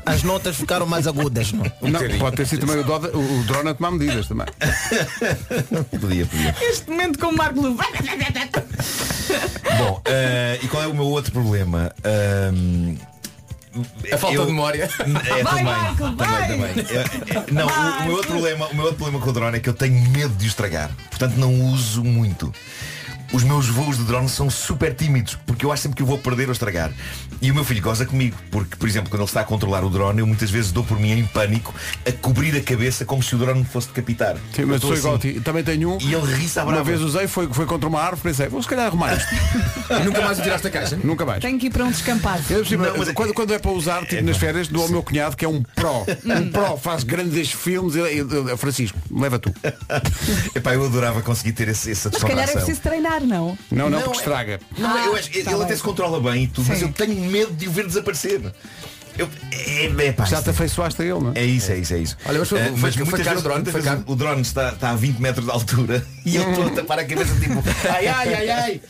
As 0.06 0.24
notas 0.24 0.56
ficaram 0.56 0.86
mais 0.86 1.08
agudas, 1.08 1.52
não? 1.52 1.64
Não, 1.82 2.20
pode 2.20 2.36
ter 2.36 2.46
sido 2.48 2.66
também 2.68 2.84
o, 2.84 3.40
o- 3.40 3.44
drone 3.46 3.70
a 3.70 3.74
tomar 3.74 3.92
medidas 3.92 4.28
também. 4.28 4.46
Podia, 6.00 6.26
podia. 6.26 6.56
Este 6.62 6.90
momento 6.90 7.20
com 7.20 7.28
o 7.28 7.36
Marco 7.36 7.60
Lu. 7.62 7.76
Bom, 9.78 10.02
eh, 10.06 10.60
e 10.62 10.68
qual 10.68 10.84
é 10.84 10.88
o 10.88 10.94
meu 10.94 11.06
outro 11.06 11.32
problema? 11.32 11.92
Ahm, 12.04 12.96
A 14.12 14.18
falta 14.18 14.36
eu- 14.36 14.46
de 14.46 14.52
memória. 14.52 14.90
É, 15.00 15.44
Vai, 15.44 15.64
também, 15.64 15.96
também, 15.96 16.16
vai! 16.16 16.48
também. 16.48 16.86
É, 16.90 17.52
não, 17.52 17.68
o, 17.68 17.70
o 18.02 18.04
meu 18.06 18.14
outro 18.16 18.32
problema, 18.32 18.68
o 18.68 18.74
meu 18.76 18.86
outro 18.86 18.98
problema 18.98 19.24
com 19.24 19.30
o 19.30 19.34
drone 19.34 19.58
é 19.58 19.60
que 19.60 19.70
eu 19.70 19.74
tenho 19.74 20.10
medo 20.10 20.34
de 20.36 20.46
o 20.46 20.48
estragar. 20.48 20.90
Portanto, 21.10 21.36
não 21.38 21.54
uso 21.66 22.04
muito. 22.04 22.54
Os 23.32 23.44
meus 23.44 23.68
voos 23.68 23.98
de 23.98 24.04
drone 24.06 24.28
são 24.28 24.50
super 24.50 24.94
tímidos, 24.94 25.38
porque 25.46 25.64
eu 25.66 25.72
acho 25.72 25.84
sempre 25.84 25.98
que 25.98 26.02
eu 26.02 26.08
vou 26.08 26.18
perder 26.18 26.48
ou 26.48 26.52
estragar. 26.52 26.92
E 27.42 27.52
o 27.52 27.56
meu 27.56 27.64
filho 27.64 27.82
goza 27.82 28.06
comigo, 28.06 28.36
porque, 28.50 28.76
por 28.76 28.88
exemplo, 28.90 29.10
quando 29.10 29.22
ele 29.22 29.30
está 29.30 29.42
a 29.42 29.44
controlar 29.44 29.84
o 29.86 29.90
drone, 29.90 30.20
eu 30.20 30.28
muitas 30.28 30.50
vezes 30.50 30.72
dou 30.72 30.84
por 30.84 31.00
mim 31.00 31.12
em 31.12 31.26
pânico 31.28 31.74
a 32.08 32.12
cobrir 32.12 32.56
a 32.58 32.62
cabeça 32.62 33.06
como 33.06 33.22
se 33.22 33.36
o 33.36 33.38
drone 33.38 33.60
me 33.60 33.66
fosse 33.66 33.88
decapitar. 33.88 34.36
Sim, 34.56 34.66
mas 34.66 34.82
sou 34.82 34.96
igual 34.96 35.14
a 35.14 35.18
assim. 35.18 35.34
ti. 35.34 35.40
Também 35.42 35.64
tenho 35.64 35.92
um. 35.94 35.98
E 36.02 36.14
ele 36.14 36.34
ri-se 36.34 36.60
à 36.60 36.64
Uma 36.64 36.72
brava. 36.74 36.86
vez 36.86 37.02
usei, 37.02 37.28
foi, 37.28 37.48
foi 37.54 37.66
contra 37.66 37.88
uma 37.88 38.02
árvore, 38.02 38.22
pensei, 38.22 38.48
vou 38.48 38.62
se 38.64 38.68
calhar 38.68 38.88
arrumar 38.88 39.14
isto. 39.16 39.30
E 39.90 40.04
nunca 40.04 40.22
mais 40.22 40.38
o 40.38 40.42
tiraste 40.44 40.64
da 40.66 40.70
caixa? 40.70 41.00
Nunca 41.04 41.26
mais. 41.26 41.42
Tenho 41.42 41.58
que 41.58 41.66
ir 41.68 41.70
para 41.72 41.84
um 41.84 41.90
descampado. 41.90 42.44
Eu, 42.50 42.64
Não, 42.78 42.98
mas 42.98 43.08
é- 43.10 43.14
quando, 43.14 43.34
quando 43.34 43.54
é 43.54 43.58
para 43.60 43.72
usar, 43.72 44.06
tipo, 44.06 44.24
nas 44.24 44.38
férias, 44.38 44.68
dou 44.68 44.84
ao 44.84 44.90
meu 44.90 45.02
cunhado 45.02 45.36
que 45.36 45.44
é 45.44 45.48
um 45.50 45.64
pró. 45.64 46.06
Um 46.26 46.52
pró, 46.52 46.78
faz 46.78 47.04
grandes 47.04 47.52
filmes. 47.52 47.96
Ele, 47.96 48.08
ele- 48.20 48.36
ele- 48.38 48.58
Francisco, 48.58 48.98
leva 49.12 49.40
tu. 49.40 49.52
Epá, 50.56 50.74
eu 50.74 50.86
adorava 50.86 51.22
conseguir 51.24 51.54
ter 51.54 51.68
esse, 51.70 51.90
essa 51.92 52.10
Se 52.12 52.20
calhar 52.20 52.30
é 52.32 52.36
descontração. 52.42 52.56
preciso 52.66 52.82
treinar, 52.82 53.19
não? 53.22 53.58
Não, 53.72 53.90
não, 53.90 54.00
Não, 54.00 54.02
porque 54.02 54.18
é- 54.18 54.22
estraga. 54.22 54.60
Não, 54.78 54.90
Ah, 54.96 55.06
eu 55.06 55.16
acho, 55.16 55.30
tá 55.32 55.38
ele 55.40 55.44
bem. 55.46 55.62
até 55.64 55.76
se 55.76 55.82
controla 55.84 56.20
bem 56.32 56.44
e 56.44 56.48
tudo, 56.48 56.68
mas 56.68 56.78
Sim. 56.80 56.86
eu 56.86 56.92
tenho 56.94 57.16
medo 57.30 57.54
de 57.54 57.68
o 57.68 57.72
ver 57.72 57.86
desaparecer. 57.88 58.42
Eu, 59.18 59.28
é, 59.52 59.86
é, 60.08 60.12
pá, 60.14 60.24
Já 60.24 60.38
isto- 60.38 60.46
te 60.46 60.50
afeiçoaste 60.52 61.02
a 61.02 61.06
ele, 61.06 61.20
não 61.20 61.32
é? 61.36 61.40
É 61.40 61.46
isso, 61.46 61.72
é 61.72 61.78
isso, 61.78 61.94
é 61.94 61.98
isso. 61.98 62.18
Olha, 62.26 62.40
mas 62.40 62.48
foi- 62.48 62.60
Eh, 62.60 62.72
foi- 62.76 62.92
foi 62.92 63.04
muitas 63.04 63.26
caro 63.26 63.40
o 63.40 63.42
drone, 63.42 63.56
muitas 63.58 63.72
foi 63.74 63.82
vezes 63.82 63.98
caro. 64.00 64.12
O 64.12 64.16
drone 64.16 64.42
está, 64.42 64.70
está 64.70 64.90
a 64.92 64.96
20 64.96 65.18
metros 65.20 65.46
de 65.46 65.52
altura 65.52 66.06
e 66.26 66.36
eu 66.38 66.50
estou 66.50 66.68
a 66.68 66.70
tapar 66.70 67.00
a 67.00 67.06
cabeça 67.06 67.36
tipo 67.36 67.62
ai 67.92 68.08
ai 68.08 68.34
ai 68.34 68.50
ai. 68.50 68.82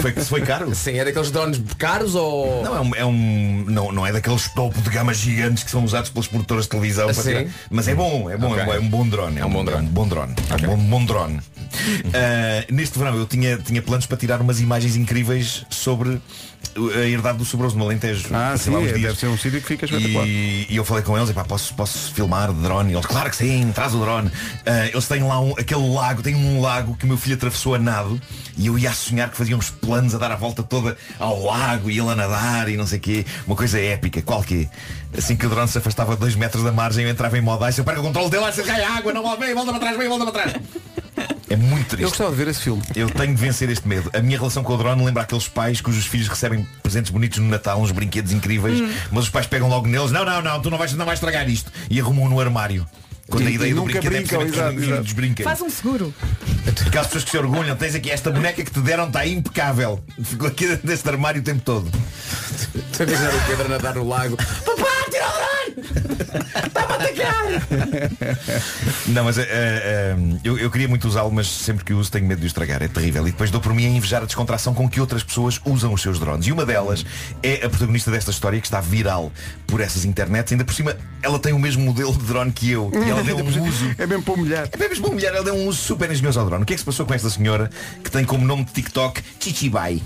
Foi, 0.00 0.12
foi 0.12 0.40
caro? 0.42 0.74
Sim, 0.74 0.98
é 0.98 1.04
daqueles 1.04 1.30
drones 1.30 1.60
caros 1.78 2.14
ou. 2.14 2.62
Não, 2.64 2.76
é 2.76 2.80
um, 2.80 2.94
é 2.94 3.04
um- 3.04 3.64
não, 3.68 3.92
não 3.92 4.06
é 4.06 4.12
daqueles 4.12 4.48
topo 4.54 4.80
de 4.80 4.88
gama 4.90 5.12
gigantes 5.12 5.62
que 5.62 5.70
são 5.70 5.84
usados 5.84 6.10
pelas 6.10 6.26
produtoras 6.26 6.64
de 6.64 6.70
televisão. 6.70 7.06
para 7.06 7.14
Sim. 7.14 7.22
tirar- 7.22 7.46
mas 7.70 7.88
é 7.88 7.94
bom, 7.94 8.30
é 8.30 8.36
bom, 8.36 8.50
Ok. 8.52 8.62
é, 8.62 8.66
bom 8.66 8.72
é 8.74 8.78
um 8.80 8.88
bom 8.88 9.08
drone. 9.08 9.38
É 9.40 9.44
um 9.44 9.50
bom 9.50 9.64
drone. 9.64 9.86
É 9.86 9.88
um 9.88 9.92
bom 9.92 10.08
drone. 10.08 10.34
É 10.50 10.68
um 10.68 10.76
bom, 10.88 11.04
drone. 11.04 11.40
Ah, 12.14 12.64
neste 12.70 12.98
verão 12.98 13.14
eu 13.16 13.26
tinha, 13.26 13.58
tinha 13.58 13.82
planos 13.82 14.06
para 14.06 14.16
tirar 14.16 14.40
umas 14.40 14.60
imagens 14.60 14.96
incríveis 14.96 15.64
sobre 15.68 16.20
a 16.94 17.06
herdade 17.06 17.38
do 17.38 17.44
Sobroso 17.44 17.76
no 17.76 17.84
Alentejo. 17.84 18.28
Ah, 18.32 18.56
sim, 18.56 18.70
lá 18.70 18.78
uns 18.78 18.88
é, 18.88 18.92
dias. 18.92 19.02
deve 19.02 19.18
ser 19.18 19.26
um 19.26 19.36
sítio 19.36 19.60
que 19.60 19.66
fica 19.66 19.84
espetacular. 19.84 20.26
E, 20.26 20.66
e 20.68 20.76
eu 20.76 20.84
falei 20.84 21.02
com 21.02 21.16
eles, 21.16 21.30
epá, 21.30 21.44
posso, 21.44 21.74
posso 21.74 22.12
filmar 22.12 22.52
de 22.52 22.60
drone? 22.60 22.92
E 22.92 22.94
eles, 22.94 23.06
claro 23.06 23.30
que 23.30 23.36
sim, 23.36 23.70
traz 23.74 23.94
o 23.94 23.98
drone. 23.98 24.30
Ah, 24.64 24.86
eles 24.86 25.06
têm 25.08 25.22
lá 25.22 25.40
um, 25.40 25.52
aquele 25.52 25.88
lago, 25.92 26.22
tem 26.22 26.34
um 26.34 26.60
lago 26.60 26.96
que 26.96 27.04
o 27.04 27.08
meu 27.08 27.16
filho 27.16 27.36
atravessou 27.36 27.74
a 27.74 27.78
nado 27.78 28.20
e 28.56 28.66
eu 28.66 28.78
ia 28.78 28.90
a 28.90 28.92
sonhar 28.92 29.30
que 29.30 29.36
fazia 29.36 29.56
uns 29.56 29.70
planos 29.70 30.14
a 30.14 30.18
dar 30.18 30.32
a 30.32 30.36
volta 30.36 30.62
toda 30.62 30.96
ao 31.18 31.44
lago 31.44 31.90
e 31.90 31.98
ele 31.98 32.08
a 32.08 32.14
nadar 32.14 32.68
e 32.68 32.76
não 32.76 32.86
sei 32.86 32.98
o 32.98 33.02
quê. 33.02 33.26
Uma 33.46 33.56
coisa 33.56 33.78
épica, 33.80 34.22
qual 34.22 34.42
que 34.42 34.68
Assim 35.16 35.36
que 35.36 35.46
o 35.46 35.48
drone 35.48 35.68
se 35.68 35.78
afastava 35.78 36.14
dois 36.16 36.34
metros 36.34 36.62
da 36.62 36.72
margem, 36.72 37.04
eu 37.04 37.10
entrava 37.10 37.36
em 37.38 37.40
modo 37.40 37.66
ice, 37.68 37.78
eu 37.80 37.84
pego 37.84 38.00
o 38.00 38.02
controle 38.02 38.30
dele, 38.30 38.52
se 38.52 38.62
cai 38.62 38.82
a 38.82 38.96
água, 38.96 39.12
não 39.12 39.36
vem, 39.38 39.54
volta 39.54 39.70
para 39.72 39.80
trás, 39.80 39.96
vem, 39.96 40.08
volta 40.08 40.30
para 40.30 40.42
trás. 40.42 40.62
É 41.48 41.56
muito 41.56 41.86
triste. 41.86 42.02
Eu 42.02 42.08
gostava 42.08 42.30
de 42.30 42.36
ver 42.36 42.48
esse 42.48 42.60
filme. 42.60 42.82
Eu 42.94 43.08
tenho 43.08 43.34
de 43.34 43.40
vencer 43.40 43.70
este 43.70 43.86
medo. 43.86 44.10
A 44.12 44.20
minha 44.20 44.36
relação 44.36 44.62
com 44.64 44.74
o 44.74 44.76
drone 44.76 45.02
lembra 45.04 45.22
aqueles 45.22 45.48
pais 45.48 45.80
cujos 45.80 46.04
filhos 46.04 46.26
recebem 46.28 46.66
presentes 46.82 47.10
bonitos 47.10 47.38
no 47.38 47.48
Natal, 47.48 47.80
uns 47.80 47.92
brinquedos 47.92 48.32
incríveis, 48.32 48.80
Hum. 48.80 48.92
mas 49.12 49.24
os 49.24 49.30
pais 49.30 49.46
pegam 49.46 49.68
logo 49.68 49.86
neles, 49.86 50.10
não, 50.10 50.24
não, 50.24 50.42
não, 50.42 50.60
tu 50.60 50.70
não 50.70 50.76
vais, 50.76 50.92
não 50.94 51.06
vais 51.06 51.18
estragar 51.18 51.48
isto. 51.48 51.70
E 51.88 52.00
arrumam 52.00 52.28
no 52.28 52.40
armário. 52.40 52.86
Quando 53.28 53.44
E- 53.44 53.46
a 53.48 53.50
ideia 53.50 53.74
do 53.74 53.80
nunca 53.80 54.00
brinquedo 54.00 54.12
brincam, 54.12 54.40
é 54.42 54.44
exato, 54.44 54.78
exato. 54.80 55.02
dos 55.02 55.12
brinquedos. 55.12 55.50
Faz 55.52 55.60
um 55.62 55.70
seguro. 55.70 56.14
Aquelas 56.86 57.06
pessoas 57.08 57.24
que 57.24 57.30
se 57.30 57.38
orgulham, 57.38 57.76
tens 57.76 57.94
aqui 57.94 58.10
esta 58.10 58.30
boneca 58.30 58.64
que 58.64 58.70
te 58.70 58.80
deram, 58.80 59.06
está 59.08 59.26
impecável. 59.26 60.02
Ficou 60.22 60.48
aqui 60.48 60.66
dentro 60.66 60.86
deste 60.86 61.08
armário 61.08 61.40
o 61.40 61.44
tempo 61.44 61.62
todo. 61.62 61.90
Estou 62.92 63.06
a 63.06 63.36
o 63.36 63.46
Pedro 63.46 63.68
nadar 63.68 63.94
no 63.94 64.06
lago. 64.06 64.36
Papá, 64.36 65.10
tira 65.10 65.28
o 65.28 65.32
drone! 65.32 65.55
Está-me 65.76 66.92
a 66.92 66.96
atacar! 66.96 67.46
Não, 69.08 69.24
mas 69.24 69.38
eh, 69.38 69.46
eh, 69.48 70.16
eu, 70.42 70.58
eu 70.58 70.70
queria 70.70 70.88
muito 70.88 71.06
usá-lo, 71.06 71.30
mas 71.30 71.46
sempre 71.48 71.84
que 71.84 71.92
uso 71.92 72.10
tenho 72.10 72.26
medo 72.26 72.40
de 72.40 72.46
o 72.46 72.48
estragar. 72.48 72.82
É 72.82 72.88
terrível. 72.88 73.26
E 73.26 73.30
depois 73.30 73.50
dou 73.50 73.60
por 73.60 73.74
mim 73.74 73.84
a 73.84 73.88
invejar 73.88 74.22
a 74.22 74.26
descontração 74.26 74.74
com 74.74 74.88
que 74.88 75.00
outras 75.00 75.22
pessoas 75.22 75.60
usam 75.64 75.92
os 75.92 76.00
seus 76.00 76.18
drones. 76.18 76.46
E 76.46 76.52
uma 76.52 76.64
delas 76.64 77.04
é 77.42 77.64
a 77.64 77.68
protagonista 77.68 78.10
desta 78.10 78.30
história 78.30 78.60
que 78.60 78.66
está 78.66 78.80
viral 78.80 79.30
por 79.66 79.80
essas 79.80 80.04
internets. 80.04 80.52
Ainda 80.52 80.64
por 80.64 80.74
cima, 80.74 80.96
ela 81.22 81.38
tem 81.38 81.52
o 81.52 81.58
mesmo 81.58 81.84
modelo 81.84 82.12
de 82.12 82.24
drone 82.24 82.52
que 82.52 82.70
eu. 82.70 82.90
E 82.94 83.10
ela 83.10 83.22
deu 83.22 83.36
um 83.38 83.68
uso. 83.68 83.94
É 83.98 84.06
mesmo 84.06 84.22
para 84.22 84.36
mulher. 84.36 84.70
É 84.72 84.88
mesmo 84.88 85.04
para 85.04 85.14
mulher, 85.14 85.34
ela 85.34 85.44
deu 85.44 85.54
um 85.54 85.66
uso 85.66 85.78
super 85.82 86.10
engenhoso 86.10 86.40
ao 86.40 86.46
drone. 86.46 86.62
O 86.62 86.66
que 86.66 86.72
é 86.72 86.76
que 86.76 86.80
se 86.80 86.86
passou 86.86 87.04
com 87.04 87.14
esta 87.14 87.28
senhora 87.28 87.70
que 88.02 88.10
tem 88.10 88.24
como 88.24 88.44
nome 88.44 88.64
de 88.64 88.72
TikTok 88.72 89.22
Chichibai? 89.40 90.02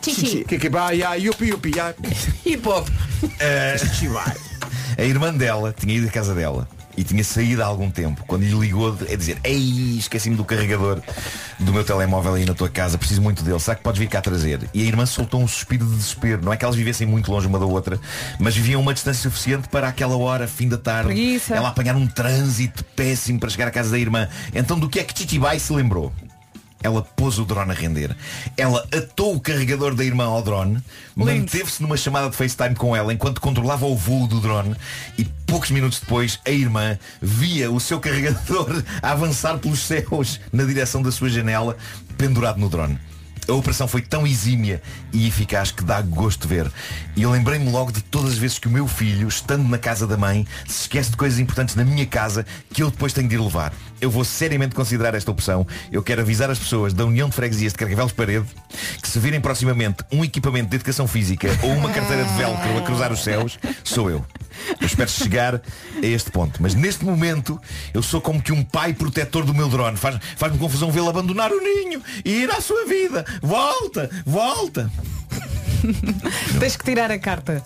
Que 0.00 0.58
que 0.58 0.68
vai, 0.70 1.02
ai, 1.02 1.26
yupi, 1.26 1.46
yupi, 1.46 1.78
ai. 1.78 1.94
Hip 2.46 2.66
hop. 2.66 2.88
Eh, 3.40 3.76
a 4.96 5.02
irmã 5.02 5.32
dela 5.34 5.74
tinha 5.78 5.94
ido 5.94 6.08
à 6.08 6.10
casa 6.10 6.34
dela 6.34 6.68
e 6.96 7.04
tinha 7.04 7.22
saído 7.22 7.62
há 7.62 7.66
algum 7.66 7.88
tempo. 7.90 8.24
Quando 8.26 8.42
lhe 8.42 8.52
ligou 8.58 8.96
a 9.10 9.16
dizer, 9.16 9.38
ei, 9.44 9.96
esqueci-me 9.98 10.34
do 10.34 10.44
carregador 10.44 11.00
do 11.58 11.72
meu 11.72 11.84
telemóvel 11.84 12.34
aí 12.34 12.44
na 12.44 12.54
tua 12.54 12.68
casa, 12.68 12.98
preciso 12.98 13.22
muito 13.22 13.44
dele, 13.44 13.60
será 13.60 13.76
que 13.76 13.82
podes 13.84 14.00
vir 14.00 14.08
cá 14.08 14.20
trazer? 14.20 14.68
E 14.74 14.82
a 14.82 14.84
irmã 14.84 15.06
soltou 15.06 15.40
um 15.40 15.46
suspiro 15.46 15.86
de 15.86 15.94
desespero. 15.94 16.42
Não 16.42 16.52
é 16.52 16.56
que 16.56 16.64
elas 16.64 16.74
vivessem 16.76 17.06
muito 17.06 17.30
longe 17.30 17.46
uma 17.46 17.58
da 17.58 17.66
outra, 17.66 18.00
mas 18.40 18.56
viviam 18.56 18.80
uma 18.80 18.92
distância 18.92 19.22
suficiente 19.30 19.68
para 19.68 19.86
aquela 19.86 20.16
hora, 20.16 20.48
fim 20.48 20.68
da 20.68 20.76
tarde, 20.76 21.12
Preguiça. 21.12 21.54
ela 21.54 21.68
apanhar 21.68 21.94
um 21.94 22.06
trânsito 22.06 22.84
péssimo 22.96 23.38
para 23.38 23.48
chegar 23.48 23.68
à 23.68 23.70
casa 23.70 23.90
da 23.90 23.98
irmã. 23.98 24.28
Então 24.52 24.76
do 24.76 24.88
que 24.88 24.98
é 24.98 25.04
que 25.04 25.16
Chichibai 25.16 25.60
se 25.60 25.72
lembrou? 25.72 26.12
Ela 26.82 27.02
pôs 27.02 27.38
o 27.38 27.44
drone 27.44 27.72
a 27.72 27.74
render. 27.74 28.16
Ela 28.56 28.86
atou 28.92 29.34
o 29.34 29.40
carregador 29.40 29.94
da 29.94 30.04
irmã 30.04 30.26
ao 30.26 30.42
drone, 30.42 30.82
manteve-se 31.16 31.82
numa 31.82 31.96
chamada 31.96 32.30
de 32.30 32.36
FaceTime 32.36 32.74
com 32.74 32.94
ela 32.94 33.12
enquanto 33.12 33.40
controlava 33.40 33.86
o 33.86 33.96
voo 33.96 34.26
do 34.26 34.40
drone 34.40 34.76
e 35.16 35.24
poucos 35.46 35.70
minutos 35.70 35.98
depois 35.98 36.38
a 36.46 36.50
irmã 36.50 36.98
via 37.20 37.70
o 37.70 37.80
seu 37.80 37.98
carregador 37.98 38.82
a 39.02 39.10
avançar 39.10 39.58
pelos 39.58 39.80
céus 39.80 40.40
na 40.52 40.64
direção 40.64 41.02
da 41.02 41.10
sua 41.10 41.28
janela, 41.28 41.76
pendurado 42.16 42.60
no 42.60 42.68
drone. 42.68 42.98
A 43.48 43.54
operação 43.54 43.88
foi 43.88 44.02
tão 44.02 44.26
exímia 44.26 44.82
e 45.10 45.26
eficaz 45.26 45.70
que 45.70 45.82
dá 45.82 46.02
gosto 46.02 46.42
de 46.42 46.48
ver. 46.48 46.70
E 47.16 47.22
eu 47.22 47.30
lembrei-me 47.30 47.70
logo 47.70 47.90
de 47.90 48.02
todas 48.02 48.32
as 48.32 48.38
vezes 48.38 48.58
que 48.58 48.68
o 48.68 48.70
meu 48.70 48.86
filho, 48.86 49.26
estando 49.26 49.66
na 49.66 49.78
casa 49.78 50.06
da 50.06 50.18
mãe, 50.18 50.46
se 50.66 50.82
esquece 50.82 51.10
de 51.10 51.16
coisas 51.16 51.38
importantes 51.38 51.74
na 51.74 51.82
minha 51.82 52.04
casa 52.04 52.44
que 52.70 52.82
eu 52.82 52.90
depois 52.90 53.14
tenho 53.14 53.26
de 53.26 53.36
ir 53.36 53.40
levar. 53.40 53.72
Eu 54.00 54.10
vou 54.10 54.24
seriamente 54.24 54.74
considerar 54.74 55.14
esta 55.14 55.30
opção. 55.30 55.66
Eu 55.90 56.02
quero 56.02 56.20
avisar 56.20 56.50
as 56.50 56.58
pessoas 56.58 56.92
da 56.92 57.04
União 57.04 57.28
de 57.28 57.34
Freguesias 57.34 57.72
de 57.72 57.78
Carcavelos 57.78 58.12
Parede 58.12 58.46
que 59.02 59.08
se 59.08 59.18
virem 59.18 59.40
proximamente 59.40 60.04
um 60.12 60.24
equipamento 60.24 60.70
de 60.70 60.76
educação 60.76 61.06
física 61.08 61.48
ou 61.62 61.70
uma 61.72 61.90
carteira 61.90 62.24
de 62.24 62.32
velcro 62.34 62.78
a 62.78 62.82
cruzar 62.82 63.12
os 63.12 63.22
céus, 63.24 63.58
sou 63.82 64.08
eu. 64.10 64.24
Eu 64.80 64.86
espero 64.86 65.08
chegar 65.10 65.54
a 65.56 65.60
este 66.06 66.30
ponto. 66.30 66.60
Mas 66.62 66.74
neste 66.74 67.04
momento 67.04 67.60
eu 67.94 68.02
sou 68.02 68.20
como 68.20 68.40
que 68.42 68.52
um 68.52 68.62
pai 68.64 68.92
protetor 68.92 69.44
do 69.44 69.54
meu 69.54 69.68
drone. 69.68 69.96
Faz- 69.96 70.18
Faz-me 70.36 70.58
confusão 70.58 70.90
vê-lo 70.92 71.08
abandonar 71.08 71.50
o 71.52 71.60
ninho 71.60 72.02
e 72.24 72.42
ir 72.42 72.50
à 72.50 72.60
sua 72.60 72.84
vida. 72.86 73.24
Volta, 73.42 74.10
volta. 74.26 74.90
Tens 76.58 76.76
que 76.76 76.84
tirar 76.84 77.10
a 77.10 77.18
carta. 77.18 77.62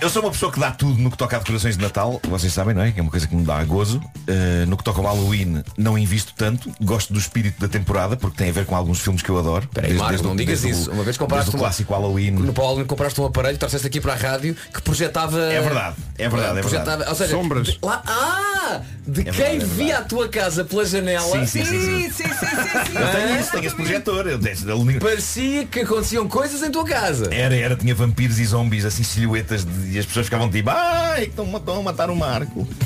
Eu 0.00 0.08
sou 0.08 0.22
uma 0.22 0.30
pessoa 0.30 0.52
que 0.52 0.60
dá 0.60 0.70
tudo 0.70 0.96
no 1.02 1.10
que 1.10 1.16
toca 1.18 1.34
a 1.34 1.40
decorações 1.40 1.76
de 1.76 1.82
Natal, 1.82 2.20
vocês 2.28 2.52
sabem, 2.52 2.72
não 2.72 2.82
é? 2.82 2.92
Que 2.92 3.00
é 3.00 3.02
uma 3.02 3.10
coisa 3.10 3.26
que 3.26 3.34
me 3.34 3.44
dá 3.44 3.62
gozo. 3.64 3.98
Uh, 3.98 4.64
no 4.68 4.76
que 4.76 4.84
toca 4.84 5.00
ao 5.00 5.06
Halloween, 5.06 5.60
não 5.76 5.98
invisto 5.98 6.32
tanto. 6.36 6.72
Gosto 6.80 7.12
do 7.12 7.18
espírito 7.18 7.60
da 7.60 7.66
temporada, 7.66 8.16
porque 8.16 8.36
tem 8.36 8.48
a 8.50 8.52
ver 8.52 8.64
com 8.64 8.76
alguns 8.76 9.00
filmes 9.00 9.22
que 9.22 9.28
eu 9.28 9.36
adoro. 9.36 9.66
Peraí, 9.74 9.94
Marcos, 9.94 10.22
não 10.22 10.36
digas 10.36 10.60
desde 10.62 10.80
isso. 10.82 10.90
O, 10.90 10.94
Uma 10.94 11.02
vez 11.02 11.16
compraste 11.16 11.46
desde 11.46 11.56
o 11.56 11.58
uma- 11.58 11.64
clássico 11.66 11.92
Halloween. 11.92 12.30
No 12.30 12.52
Paulo 12.52 12.84
compraste 12.86 13.20
um 13.20 13.24
aparelho, 13.26 13.58
trouxeste 13.58 13.88
aqui 13.88 14.00
para 14.00 14.12
a 14.12 14.16
rádio 14.16 14.54
que 14.72 14.80
projetava. 14.80 15.40
É 15.40 15.60
verdade, 15.60 15.96
é 16.16 16.28
verdade, 16.28 16.58
é 16.58 16.60
projetava, 16.60 16.90
verdade. 16.98 17.10
Ou 17.10 17.16
seja, 17.16 17.30
Sombras. 17.36 17.66
de- 17.66 17.78
lá, 17.82 18.02
ah! 18.06 18.80
De 19.04 19.24
quem 19.24 19.32
verdade, 19.32 19.56
é 19.56 19.58
via 19.58 19.66
verdade. 19.86 19.92
a 19.92 20.02
tua 20.04 20.28
casa 20.28 20.64
pela 20.64 20.84
janela. 20.84 21.26
Sim, 21.26 21.46
sim, 21.46 21.64
sim, 21.64 21.80
sim. 21.80 22.00
sim, 22.02 22.10
sim, 22.10 22.22
sim, 22.28 22.28
sim. 22.28 22.98
Eu 22.98 23.12
tenho 23.12 23.40
isso, 23.40 23.50
tenho 23.50 23.64
esse 23.64 23.74
projetor. 23.74 24.26
Eu, 24.28 24.38
eu, 24.40 25.00
Parecia 25.00 25.64
que 25.66 25.80
aconteciam 25.80 26.28
coisas 26.28 26.62
em 26.62 26.70
tua 26.70 26.84
casa. 26.84 27.34
Era, 27.34 27.56
era, 27.56 27.74
tinha 27.74 27.94
vampiros 27.96 28.38
e 28.38 28.44
zombies, 28.44 28.84
assim, 28.84 29.02
silhuetas, 29.02 29.64
de- 29.64 29.87
e 29.90 29.98
as 29.98 30.06
pessoas 30.06 30.26
ficavam 30.26 30.50
tipo, 30.50 30.70
ai, 30.70 31.22
que 31.26 31.40
estão, 31.40 31.78
a 31.78 31.82
matar 31.82 32.10
o 32.10 32.16
Marco. 32.16 32.66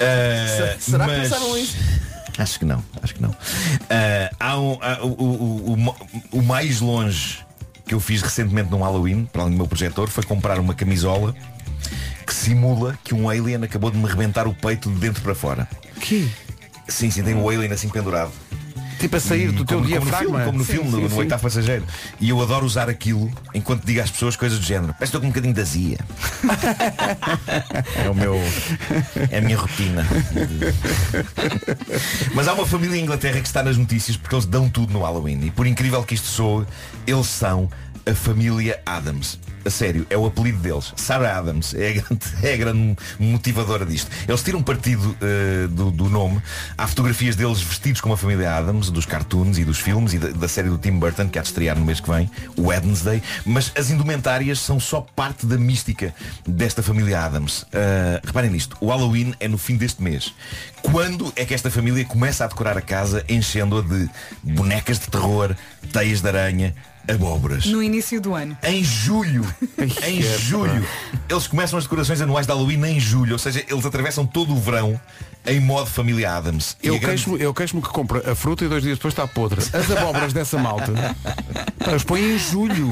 Ah, 0.00 0.76
Será 0.78 1.06
que 1.06 1.10
mas- 1.12 1.22
pensaram 1.22 1.56
isso? 1.58 1.76
Acho 2.38 2.58
que 2.60 2.64
não, 2.64 2.84
acho 3.02 3.14
que 3.14 3.22
não. 3.22 3.34
Ah, 3.90 4.30
há 4.38 4.60
um- 4.60 4.78
há- 4.80 4.98
o, 5.02 5.08
o- 5.08 5.72
o- 5.72 5.88
o- 5.88 6.38
o 6.38 6.42
mais 6.42 6.80
longe 6.80 7.38
que 7.86 7.94
eu 7.94 8.00
fiz 8.00 8.22
recentemente 8.22 8.70
num 8.70 8.80
Halloween, 8.82 9.24
para 9.24 9.42
além 9.42 9.54
do 9.54 9.58
meu 9.58 9.66
projetor, 9.66 10.08
foi 10.08 10.22
comprar 10.22 10.60
uma 10.60 10.72
camisola 10.74 11.34
que 12.24 12.32
simula 12.34 12.96
que 13.02 13.12
um 13.14 13.28
alien 13.28 13.64
acabou 13.64 13.90
de 13.90 13.96
me 13.98 14.06
rebentar 14.06 14.46
o 14.46 14.54
peito 14.54 14.88
de 14.90 15.00
dentro 15.00 15.20
para 15.22 15.34
fora. 15.34 15.68
Que? 16.00 16.30
Sim, 16.86 17.10
sim, 17.10 17.22
tem 17.24 17.34
o 17.34 17.48
alien 17.48 17.72
assim 17.72 17.88
pendurado. 17.88 18.30
Tipo 18.98 19.16
a 19.16 19.20
sair 19.20 19.52
do 19.52 19.64
teu 19.64 19.78
como, 19.78 19.88
como 19.88 20.04
no 20.04 20.14
filme, 20.16 20.44
como 20.44 20.58
no, 20.58 20.64
Sim, 20.64 20.72
filme, 20.72 20.90
sim, 20.90 20.96
no, 20.96 21.08
sim. 21.08 21.14
no 21.14 21.20
oitavo 21.20 21.42
passageiro. 21.42 21.84
E 22.20 22.30
eu 22.30 22.40
adoro 22.42 22.66
usar 22.66 22.88
aquilo 22.88 23.30
enquanto 23.54 23.84
digo 23.84 24.00
às 24.00 24.10
pessoas 24.10 24.36
coisas 24.36 24.58
do 24.58 24.64
género. 24.64 24.92
Parece 24.94 24.98
que 24.98 25.04
estou 25.16 25.20
com 25.20 25.26
um 25.26 25.30
bocadinho 25.30 25.54
de 25.54 25.60
azia. 25.60 25.98
é 28.04 28.10
o 28.10 28.14
meu. 28.14 28.34
É 29.30 29.38
a 29.38 29.40
minha 29.40 29.56
rotina. 29.56 30.06
Mas 32.34 32.48
há 32.48 32.54
uma 32.54 32.66
família 32.66 32.96
em 32.96 33.02
Inglaterra 33.02 33.40
que 33.40 33.46
está 33.46 33.62
nas 33.62 33.76
notícias 33.76 34.16
porque 34.16 34.34
eles 34.34 34.46
dão 34.46 34.68
tudo 34.68 34.92
no 34.92 35.02
Halloween. 35.02 35.40
E 35.46 35.50
por 35.50 35.66
incrível 35.66 36.02
que 36.02 36.14
isto 36.14 36.26
soe, 36.26 36.66
eles 37.06 37.26
são 37.26 37.70
a 38.08 38.14
família 38.14 38.80
Adams. 38.86 39.38
A 39.64 39.70
sério, 39.70 40.06
é 40.08 40.16
o 40.16 40.24
apelido 40.24 40.58
deles. 40.60 40.94
Sarah 40.96 41.36
Adams 41.36 41.74
é 41.74 41.88
a 41.88 41.92
grande, 41.92 42.26
é 42.42 42.54
a 42.54 42.56
grande 42.56 42.96
motivadora 43.18 43.84
disto. 43.84 44.10
Eles 44.26 44.42
tiram 44.42 44.62
partido 44.62 45.14
eh, 45.20 45.66
do, 45.68 45.90
do 45.90 46.08
nome. 46.08 46.40
Há 46.76 46.86
fotografias 46.86 47.36
deles 47.36 47.60
vestidos 47.60 48.00
como 48.00 48.14
a 48.14 48.16
família 48.16 48.54
Adams, 48.54 48.88
dos 48.88 49.04
cartoons 49.04 49.58
e 49.58 49.64
dos 49.64 49.78
filmes 49.78 50.14
e 50.14 50.18
da, 50.18 50.28
da 50.28 50.48
série 50.48 50.70
do 50.70 50.78
Tim 50.78 50.92
Burton, 50.92 51.28
que 51.28 51.38
há 51.38 51.42
de 51.42 51.48
estrear 51.48 51.78
no 51.78 51.84
mês 51.84 52.00
que 52.00 52.08
vem, 52.08 52.30
o 52.56 52.68
Wednesday. 52.68 53.22
Mas 53.44 53.70
as 53.76 53.90
indumentárias 53.90 54.58
são 54.58 54.80
só 54.80 55.02
parte 55.02 55.44
da 55.44 55.58
mística 55.58 56.14
desta 56.46 56.82
família 56.82 57.20
Adams. 57.20 57.66
Eh, 57.70 58.22
reparem 58.24 58.50
nisto, 58.50 58.74
o 58.80 58.88
Halloween 58.88 59.34
é 59.38 59.48
no 59.48 59.58
fim 59.58 59.76
deste 59.76 60.02
mês. 60.02 60.32
Quando 60.80 61.30
é 61.36 61.44
que 61.44 61.52
esta 61.52 61.70
família 61.70 62.06
começa 62.06 62.44
a 62.44 62.48
decorar 62.48 62.78
a 62.78 62.82
casa 62.82 63.22
enchendo-a 63.28 63.82
de 63.82 64.08
bonecas 64.42 64.98
de 64.98 65.08
terror, 65.08 65.54
teias 65.92 66.22
de 66.22 66.28
aranha, 66.28 66.74
abóboras? 67.08 67.66
No 67.66 67.82
início 67.82 68.20
do 68.20 68.34
ano. 68.34 68.56
Em 68.62 68.82
julho, 68.84 69.44
em 70.06 70.22
julho, 70.22 70.86
eles 71.28 71.46
começam 71.46 71.78
as 71.78 71.84
decorações 71.84 72.20
anuais 72.20 72.46
de 72.46 72.52
Halloween 72.52 72.84
em 72.84 73.00
julho, 73.00 73.32
ou 73.32 73.38
seja, 73.38 73.64
eles 73.68 73.84
atravessam 73.84 74.26
todo 74.26 74.52
o 74.54 74.58
verão 74.58 75.00
em 75.46 75.60
modo 75.60 75.88
família 75.88 76.32
Adams. 76.32 76.76
Eu 76.82 76.94
a 76.94 76.98
grande- 76.98 77.24
queixo-me 77.24 77.42
eu 77.42 77.54
queixo 77.54 77.80
que 77.80 77.88
compra 77.88 78.32
a 78.32 78.34
fruta 78.34 78.64
e 78.64 78.68
dois 78.68 78.82
dias 78.82 78.98
depois 78.98 79.12
está 79.12 79.26
podre. 79.26 79.60
As 79.60 79.90
abóboras 79.90 80.32
dessa 80.32 80.58
malta. 80.58 80.92
Eles 81.86 82.04
põem 82.04 82.34
em 82.34 82.38
julho. 82.38 82.90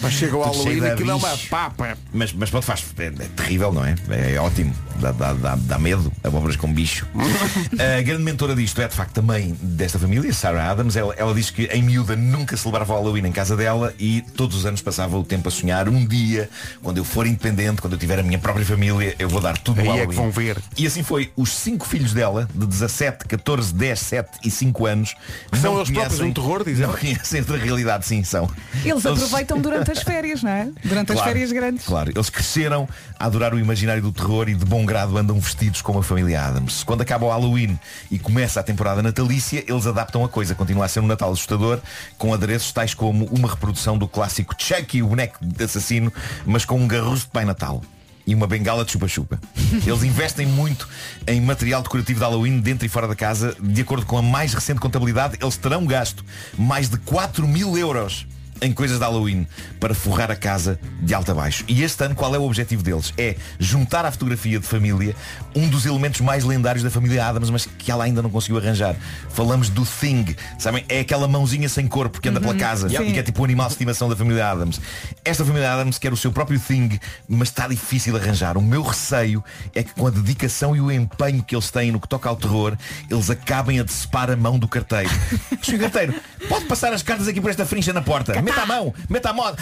Mas 0.00 0.14
chega 0.14 0.36
o 0.36 0.42
Halloween 0.42 0.78
e 0.78 0.86
aquilo 0.86 1.10
é 1.12 1.14
uma 1.14 1.38
papa. 1.48 1.96
Mas, 2.12 2.32
mas 2.32 2.50
pronto, 2.50 2.64
faz, 2.64 2.84
é, 2.98 3.06
é 3.06 3.10
terrível, 3.10 3.72
não 3.72 3.84
é? 3.84 3.94
É, 4.10 4.38
ótimo. 4.40 4.74
Dá, 4.96 5.12
dá, 5.12 5.32
dá, 5.32 5.56
dá 5.56 5.78
medo, 5.78 6.12
abóboras 6.24 6.56
com 6.56 6.72
bicho. 6.72 7.06
a 7.98 8.02
grande 8.02 8.22
mentora 8.22 8.54
disto 8.54 8.80
é 8.80 8.88
de 8.88 8.94
facto 8.94 9.12
também 9.12 9.56
desta 9.60 9.98
família, 9.98 10.32
Sarah 10.32 10.70
Adams. 10.70 10.96
Ela, 10.96 11.14
ela 11.14 11.34
diz 11.34 11.50
que 11.50 11.64
em 11.66 11.82
miúda 11.82 12.16
nunca 12.16 12.56
celebrava 12.56 12.92
o 12.94 12.96
Halloween 12.96 13.26
em 13.26 13.32
casa 13.32 13.51
dela 13.56 13.94
e 13.98 14.22
todos 14.36 14.56
os 14.56 14.66
anos 14.66 14.80
passava 14.80 15.16
o 15.18 15.24
tempo 15.24 15.48
a 15.48 15.50
sonhar. 15.50 15.88
Um 15.88 16.06
dia, 16.06 16.48
quando 16.82 16.98
eu 16.98 17.04
for 17.04 17.26
independente, 17.26 17.80
quando 17.80 17.94
eu 17.94 17.98
tiver 17.98 18.18
a 18.18 18.22
minha 18.22 18.38
própria 18.38 18.64
família, 18.64 19.14
eu 19.18 19.28
vou 19.28 19.40
dar 19.40 19.56
tudo 19.58 19.80
Aí 19.80 19.86
é 19.86 19.90
Halloween. 19.90 20.08
que 20.10 20.14
vão 20.14 20.30
ver. 20.30 20.58
E 20.76 20.86
assim 20.86 21.02
foi. 21.02 21.30
Os 21.36 21.50
cinco 21.50 21.86
filhos 21.86 22.12
dela, 22.12 22.48
de 22.54 22.66
17, 22.66 23.24
14, 23.26 23.74
10, 23.74 23.98
7 24.00 24.30
e 24.44 24.50
5 24.50 24.86
anos, 24.86 25.14
São 25.60 25.72
não 25.74 25.80
eles 25.80 25.90
próprios 25.90 26.20
um 26.20 26.32
terror, 26.32 26.64
dizem? 26.64 26.86
Não 26.86 26.94
conhecem 26.94 27.40
outra 27.40 27.56
realidade, 27.56 28.06
sim, 28.06 28.22
são. 28.24 28.48
Eles 28.84 29.04
aproveitam 29.04 29.60
durante 29.60 29.90
as 29.90 30.02
férias, 30.02 30.42
não 30.42 30.50
é? 30.50 30.68
Durante 30.84 31.12
as 31.12 31.16
Claro, 31.18 31.30
férias 31.32 31.52
grandes. 31.52 31.86
Claro, 31.86 32.10
eles 32.14 32.30
cresceram 32.30 32.88
a 33.18 33.26
adorar 33.26 33.54
o 33.54 33.58
imaginário 33.58 34.02
do 34.02 34.12
terror 34.12 34.48
e 34.48 34.54
de 34.54 34.64
bom 34.64 34.84
grado 34.84 35.16
andam 35.16 35.38
vestidos 35.38 35.80
como 35.82 35.98
a 36.00 36.02
família 36.02 36.42
Adams. 36.42 36.82
Quando 36.84 37.02
acaba 37.02 37.26
o 37.26 37.28
Halloween 37.30 37.78
e 38.10 38.18
começa 38.18 38.60
a 38.60 38.62
temporada 38.62 39.02
natalícia, 39.02 39.64
eles 39.66 39.86
adaptam 39.86 40.24
a 40.24 40.28
coisa. 40.28 40.54
Continua 40.54 40.86
a 40.86 40.88
ser 40.88 41.00
um 41.00 41.06
Natal 41.06 41.30
assustador, 41.32 41.80
com 42.18 42.32
adereços 42.32 42.72
tais 42.72 42.94
como 42.94 43.28
uma 43.42 43.50
reprodução 43.50 43.98
do 43.98 44.06
clássico 44.06 44.54
Chucky, 44.56 45.02
o 45.02 45.08
boneco 45.08 45.44
de 45.44 45.64
assassino, 45.64 46.12
mas 46.46 46.64
com 46.64 46.78
um 46.78 46.86
garruço 46.86 47.24
de 47.24 47.32
Pai 47.32 47.44
Natal. 47.44 47.82
e 48.24 48.36
uma 48.36 48.46
bengala 48.46 48.84
de 48.84 48.92
chupa-chupa. 48.92 49.40
Eles 49.84 50.04
investem 50.04 50.46
muito 50.46 50.88
em 51.26 51.40
material 51.40 51.82
decorativo 51.82 52.20
de 52.20 52.24
Halloween 52.24 52.60
dentro 52.60 52.86
e 52.86 52.88
fora 52.88 53.08
da 53.08 53.16
casa. 53.16 53.56
De 53.60 53.82
acordo 53.82 54.06
com 54.06 54.16
a 54.16 54.22
mais 54.22 54.54
recente 54.54 54.78
contabilidade, 54.78 55.36
eles 55.42 55.56
terão 55.56 55.84
gasto 55.84 56.24
mais 56.56 56.88
de 56.88 56.98
4 56.98 57.48
mil 57.48 57.76
euros 57.76 58.24
em 58.62 58.72
coisas 58.72 58.98
de 58.98 59.04
Halloween 59.04 59.46
para 59.78 59.94
forrar 59.94 60.30
a 60.30 60.36
casa 60.36 60.78
de 61.00 61.12
alto 61.12 61.30
a 61.32 61.34
baixo. 61.34 61.64
E 61.68 61.82
este 61.82 62.02
ano 62.04 62.14
qual 62.14 62.34
é 62.34 62.38
o 62.38 62.44
objetivo 62.44 62.82
deles? 62.82 63.12
É 63.18 63.36
juntar 63.58 64.06
à 64.06 64.12
fotografia 64.12 64.58
de 64.58 64.66
família 64.66 65.14
um 65.54 65.68
dos 65.68 65.84
elementos 65.84 66.20
mais 66.20 66.44
lendários 66.44 66.82
da 66.82 66.90
família 66.90 67.26
Adams, 67.26 67.50
mas 67.50 67.66
que 67.66 67.90
ela 67.90 68.04
ainda 68.04 68.22
não 68.22 68.30
conseguiu 68.30 68.58
arranjar. 68.58 68.96
Falamos 69.30 69.68
do 69.68 69.84
Thing, 69.84 70.36
sabem? 70.58 70.84
É 70.88 71.00
aquela 71.00 71.26
mãozinha 71.26 71.68
sem 71.68 71.86
corpo 71.86 72.20
que 72.20 72.28
anda 72.28 72.40
pela 72.40 72.54
casa 72.54 72.88
Sim. 72.88 73.02
e 73.02 73.12
que 73.12 73.18
é 73.18 73.22
tipo 73.22 73.42
o 73.42 73.44
animal 73.44 73.66
de 73.66 73.72
estimação 73.72 74.08
da 74.08 74.16
família 74.16 74.48
Adams. 74.48 74.80
Esta 75.24 75.44
família 75.44 75.72
Adams 75.72 75.98
quer 75.98 76.12
o 76.12 76.16
seu 76.16 76.30
próprio 76.30 76.58
Thing, 76.60 76.98
mas 77.28 77.48
está 77.48 77.66
difícil 77.66 78.16
de 78.16 78.24
arranjar. 78.24 78.56
O 78.56 78.62
meu 78.62 78.82
receio 78.82 79.42
é 79.74 79.82
que 79.82 79.92
com 79.94 80.06
a 80.06 80.10
dedicação 80.10 80.76
e 80.76 80.80
o 80.80 80.90
empenho 80.90 81.42
que 81.42 81.54
eles 81.54 81.70
têm 81.70 81.90
no 81.90 82.00
que 82.00 82.08
toca 82.08 82.28
ao 82.28 82.36
terror, 82.36 82.76
eles 83.10 83.28
acabem 83.28 83.80
a 83.80 83.82
decepar 83.82 84.30
a 84.30 84.36
mão 84.36 84.58
do 84.58 84.68
carteiro. 84.68 85.10
Senhor 85.62 85.80
carteiro, 85.80 86.14
pode 86.48 86.66
passar 86.66 86.92
as 86.92 87.02
cartas 87.02 87.26
aqui 87.26 87.40
por 87.40 87.50
esta 87.50 87.66
frincha 87.66 87.92
na 87.92 88.02
porta. 88.02 88.34
Meta 88.52 88.62
a 88.62 88.66
mão, 88.66 88.94
meta 89.08 89.30
a 89.30 89.32
moda. 89.32 89.56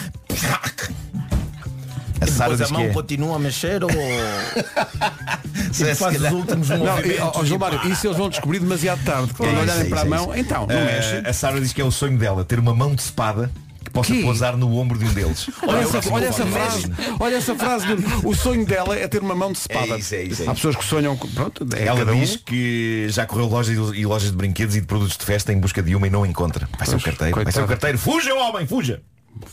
A 2.19 2.27
Sara 2.27 2.55
Depois 2.55 2.59
diz 2.59 2.69
a 2.69 2.73
mão 2.73 2.81
que 2.83 2.89
é. 2.89 2.93
continua 2.93 3.35
a 3.35 3.39
mexer 3.39 3.83
ou... 3.83 3.89
Se 5.73 5.95
faz 5.95 6.21
os 6.21 6.31
últimos 6.31 6.69
Não, 6.69 6.77
movimentos. 6.77 7.11
e, 7.17 7.19
ó, 7.21 7.31
ó, 7.33 7.43
João 7.45 7.59
Mário, 7.59 7.79
isso 7.91 8.05
eles 8.05 8.17
vão 8.17 8.29
descobrir 8.29 8.59
demasiado 8.59 9.03
tarde. 9.03 9.33
Quando 9.33 9.55
É 9.57 9.59
olharem 9.61 9.89
para 9.89 9.99
é 9.99 10.01
a 10.01 10.05
mão, 10.05 10.33
é 10.33 10.37
isso. 10.37 10.45
então, 10.45 10.67
não 10.67 10.75
Eh, 10.75 10.85
mexe. 10.85 11.27
A 11.27 11.33
Sara 11.33 11.59
diz 11.59 11.73
que 11.73 11.81
é 11.81 11.85
o 11.85 11.89
sonho 11.91 12.17
dela, 12.17 12.43
ter 12.43 12.59
uma 12.59 12.75
mão 12.75 12.93
de 12.93 13.01
espada 13.01 13.49
possa 13.91 14.13
Que? 14.13 14.21
pousar 14.21 14.57
no 14.57 14.75
ombro 14.77 14.97
de 14.97 15.05
um 15.05 15.13
deles. 15.13 15.49
Olha, 15.67 15.77
É 15.81 15.85
o 15.85 15.97
essa, 15.97 16.13
olha 16.13 16.25
essa 16.25 16.45
frase, 16.45 16.91
olha 17.19 17.35
essa 17.35 17.55
frase 17.55 17.85
do, 17.95 18.27
o 18.29 18.35
sonho 18.35 18.65
dela 18.65 18.97
é 18.97 19.07
ter 19.07 19.21
uma 19.21 19.35
mão 19.35 19.51
de 19.51 19.59
espada. 19.59 19.93
É 19.95 19.97
isso, 19.99 20.15
é 20.15 20.23
isso, 20.23 20.43
é 20.43 20.47
Há 20.47 20.53
pessoas 20.53 20.75
que 20.75 20.83
sonham 20.85 21.15
com- 21.17 21.27
pronto, 21.27 21.67
é 21.75 21.85
Ela 21.85 21.99
cada 21.99 22.13
um. 22.13 22.19
diz 22.19 22.35
que 22.37 23.07
já 23.09 23.25
correu 23.25 23.47
lojas 23.47 23.77
e 23.95 24.05
lojas 24.05 24.31
de 24.31 24.37
brinquedos 24.37 24.75
e 24.75 24.81
de 24.81 24.87
produtos 24.87 25.17
de 25.17 25.25
festa 25.25 25.51
em 25.53 25.59
busca 25.59 25.81
de 25.83 25.95
uma 25.95 26.07
e 26.07 26.09
não 26.09 26.25
encontra. 26.25 26.67
Vai 26.77 26.87
ser 26.87 26.95
o 26.95 26.99
Pois, 26.99 27.03
carteiro. 27.03 27.35
Vai 27.35 27.45
ser 27.45 27.59
o 27.59 27.67
coitada. 27.67 27.67
carteiro. 27.67 27.97
Fuja, 27.97 28.33
homem, 28.33 28.65
fuja! 28.67 29.01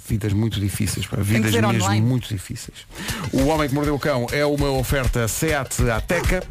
Vidas 0.09 0.33
muito 0.33 0.59
difíceis, 0.59 1.07
pá, 1.07 1.17
que 1.19 1.23
vidas 1.23 1.53
mesmo 1.53 1.69
online. 1.69 2.01
muito 2.05 2.29
difíceis. 2.29 2.79
O 3.33 3.47
Homem 3.47 3.69
que 3.69 3.75
Mordeu 3.75 3.95
o 3.95 3.99
Cão 3.99 4.27
é 4.33 4.45
uma 4.45 4.71
oferta 4.71 5.29
SEAT 5.29 5.89
Ateca. 5.91 6.43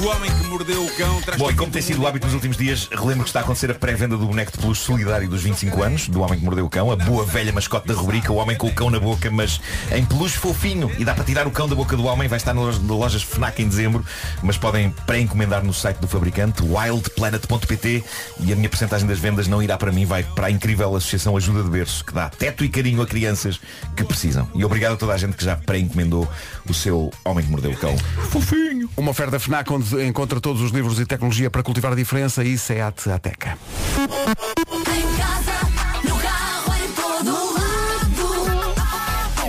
O 0.00 0.06
homem 0.06 0.30
que 0.30 0.46
mordeu 0.48 0.84
o 0.84 0.90
cão 0.96 1.20
traz 1.20 1.38
Bom, 1.38 1.50
e 1.50 1.54
como 1.54 1.70
tem 1.70 1.82
sido 1.82 2.02
o 2.02 2.06
hábito 2.06 2.26
nos 2.26 2.34
últimos 2.34 2.56
dias, 2.56 2.88
relembro 2.90 3.22
que 3.22 3.28
está 3.28 3.40
a 3.40 3.42
acontecer 3.42 3.70
a 3.70 3.74
pré-venda 3.74 4.16
do 4.16 4.26
boneco 4.26 4.50
de 4.50 4.58
peluche 4.58 4.82
solidário 4.82 5.28
dos 5.28 5.42
25 5.42 5.82
anos, 5.82 6.08
do 6.08 6.20
Homem 6.20 6.38
que 6.38 6.44
Mordeu 6.44 6.66
o 6.66 6.70
Cão, 6.70 6.90
a 6.90 6.96
boa 6.96 7.24
velha 7.24 7.52
mascote 7.52 7.86
da 7.86 7.94
rubrica, 7.94 8.32
o 8.32 8.36
Homem 8.36 8.56
com 8.56 8.66
o 8.66 8.72
Cão 8.72 8.90
na 8.90 8.98
boca, 8.98 9.30
mas 9.30 9.60
em 9.92 10.04
peluche 10.04 10.36
fofinho. 10.36 10.90
E 10.98 11.04
dá 11.04 11.14
para 11.14 11.24
tirar 11.24 11.46
o 11.46 11.50
cão 11.50 11.68
da 11.68 11.74
boca 11.74 11.96
do 11.96 12.04
homem, 12.04 12.26
vai 12.26 12.36
estar 12.36 12.52
nas 12.52 12.78
lojas 12.78 13.22
FNAC 13.22 13.62
em 13.62 13.68
dezembro, 13.68 14.04
mas 14.42 14.56
podem 14.56 14.90
pré-encomendar 15.06 15.64
no 15.64 15.72
site 15.72 15.98
do 15.98 16.08
fabricante, 16.08 16.62
wildplanet.pt, 16.62 18.04
e 18.40 18.52
a 18.52 18.56
minha 18.56 18.68
porcentagem 18.68 19.06
das 19.06 19.18
vendas 19.18 19.46
não 19.46 19.62
irá 19.62 19.76
para 19.76 19.92
mim, 19.92 20.04
vai 20.04 20.22
para 20.22 20.48
a 20.48 20.50
incrível 20.50 20.96
Associação 20.96 21.36
Ajuda 21.36 21.62
de 21.62 21.70
Berço, 21.70 22.04
que 22.04 22.12
dá 22.12 22.28
teto 22.28 22.64
e 22.64 22.68
carinho 22.68 23.02
a 23.02 23.06
crianças 23.06 23.60
que 23.96 24.02
precisam. 24.04 24.48
E 24.54 24.64
obrigado 24.64 24.94
a 24.94 24.96
toda 24.96 25.12
a 25.12 25.16
gente 25.16 25.36
que 25.36 25.44
já 25.44 25.54
pré-encomendou 25.54 26.28
o 26.68 26.74
seu 26.74 27.12
Homem 27.24 27.44
que 27.44 27.50
Mordeu 27.50 27.70
o 27.70 27.76
Cão. 27.76 27.96
Fofinho. 28.30 28.90
Uma 28.96 29.10
oferta 29.10 29.38
FNAC 29.38 29.72
onde 29.72 29.91
encontra 30.00 30.40
todos 30.40 30.62
os 30.62 30.70
livros 30.70 30.98
e 30.98 31.06
tecnologia 31.06 31.50
para 31.50 31.62
cultivar 31.62 31.92
a 31.92 31.96
diferença 31.96 32.44
e 32.44 32.56
SEAT 32.56 33.10
Ateca. 33.10 33.58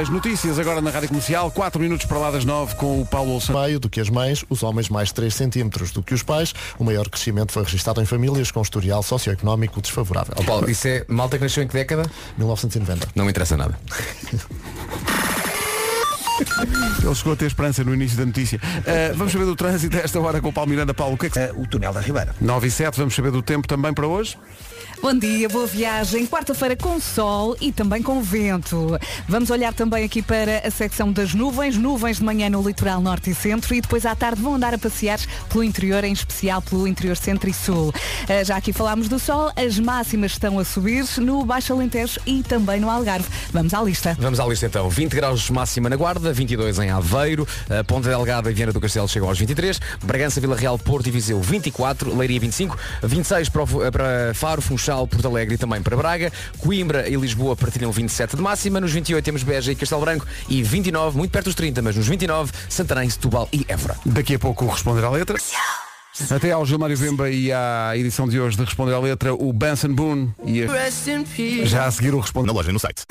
As 0.01 0.09
notícias 0.09 0.59
agora 0.59 0.79
na 0.81 0.91
Rádio 0.91 1.09
Comercial, 1.09 1.49
4 1.51 1.81
minutos 1.81 2.05
para 2.05 2.17
lá 2.19 2.31
das 2.31 2.45
9 2.45 2.75
com 2.75 3.01
o 3.01 3.05
Paulo 3.05 3.31
Olson. 3.31 3.59
meio 3.59 3.79
do 3.79 3.89
que 3.89 3.99
as 3.99 4.09
mães, 4.09 4.45
os 4.49 4.61
homens 4.63 4.89
mais 4.89 5.11
3 5.11 5.33
centímetros 5.33 5.91
do 5.91 6.03
que 6.03 6.13
os 6.13 6.21
pais. 6.23 6.53
O 6.77 6.83
maior 6.83 7.09
crescimento 7.09 7.51
foi 7.51 7.63
registado 7.63 8.01
em 8.01 8.05
famílias 8.05 8.51
com 8.51 8.61
historial 8.61 9.01
socioeconómico 9.01 9.81
desfavorável. 9.81 10.35
Ó 10.37 10.43
Paulo, 10.43 10.69
isso 10.69 10.87
é 10.87 11.05
malta 11.07 11.37
que 11.37 11.43
nasceu 11.43 11.63
em 11.63 11.67
que 11.67 11.73
década? 11.73 12.03
1990. 12.37 13.09
Não 13.15 13.25
me 13.25 13.31
interessa 13.31 13.57
nada. 13.57 13.79
Ele 17.03 17.15
chegou 17.15 17.33
a 17.33 17.35
ter 17.35 17.45
esperança 17.45 17.83
no 17.83 17.93
início 17.93 18.17
da 18.17 18.25
notícia. 18.25 18.59
Uh, 18.59 19.15
vamos 19.15 19.31
saber 19.33 19.45
do 19.45 19.55
trânsito 19.55 19.97
a 19.97 19.99
esta 20.01 20.19
hora 20.19 20.41
com 20.41 20.49
o 20.49 20.53
Paulo 20.53 20.69
Miranda. 20.69 20.93
Paulo, 20.93 21.15
o 21.15 21.17
que 21.17 21.27
é 21.27 21.29
que... 21.29 21.39
O 21.55 21.67
túnel 21.67 21.93
da 21.93 22.01
Ribeira. 22.01 22.35
9 22.39 22.67
e 22.67 22.71
7, 22.71 22.97
vamos 22.97 23.15
saber 23.15 23.31
do 23.31 23.41
tempo 23.41 23.67
também 23.67 23.93
para 23.93 24.07
hoje? 24.07 24.37
Bom 25.01 25.15
dia, 25.17 25.49
boa 25.49 25.65
viagem. 25.65 26.27
Quarta-feira 26.27 26.75
com 26.75 26.99
sol 26.99 27.57
e 27.59 27.71
também 27.71 28.03
com 28.03 28.21
vento. 28.21 28.99
Vamos 29.27 29.49
olhar 29.49 29.73
também 29.73 30.03
aqui 30.05 30.21
para 30.21 30.59
a 30.59 30.69
secção 30.69 31.11
das 31.11 31.33
nuvens. 31.33 31.75
Nuvens 31.75 32.17
de 32.17 32.23
manhã 32.23 32.51
no 32.51 32.61
litoral 32.61 33.01
norte 33.01 33.31
e 33.31 33.33
centro 33.35 33.73
e 33.73 33.81
depois 33.81 34.05
à 34.05 34.13
tarde 34.15 34.39
vão 34.39 34.53
andar 34.53 34.75
a 34.75 34.77
passear 34.77 35.19
pelo 35.49 35.63
interior, 35.63 36.03
em 36.03 36.13
especial 36.13 36.61
pelo 36.61 36.87
interior 36.87 37.17
centro 37.17 37.49
e 37.49 37.53
sul. 37.53 37.91
Ah, 38.29 38.43
Já 38.43 38.57
aqui 38.57 38.71
falámos 38.71 39.09
do 39.09 39.17
sol, 39.17 39.51
as 39.55 39.79
máximas 39.79 40.33
estão 40.33 40.59
a 40.59 40.63
subir 40.63 41.03
no 41.17 41.43
Baixo 41.45 41.73
Alentejo 41.73 42.19
e 42.27 42.43
também 42.43 42.79
no 42.79 42.87
Algarve. 42.89 43.27
Vamos 43.51 43.73
à 43.73 43.81
lista. 43.81 44.15
Vamos 44.19 44.39
à 44.39 44.45
lista 44.45 44.67
então. 44.67 44.87
20 44.87 45.13
graus 45.15 45.49
máxima 45.49 45.89
na 45.89 45.95
Guarda, 45.95 46.31
22 46.31 46.77
em 46.77 46.91
Aveiro, 46.91 47.47
eh, 47.71 47.81
Ponta 47.81 48.07
Delgada 48.07 48.51
e 48.51 48.53
Viana 48.53 48.71
do 48.71 48.79
Castelo 48.79 49.07
chegam 49.09 49.27
aos 49.27 49.39
23, 49.39 49.79
Bragança, 50.03 50.39
Vila 50.39 50.55
Real, 50.55 50.77
Porto 50.77 51.07
e 51.07 51.11
Viseu 51.11 51.41
24, 51.41 52.15
Leiria 52.15 52.39
25, 52.39 52.77
26 53.01 53.49
para, 53.49 53.63
o- 53.63 53.83
eh, 53.83 53.89
para 53.89 54.33
Faro, 54.35 54.61
Funchal, 54.61 54.90
Porto 55.07 55.27
Alegre 55.27 55.55
e 55.55 55.57
também 55.57 55.81
para 55.81 55.95
Braga, 55.97 56.31
Coimbra 56.59 57.09
e 57.09 57.15
Lisboa 57.15 57.55
partilham 57.55 57.91
27 57.91 58.35
de 58.35 58.41
máxima, 58.41 58.79
nos 58.79 58.91
28 58.91 59.23
temos 59.23 59.43
Beja 59.43 59.71
e 59.71 59.75
Castelo 59.75 60.01
Branco 60.01 60.25
e 60.49 60.63
29, 60.63 61.17
muito 61.17 61.31
perto 61.31 61.45
dos 61.45 61.55
30, 61.55 61.81
mas 61.81 61.95
nos 61.95 62.07
29, 62.07 62.51
Santarém, 62.69 63.09
Setúbal 63.09 63.47
e 63.51 63.65
Évora. 63.67 63.95
Daqui 64.05 64.35
a 64.35 64.39
pouco 64.39 64.65
o 64.65 64.69
Responder 64.69 65.03
à 65.03 65.09
Letra. 65.09 65.37
Até 66.29 66.51
ao 66.51 66.65
Gilmário 66.65 66.97
Vemba 66.97 67.29
e 67.29 67.51
à 67.53 67.93
edição 67.95 68.27
de 68.27 68.39
hoje 68.39 68.57
de 68.57 68.63
Responder 68.63 68.93
à 68.93 68.99
Letra, 68.99 69.33
o 69.33 69.53
Benson 69.53 69.93
Boone 69.93 70.33
e 70.43 70.61
a... 70.61 70.67
já 71.65 71.85
a 71.85 71.91
seguir 71.91 72.13
o 72.13 72.19
Responder 72.19 72.47
Na 72.47 72.53
loja, 72.53 72.71
no 72.71 72.79
site. 72.79 73.03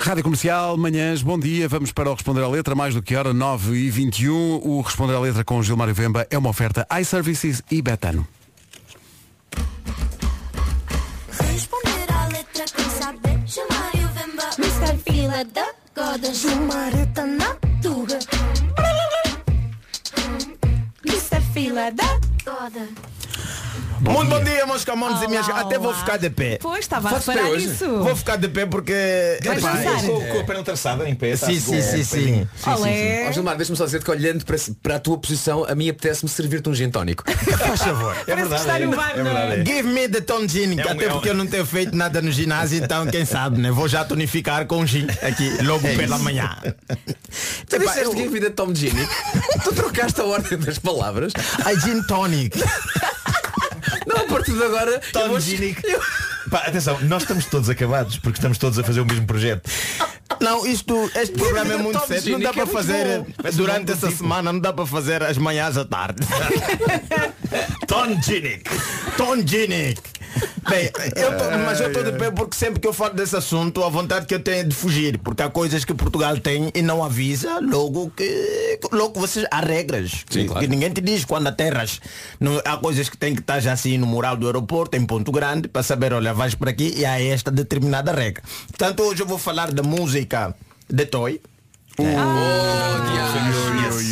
Rádio 0.00 0.24
Comercial, 0.24 0.76
manhãs, 0.76 1.22
bom 1.22 1.38
dia. 1.38 1.68
Vamos 1.68 1.92
para 1.92 2.10
o 2.10 2.14
Responder 2.14 2.42
à 2.42 2.48
Letra, 2.48 2.74
mais 2.74 2.94
do 2.94 3.02
que 3.02 3.14
hora, 3.14 3.32
9 3.32 3.76
e 3.76 3.88
21 3.90 4.60
O 4.64 4.80
Responder 4.80 5.14
à 5.14 5.20
Letra 5.20 5.44
com 5.44 5.58
o 5.58 5.62
Gilmário 5.62 5.94
Vemba 5.94 6.26
é 6.28 6.36
uma 6.36 6.50
oferta 6.50 6.86
iServices 7.00 7.62
e 7.70 7.80
Betano. 7.80 8.26
Da 15.44 15.72
Goda. 15.94 16.32
Jumareta 16.34 17.24
na 17.24 17.56
Tuga. 17.82 18.18
Mr. 21.04 21.40
Fila 21.54 21.90
Goda. 24.00 24.18
Muito 24.18 24.30
bom 24.30 24.42
dia, 24.44 24.66
meus 24.66 24.84
camões 24.84 25.20
e 25.22 25.28
minhas... 25.28 25.46
Olá, 25.46 25.60
Até 25.60 25.78
vou 25.78 25.88
olá. 25.88 25.98
ficar 25.98 26.16
de 26.16 26.30
pé. 26.30 26.58
Pois, 26.60 26.78
estava 26.80 27.08
a 27.10 27.18
reparar 27.18 27.42
pé 27.42 27.48
hoje? 27.50 27.66
nisso. 27.66 27.86
Vou 28.02 28.16
ficar 28.16 28.36
de 28.36 28.48
pé 28.48 28.64
porque... 28.64 28.94
Vais 29.44 29.58
Epá, 29.58 29.72
dançar? 29.72 30.04
eu- 30.04 30.20
Com, 30.20 30.26
com 30.26 30.40
a 30.40 30.44
perna 30.44 30.62
traçada 30.62 31.08
em 31.08 31.14
pé. 31.14 31.36
Sim, 31.36 31.52
está-se 31.52 31.60
sim, 31.60 31.98
com- 31.98 32.04
sim, 32.04 32.04
sim. 32.04 32.48
Olé. 32.70 33.26
Ó 33.28 33.32
Gilmar, 33.32 33.56
deixa-me 33.56 33.76
só 33.76 33.84
dizer 33.84 34.02
que 34.02 34.10
olhando 34.10 34.44
para, 34.46 34.56
para 34.82 34.96
a 34.96 35.00
tua 35.00 35.18
posição, 35.18 35.64
a 35.64 35.74
mim 35.74 35.88
apetece-me 35.90 36.30
servir-te 36.30 36.68
um 36.70 36.74
gin 36.74 36.90
tónico. 36.90 37.24
Faz 37.30 37.82
favor. 37.82 38.16
É 38.26 38.34
verdade. 38.34 38.60
está 38.62 38.78
é, 38.80 38.86
no 38.86 38.96
bar, 38.96 39.10
é 39.10 39.22
verdade. 39.22 39.60
é. 39.60 39.64
Give 39.76 39.88
me 39.88 40.08
the 40.08 40.20
ton 40.22 40.48
gin, 40.48 40.80
É 40.80 40.86
um- 40.86 40.90
até 40.92 41.04
é 41.04 41.08
um- 41.08 41.12
porque 41.12 41.28
eu 41.28 41.34
não 41.34 41.46
tenho 41.46 41.66
feito 41.66 41.94
nada 41.94 42.22
no 42.22 42.32
ginásio, 42.32 42.82
então 42.82 43.06
quem 43.06 43.26
sabe, 43.26 43.60
né? 43.60 43.70
Vou 43.70 43.86
já 43.86 44.02
tonificar 44.04 44.64
com 44.66 44.86
gin 44.86 45.06
aqui 45.22 45.62
logo 45.62 45.82
pela 45.82 46.18
manhã. 46.18 46.56
Tu 47.68 47.76
Epá, 47.76 47.84
disseste 47.84 48.04
eu- 48.04 48.14
que 48.14 48.22
a 48.24 48.30
vida 48.30 48.50
Tom 48.50 48.74
Gini. 48.74 49.06
tu 49.62 49.74
trocaste 49.74 50.20
a 50.20 50.24
ordem 50.24 50.58
das 50.58 50.78
palavras. 50.78 51.32
I 51.66 51.78
gin 51.78 52.02
tonic. 52.06 52.58
Não, 54.06 54.16
a 54.16 54.24
partir 54.26 54.52
de 54.52 54.62
agora. 54.62 54.90
eu 54.92 55.00
Tom 55.12 55.28
vou- 55.28 55.40
Ginic. 55.40 55.80
Pá, 56.50 56.58
atenção, 56.66 56.98
nós 57.02 57.22
estamos 57.22 57.44
todos 57.46 57.68
acabados 57.68 58.16
porque 58.18 58.38
estamos 58.38 58.58
todos 58.58 58.78
a 58.78 58.82
fazer 58.84 59.00
o 59.00 59.06
mesmo 59.06 59.26
projeto. 59.26 59.68
Não, 60.40 60.66
isto, 60.66 61.10
este 61.14 61.36
programa 61.36 61.74
é 61.74 61.76
muito 61.76 62.06
sério. 62.06 62.32
Não 62.32 62.40
dá 62.40 62.48
é 62.48 62.52
para 62.52 62.64
muito 62.64 62.76
fazer 62.76 63.24
durante 63.54 63.92
essa 63.92 64.06
tipo. 64.08 64.18
semana, 64.18 64.52
não 64.52 64.58
dá 64.60 64.72
para 64.72 64.86
fazer 64.86 65.22
as 65.22 65.36
manhãs 65.36 65.76
à 65.76 65.84
tarde. 65.84 66.20
Tom 67.86 68.20
Ginic. 68.22 68.64
Tom 69.16 69.46
Ginic. 69.46 70.00
Bem, 70.68 70.90
eu 71.16 71.36
tô- 71.36 71.50
mas 71.64 71.80
eu 71.80 71.88
estou 71.88 72.04
de 72.04 72.12
pé 72.12 72.30
porque 72.30 72.56
sempre 72.56 72.78
que 72.80 72.86
eu 72.86 72.92
falo 72.92 73.14
desse 73.14 73.34
assunto, 73.36 73.82
a 73.82 73.88
vontade 73.88 74.26
que 74.26 74.34
eu 74.34 74.40
tenho 74.40 74.58
é 74.58 74.64
de 74.64 74.74
fugir, 74.74 75.18
porque 75.18 75.42
há 75.42 75.50
coisas 75.50 75.84
que 75.84 75.92
Portugal 75.94 76.38
tem 76.38 76.70
e 76.74 76.82
não 76.82 77.02
avisa, 77.02 77.58
logo 77.60 78.10
que 78.10 78.78
logo 78.92 79.18
vocês 79.18 79.46
há 79.50 79.60
regras. 79.60 80.24
Sim, 80.30 80.42
que, 80.42 80.44
claro. 80.46 80.60
que 80.60 80.68
ninguém 80.68 80.90
te 80.90 81.00
diz 81.00 81.24
quando 81.24 81.46
aterras. 81.48 82.00
Não, 82.38 82.60
há 82.64 82.76
coisas 82.76 83.08
que 83.08 83.16
tem 83.16 83.34
que 83.34 83.40
estar 83.40 83.58
já 83.60 83.72
assim 83.72 83.98
no 83.98 84.06
mural 84.06 84.36
do 84.36 84.46
aeroporto, 84.46 84.96
em 84.96 85.04
ponto 85.04 85.32
grande, 85.32 85.66
para 85.68 85.82
saber, 85.82 86.12
olha, 86.12 86.32
vais 86.32 86.54
por 86.54 86.68
aqui 86.68 86.94
e 86.96 87.04
há 87.04 87.20
esta 87.20 87.50
determinada 87.50 88.12
regra. 88.12 88.42
Portanto, 88.68 89.02
hoje 89.02 89.22
eu 89.22 89.26
vou 89.26 89.38
falar 89.38 89.72
da 89.72 89.82
música 89.82 90.54
de 90.88 91.06
Toy. 91.06 91.40
Conhece, 91.96 92.20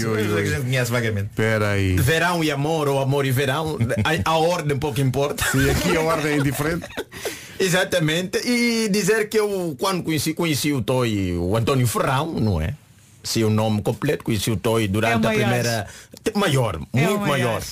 a 0.07 0.45
gente 0.45 0.61
conhece 0.63 0.91
vagamente. 0.91 1.29
Espera 1.31 1.71
aí. 1.71 1.97
Verão 1.97 2.43
e 2.43 2.51
amor, 2.51 2.89
ou 2.89 3.01
amor 3.01 3.27
e 3.27 3.31
verão, 3.31 3.79
a, 4.25 4.31
a 4.31 4.37
ordem 4.37 4.79
pouco 4.79 5.01
importa. 5.01 5.45
E 5.55 5.71
aqui 5.71 5.97
a 5.97 6.01
ordem 6.01 6.33
é 6.33 6.37
indiferente. 6.39 6.87
Exatamente. 7.59 8.39
E 8.47 8.89
dizer 8.89 9.29
que 9.29 9.39
eu, 9.39 9.77
quando 9.79 10.03
conheci, 10.03 10.35
conheci 10.35 10.73
o 10.73 10.83
Toy, 10.83 11.37
o 11.37 11.57
António 11.57 11.87
Ferrão, 11.87 12.33
não 12.35 12.61
é? 12.61 12.75
Se 13.23 13.43
o 13.43 13.51
nome 13.51 13.83
completo, 13.83 14.25
conheci 14.25 14.51
o 14.51 14.57
Toy 14.57 14.87
durante 14.87 15.27
É 15.27 15.29
o 15.29 15.31
a 15.31 15.35
primeira. 15.35 15.87
Maior, 16.35 16.81
É 16.95 17.01
muito 17.07 17.21
maior. 17.21 17.61
maior. 17.61 17.63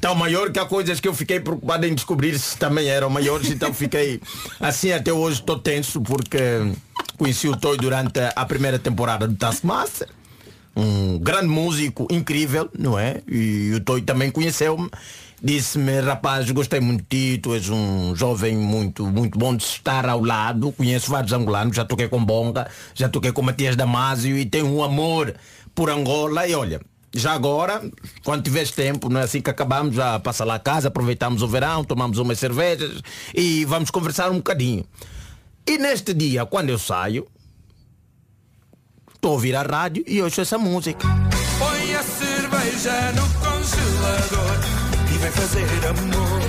Tão 0.00 0.14
maior 0.14 0.50
que 0.50 0.58
há 0.58 0.64
coisas 0.66 1.00
que 1.00 1.06
eu 1.06 1.14
fiquei 1.14 1.38
preocupado 1.38 1.86
em 1.86 1.94
descobrir 1.94 2.38
se 2.38 2.56
também 2.56 2.88
eram 2.88 3.08
maiores, 3.08 3.50
então 3.50 3.72
fiquei 3.72 4.20
assim 4.58 4.92
até 4.92 5.12
hoje 5.12 5.40
estou 5.40 5.58
tenso 5.58 6.00
porque 6.00 6.36
conheci 7.16 7.48
o 7.48 7.56
Toy 7.56 7.76
durante 7.76 8.20
a 8.34 8.44
primeira 8.44 8.78
temporada 8.78 9.26
do 9.26 9.34
Taskmaster. 9.34 10.08
Um 10.76 11.18
grande 11.18 11.48
músico, 11.48 12.06
incrível, 12.10 12.68
não 12.78 12.98
é? 12.98 13.22
E 13.26 13.72
o 13.74 13.80
Toy 13.80 14.02
também 14.02 14.30
conheceu-me. 14.30 14.90
Disse-me, 15.42 16.00
rapaz, 16.00 16.50
gostei 16.50 16.80
muito 16.80 17.04
de 17.08 17.34
ti, 17.34 17.38
tu 17.38 17.54
és 17.54 17.68
um 17.68 18.16
jovem 18.16 18.56
muito, 18.56 19.06
muito 19.06 19.38
bom 19.38 19.54
de 19.54 19.64
estar 19.64 20.08
ao 20.08 20.24
lado. 20.24 20.72
Conheço 20.72 21.10
vários 21.10 21.32
angolanos, 21.32 21.76
já 21.76 21.84
toquei 21.84 22.08
com 22.08 22.24
Bonga, 22.24 22.68
já 22.94 23.08
toquei 23.08 23.32
com 23.32 23.42
Matias 23.42 23.76
Damasio 23.76 24.36
e 24.36 24.46
tenho 24.46 24.66
um 24.66 24.82
amor 24.82 25.34
por 25.74 25.90
Angola. 25.90 26.46
E 26.46 26.54
olha, 26.54 26.80
já 27.14 27.32
agora, 27.32 27.82
quando 28.24 28.42
tiveres 28.42 28.70
tempo, 28.70 29.08
não 29.08 29.20
é 29.20 29.24
assim 29.24 29.40
que 29.40 29.50
acabamos, 29.50 29.94
já 29.94 30.18
passa 30.18 30.44
lá 30.44 30.56
a 30.56 30.58
casa, 30.58 30.88
aproveitamos 30.88 31.42
o 31.42 31.48
verão, 31.48 31.84
tomamos 31.84 32.18
umas 32.18 32.38
cervejas 32.38 33.00
e 33.34 33.64
vamos 33.64 33.90
conversar 33.90 34.30
um 34.30 34.36
bocadinho. 34.36 34.84
E 35.68 35.78
neste 35.78 36.14
dia, 36.14 36.46
quando 36.46 36.70
eu 36.70 36.78
saio, 36.78 37.26
estou 39.12 39.32
a 39.32 39.34
ouvir 39.34 39.56
a 39.56 39.62
rádio 39.62 40.04
e 40.06 40.22
ouço 40.22 40.40
essa 40.40 40.56
música. 40.56 41.04
Põe 41.58 41.94
a 41.94 42.02
cerveja 42.04 43.12
no 43.12 43.22
congelador 43.40 44.56
e 45.12 45.18
vai 45.18 45.30
fazer 45.32 45.86
amor. 45.86 46.40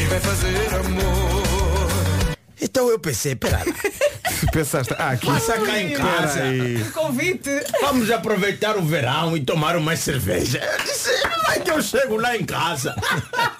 E 0.00 0.04
vai 0.06 0.20
fazer 0.20 0.74
amor. 0.76 2.34
Então 2.60 2.88
eu 2.88 3.00
pensei, 3.00 3.34
peraí. 3.34 3.74
Pensaste, 4.52 4.94
ah, 4.96 5.10
aqui. 5.10 5.26
Passa 5.26 5.58
cá 5.58 5.80
em 5.80 5.94
casa. 5.94 6.38
Peraí. 6.38 6.84
Convite. 6.92 7.50
Vamos 7.80 8.10
aproveitar 8.12 8.76
o 8.76 8.82
verão 8.82 9.36
e 9.36 9.40
tomar 9.40 9.76
uma 9.76 9.96
cerveja. 9.96 10.58
Eu 10.58 10.84
disse, 10.84 11.10
vai 11.46 11.60
que 11.60 11.70
eu 11.70 11.82
chego 11.82 12.16
lá 12.16 12.36
em 12.36 12.44
casa. 12.44 12.94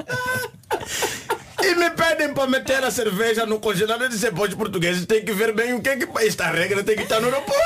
E 1.65 1.75
me 1.77 1.91
pedem 1.91 2.35
para 2.35 2.47
meter 2.47 2.85
a 2.85 2.91
cerveja 2.91 3.47
no 3.47 3.59
congelador. 3.59 4.03
Eu 4.03 4.11
disse, 4.11 4.31
pois 4.31 4.53
portugueses 4.53 5.07
têm 5.07 5.25
que 5.25 5.33
ver 5.33 5.55
bem 5.55 5.73
o 5.73 5.81
que 5.81 5.89
é 5.89 5.97
que... 5.97 6.07
Esta 6.27 6.51
regra 6.51 6.83
tem 6.83 6.95
que 6.95 7.05
estar 7.05 7.21
no 7.21 7.29
aeroporto. 7.29 7.65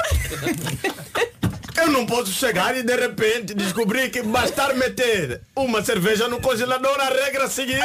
Eu 1.81 1.93
não 1.93 2.05
posso 2.07 2.33
chegar 2.33 2.77
e 2.77 2.83
de 2.83 2.97
repente 2.97 3.55
descobrir 3.55 4.11
que 4.11 4.21
bastar 4.21 4.75
meter 4.75 5.41
uma 5.55 5.83
cerveja 5.85 6.27
no 6.27 6.41
congelador, 6.41 6.99
a 7.01 7.09
regra 7.09 7.45
a 7.45 7.49
seguir. 7.49 7.81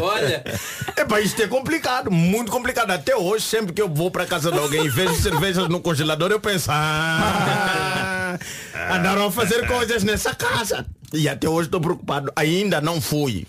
Olha. 0.00 0.42
Epá, 0.96 1.20
isto 1.20 1.42
é 1.42 1.46
complicado, 1.46 2.10
muito 2.10 2.50
complicado. 2.50 2.90
Até 2.92 3.14
hoje, 3.14 3.44
sempre 3.44 3.74
que 3.74 3.82
eu 3.82 3.88
vou 3.88 4.10
para 4.10 4.24
casa 4.24 4.50
de 4.50 4.58
alguém 4.58 4.86
e 4.86 4.88
vejo 4.88 5.14
cervejas 5.16 5.68
no 5.68 5.80
congelador, 5.80 6.30
eu 6.30 6.40
penso, 6.40 6.70
ah, 6.70 8.38
andaram 8.90 9.26
a 9.26 9.30
fazer 9.30 9.66
coisas 9.66 10.02
nessa 10.02 10.34
casa. 10.34 10.86
E 11.12 11.28
até 11.28 11.46
hoje 11.46 11.68
estou 11.68 11.80
preocupado. 11.80 12.32
Ainda 12.34 12.80
não 12.80 13.02
fui 13.02 13.46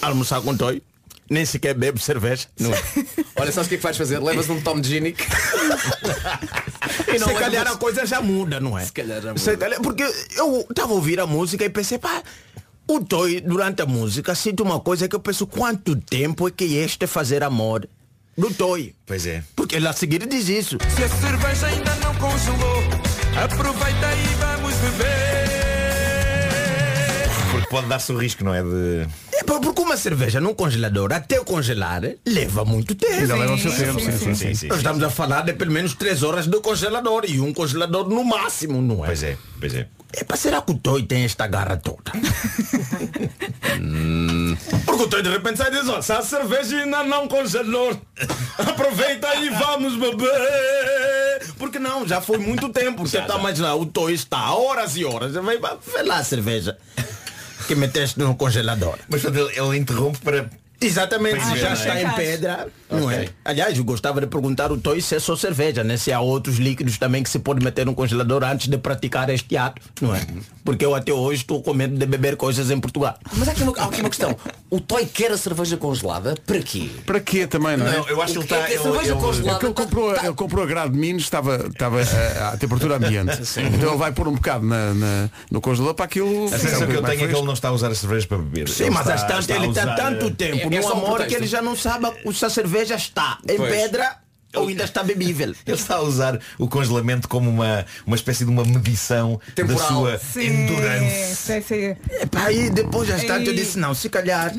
almoçar 0.00 0.40
com 0.40 0.56
Toy. 0.56 0.82
Nem 1.28 1.44
sequer 1.44 1.74
bebo 1.74 1.98
cerveja. 1.98 2.46
Não 2.58 2.72
é? 2.72 2.82
Olha, 3.36 3.52
sabes 3.52 3.66
o 3.66 3.68
que 3.68 3.74
é 3.74 3.78
que 3.78 3.82
vais 3.82 3.96
fazer? 3.96 4.18
Levas 4.20 4.48
um 4.48 4.60
Tom 4.60 4.80
de 4.80 4.88
Ginic. 4.88 5.24
E 7.08 7.18
se 7.18 7.34
calhar 7.34 7.66
a 7.66 7.76
coisa 7.76 8.04
já 8.06 8.20
muda, 8.20 8.60
não 8.60 8.78
é? 8.78 8.84
Se 8.84 8.92
calhar 8.92 9.20
já 9.20 9.28
muda. 9.28 9.40
Se 9.40 9.56
calhar- 9.56 9.80
porque 9.80 10.02
eu 10.36 10.66
estava 10.68 10.92
a 10.92 10.94
ouvir 10.94 11.20
a 11.20 11.26
música 11.26 11.64
e 11.64 11.70
pensei, 11.70 11.98
pá, 11.98 12.22
o 12.86 13.00
Toy, 13.00 13.40
durante 13.40 13.82
a 13.82 13.86
música, 13.86 14.34
sinto 14.34 14.62
uma 14.62 14.80
coisa 14.80 15.08
que 15.08 15.14
eu 15.14 15.20
penso, 15.20 15.46
quanto 15.46 15.96
tempo 15.96 16.48
é 16.48 16.50
que 16.50 16.76
este 16.76 17.06
fazer 17.06 17.42
amor 17.42 17.88
do 18.36 18.52
Toy? 18.52 18.94
Pois 19.06 19.26
é. 19.26 19.42
Porque 19.54 19.76
ele 19.76 19.88
a 19.88 19.92
seguir 19.92 20.26
diz 20.26 20.48
isso. 20.48 20.78
Se 20.94 21.04
a 21.04 21.08
cerveja 21.08 21.66
ainda 21.66 21.94
não 21.96 22.14
congelou, 22.16 22.82
aproveita 23.42 24.12
e 24.14 24.34
vamos 24.34 24.74
beber. 24.74 25.25
Pode 27.70 27.88
dar-se 27.88 28.12
o 28.12 28.18
risco, 28.18 28.44
não 28.44 28.54
é? 28.54 28.62
De. 28.62 29.08
É 29.32 29.44
porque 29.44 29.82
uma 29.82 29.96
cerveja 29.96 30.40
num 30.40 30.54
congelador, 30.54 31.12
até 31.12 31.38
congelar, 31.40 32.02
leva 32.26 32.64
muito 32.64 32.94
tempo. 32.94 33.12
Ainda 33.12 33.36
leva 33.36 33.54
o 33.54 33.58
seu 33.58 33.72
tempo, 33.72 34.00
sim, 34.00 34.12
sim, 34.12 34.34
sim. 34.34 34.54
sim. 34.54 34.68
Nós 34.68 34.78
estamos 34.78 35.02
a 35.02 35.10
falar 35.10 35.42
de 35.42 35.52
pelo 35.52 35.72
menos 35.72 35.94
3 35.94 36.22
horas 36.22 36.46
de 36.46 36.60
congelador 36.60 37.24
e 37.26 37.40
um 37.40 37.52
congelador 37.52 38.08
no 38.08 38.24
máximo, 38.24 38.80
não 38.80 39.04
é? 39.04 39.08
Pois 39.08 39.22
é, 39.22 39.36
pois 39.60 39.74
é. 39.74 39.88
É 40.12 40.24
para 40.24 40.36
será 40.36 40.62
que 40.62 40.72
o 40.72 40.78
Toy 40.78 41.02
tem 41.02 41.24
esta 41.24 41.46
garra 41.46 41.76
toda? 41.76 42.12
Porque 44.86 45.02
o 45.02 45.08
Toy 45.08 45.22
de 45.22 45.28
repente 45.28 45.58
sai 45.58 45.68
e 45.68 45.72
diz, 45.72 45.88
ó, 45.88 46.00
se 46.00 46.12
a 46.12 46.22
cerveja 46.22 46.78
ainda 46.78 47.02
não 47.04 47.28
congelou, 47.28 47.90
aproveita 48.58 49.34
e 49.36 49.50
vamos 49.50 49.96
beber. 49.96 51.52
Porque 51.58 51.78
não, 51.78 52.06
já 52.06 52.20
foi 52.20 52.38
muito 52.38 52.68
tempo. 52.70 53.06
Você 53.06 53.18
está 53.18 53.36
a 53.36 53.38
imaginar, 53.38 53.74
o 53.74 53.84
Toy 53.84 54.14
está 54.14 54.38
há 54.38 54.54
horas 54.54 54.96
e 54.96 55.04
horas. 55.04 55.34
Vai, 55.34 55.58
lá 56.04 56.18
a 56.18 56.24
cerveja 56.24 56.78
que 57.66 57.74
meteste 57.74 58.18
no 58.18 58.36
congelador. 58.36 58.98
Mas 59.08 59.24
ele, 59.24 59.40
ele 59.40 59.76
interrompe 59.76 60.18
para. 60.18 60.48
Exatamente, 60.80 61.36
é, 61.36 61.56
já 61.56 61.70
é? 61.70 61.72
está 61.72 62.02
em 62.02 62.10
pedra, 62.10 62.68
não 62.90 63.10
é? 63.10 63.28
Aliás, 63.44 63.76
eu 63.78 63.84
gostava 63.84 64.20
de 64.20 64.26
perguntar 64.26 64.70
o 64.70 64.76
Toy 64.76 65.00
se 65.00 65.14
é 65.14 65.20
só 65.20 65.34
cerveja, 65.36 65.82
né? 65.82 65.96
Se 65.96 66.12
há 66.12 66.20
outros 66.20 66.56
líquidos 66.58 66.98
também 66.98 67.22
que 67.22 67.30
se 67.30 67.38
pode 67.38 67.64
meter 67.64 67.86
no 67.86 67.94
congelador 67.94 68.44
antes 68.44 68.68
de 68.68 68.76
praticar 68.76 69.30
este 69.30 69.56
ato, 69.56 69.80
não 70.00 70.14
é? 70.14 70.20
Porque 70.64 70.84
eu 70.84 70.94
até 70.94 71.12
hoje 71.12 71.42
estou 71.42 71.62
com 71.62 71.72
medo 71.72 71.96
de 71.96 72.04
beber 72.06 72.36
coisas 72.36 72.70
em 72.70 72.78
Portugal. 72.78 73.16
Mas 73.36 73.48
há 73.48 73.52
aqui, 73.52 73.62
uma, 73.62 73.72
há 73.78 73.84
aqui 73.84 74.00
uma 74.00 74.10
questão. 74.10 74.36
O 74.68 74.80
Toy 74.80 75.06
quer 75.06 75.30
a 75.32 75.38
cerveja 75.38 75.76
congelada? 75.76 76.34
Para 76.46 76.58
quê? 76.60 76.90
Para 77.06 77.20
quê 77.20 77.46
também, 77.46 77.76
não 77.76 77.86
é? 77.86 77.96
Não, 77.98 78.08
eu 78.08 78.20
acho 78.20 78.32
que 78.34 78.38
ele 78.40 78.44
O 78.44 78.48
que 78.48 78.54
é 78.54 78.58
está. 78.58 78.68
que 78.68 78.74
a 78.74 78.82
cerveja 78.82 79.12
ele- 79.12 79.20
congelada- 79.20 79.48
É 79.50 79.52
porque 79.54 79.66
ele 79.66 79.74
comprou, 79.74 80.16
ele 80.16 80.34
comprou 80.34 80.64
a 80.64 80.66
grade 80.66 80.92
de 80.92 80.98
Minos, 80.98 81.22
estava, 81.22 81.68
estava 81.72 81.98
a, 82.02 82.48
a 82.52 82.56
temperatura 82.56 82.96
ambiente. 82.96 83.40
Então 83.76 83.90
ele 83.90 83.98
vai 83.98 84.12
pôr 84.12 84.28
um 84.28 84.34
bocado 84.34 84.66
na, 84.66 84.92
na- 84.94 85.30
no 85.50 85.60
congelador 85.60 85.94
para 85.94 86.04
aquilo. 86.04 86.46
A 86.46 86.58
sensação 86.58 86.86
que 86.86 86.94
eu 86.94 87.02
tenho 87.02 87.24
é 87.24 87.28
que 87.28 87.34
ele 87.34 87.46
não 87.46 87.52
está 87.54 87.68
a 87.68 87.72
usar 87.72 87.88
as 87.90 87.98
cervejas 87.98 88.26
para 88.26 88.38
beber. 88.38 88.68
Sim, 88.68 88.84
Ele 88.84 88.90
mas 88.90 89.00
está- 89.08 89.14
às 89.14 89.22
tantas 89.46 89.50
a 89.50 89.54
ele 89.56 89.68
está 89.68 89.94
tanto 89.94 90.26
eh, 90.42 90.65
tempo 90.70 90.88
é 90.88 90.94
um 90.94 91.04
amor 91.06 91.26
que 91.26 91.34
ele 91.34 91.46
já 91.46 91.60
não 91.62 91.76
sabe 91.76 92.06
se 92.34 92.44
a 92.44 92.50
cerveja 92.50 92.94
está 92.94 93.38
em 93.48 93.56
Pois. 93.56 93.70
pedra 93.74 94.16
ou 94.54 94.68
ainda 94.68 94.84
está 94.84 95.02
bebível. 95.02 95.54
Ele 95.66 95.76
está 95.76 95.96
a 95.96 96.00
usar 96.00 96.40
o 96.58 96.66
congelamento 96.66 97.28
como 97.28 97.50
uma, 97.50 97.84
uma 98.06 98.16
espécie 98.16 98.42
de 98.44 98.50
uma 98.50 98.64
medição 98.64 99.38
Temporal. 99.54 99.78
da 99.78 99.86
sua 99.86 100.18
Sim, 100.18 100.46
endurance. 100.46 101.36
sim, 101.36 101.60
sim. 101.60 101.96
Epá, 102.22 102.50
e 102.50 102.70
depois 102.70 103.10
às 103.10 103.22
tantas 103.24 103.48
eu 103.48 103.54
disse, 103.54 103.78
não, 103.78 103.92
se 103.94 104.08
calhar 104.08 104.54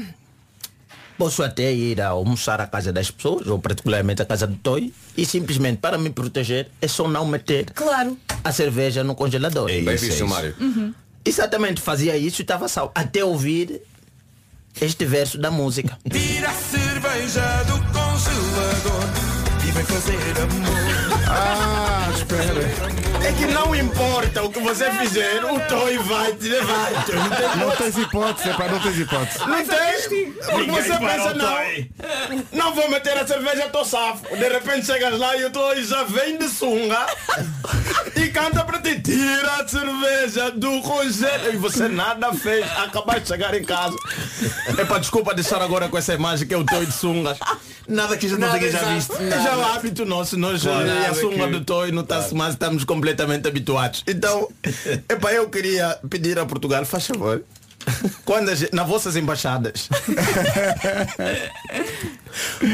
posso 1.18 1.42
até 1.42 1.74
ir 1.74 2.00
a 2.00 2.10
almoçar 2.10 2.62
à 2.62 2.68
casa 2.68 2.94
das 2.94 3.10
pessoas, 3.10 3.48
ou 3.48 3.58
particularmente 3.58 4.22
à 4.22 4.26
casa 4.26 4.46
do 4.46 4.56
Toy, 4.58 4.94
e 5.18 5.26
simplesmente 5.26 5.80
para 5.80 5.98
me 5.98 6.12
proteger 6.12 6.70
é 6.80 6.88
só 6.88 7.08
não 7.08 7.26
meter 7.26 7.72
Claro. 7.74 8.16
a 8.44 8.52
cerveja 8.52 9.04
no 9.04 9.16
congelador. 9.16 9.68
É 9.68 9.82
Bem 9.82 9.96
isso, 9.96 10.06
visto, 10.06 10.12
é 10.22 10.26
isso. 10.26 10.28
Mário. 10.28 10.56
Exatamente, 11.26 11.82
fazia 11.82 12.16
isso 12.16 12.42
e 12.42 12.44
estava 12.44 12.68
salvo. 12.68 12.92
Até 12.94 13.24
ouvir 13.26 13.82
este 14.82 15.06
verso 15.06 15.38
da 15.38 15.52
música. 15.52 15.98
Tira 16.10 16.50
a 16.50 16.54
cerveja 16.54 17.64
do 17.64 17.78
congelador 17.94 19.27
fazer 19.84 20.18
amor. 20.42 21.08
Ah, 21.30 22.10
espera. 22.16 22.98
É 23.28 23.32
que 23.34 23.46
não 23.48 23.76
importa 23.76 24.44
o 24.44 24.50
que 24.50 24.60
você 24.60 24.90
fizer, 24.92 25.44
o 25.44 25.60
Toy 25.68 25.98
vai 25.98 26.32
te 26.34 26.48
levar. 26.48 26.92
Não 27.58 27.72
tens 27.72 27.98
hipótese, 27.98 28.50
pá, 28.54 28.68
não 28.70 28.80
tens 28.80 28.98
hipótese. 28.98 29.40
Não 29.40 29.66
tem? 29.66 30.32
Porque 30.32 30.72
você 30.72 30.98
pensa, 30.98 31.34
não. 31.34 31.58
Não 32.54 32.74
vou 32.74 32.90
meter 32.90 33.18
a 33.18 33.28
cerveja, 33.28 33.68
tô 33.70 33.84
safo. 33.84 34.24
De 34.36 34.48
repente 34.48 34.86
chegas 34.86 35.20
lá 35.20 35.36
e 35.36 35.46
o 35.46 35.50
Toy 35.50 35.84
já 35.84 36.04
vem 36.04 36.38
de 36.38 36.48
sunga 36.48 37.06
e 38.16 38.28
canta 38.30 38.64
para 38.64 38.80
ti. 38.80 39.00
Tira 39.02 39.62
a 39.62 39.68
cerveja 39.68 40.52
do 40.52 40.82
congelador. 40.82 41.54
E 41.54 41.58
você 41.58 41.88
nada 41.90 42.32
fez. 42.34 42.66
Acabaste 42.78 43.24
de 43.24 43.28
chegar 43.28 43.54
em 43.56 43.64
casa. 43.64 43.96
É 44.78 44.86
para 44.86 45.00
desculpa 45.00 45.34
deixar 45.34 45.62
agora 45.62 45.90
com 45.90 45.98
essa 45.98 46.14
imagem 46.14 46.48
que 46.48 46.54
é 46.54 46.58
o 46.58 46.64
Toy 46.64 46.86
de 46.86 46.94
sungas. 46.94 47.38
Nada 47.88 48.16
que 48.18 48.28
gente 48.28 48.40
não 48.40 48.52
tenha 48.52 48.72
já 48.72 48.80
visto. 48.80 49.14
Já 49.18 49.56
hábito 49.76 50.06
nosso, 50.06 50.38
nós 50.38 50.64
Claro. 50.64 50.88
eh, 50.88 51.08
a 51.08 51.14
sunga 51.14 51.46
que- 51.46 51.52
do 51.54 51.62
Toy 51.64 51.92
no 51.92 52.04
Tasso 52.04 52.36
mais 52.36 52.54
estamos 52.54 52.84
completamente 52.84 53.48
habituados. 53.48 54.04
Então, 54.08 54.50
epá, 55.10 55.32
eu 55.34 55.50
queria 55.50 55.98
pedir 56.10 56.38
a 56.40 56.46
Portugal, 56.46 56.86
faz 56.86 57.06
favor, 57.08 57.44
quando 58.26 58.54
gente, 58.56 58.74
nas 58.76 58.88
vossas 58.88 59.16
embaixadas 59.16 59.88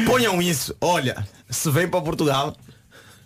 ponham 0.06 0.40
isso, 0.42 0.74
olha, 0.80 1.26
se 1.48 1.70
vem 1.70 1.88
para 1.88 2.00
Portugal, 2.00 2.56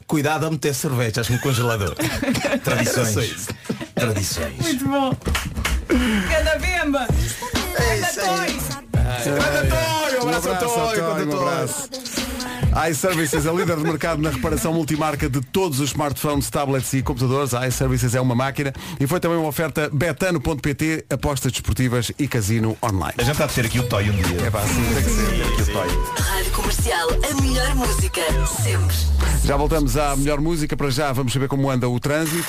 cuidado 0.06 0.46
a 0.46 0.50
meter 0.50 0.74
cervejas 0.74 1.28
no 1.28 1.38
congelador. 1.40 1.94
Tradições. 2.64 3.48
Tradições. 3.94 4.58
Muito 4.60 4.84
bom. 4.86 5.14
Cada 6.30 6.58
bemba. 6.58 7.06
Cada 7.76 8.12
toy. 8.14 8.58
Quando 9.24 9.68
Toy, 9.68 10.18
um 10.18 10.22
abraço 10.28 10.48
a 10.48 10.52
abraço, 10.52 10.68
um 11.22 11.30
Toy. 11.30 11.48
abraço. 11.48 11.88
iServices 12.90 13.46
é 13.46 13.52
líder 13.52 13.76
de 13.76 13.82
mercado 13.82 14.22
na 14.22 14.30
reparação 14.30 14.72
multimarca 14.72 15.28
de 15.28 15.40
todos 15.40 15.80
os 15.80 15.90
smartphones, 15.90 16.48
tablets 16.50 16.92
e 16.92 17.02
computadores. 17.02 17.54
A 17.54 17.66
iServices 17.66 18.14
é 18.14 18.20
uma 18.20 18.34
máquina 18.34 18.72
e 19.00 19.06
foi 19.06 19.20
também 19.20 19.38
uma 19.38 19.48
oferta 19.48 19.90
betano.pt, 19.92 21.06
apostas 21.10 21.52
desportivas 21.52 22.12
e 22.18 22.28
casino 22.28 22.76
online. 22.82 23.14
A 23.18 23.22
gente 23.22 23.32
está 23.32 23.44
a 23.44 23.48
ter 23.48 23.66
aqui 23.66 23.80
o 23.80 23.88
Toy 23.88 24.10
um 24.10 24.22
dia. 24.22 24.46
É 24.46 24.50
pá, 24.50 24.62
sim, 24.62 24.94
tem 24.94 25.02
que 25.02 25.10
ser. 25.10 25.42
Aqui 25.42 25.62
o 25.62 25.72
Toy. 25.72 25.88
Rádio 26.16 26.52
Comercial, 26.52 27.08
a 27.08 27.42
melhor 27.42 27.74
música, 27.74 28.20
sempre. 28.62 28.96
Já 29.44 29.56
voltamos 29.56 29.96
à 29.96 30.16
melhor 30.16 30.40
música. 30.40 30.76
Para 30.76 30.90
já 30.90 31.12
vamos 31.12 31.32
saber 31.32 31.48
como 31.48 31.70
anda 31.70 31.88
o 31.88 31.98
trânsito. 31.98 32.46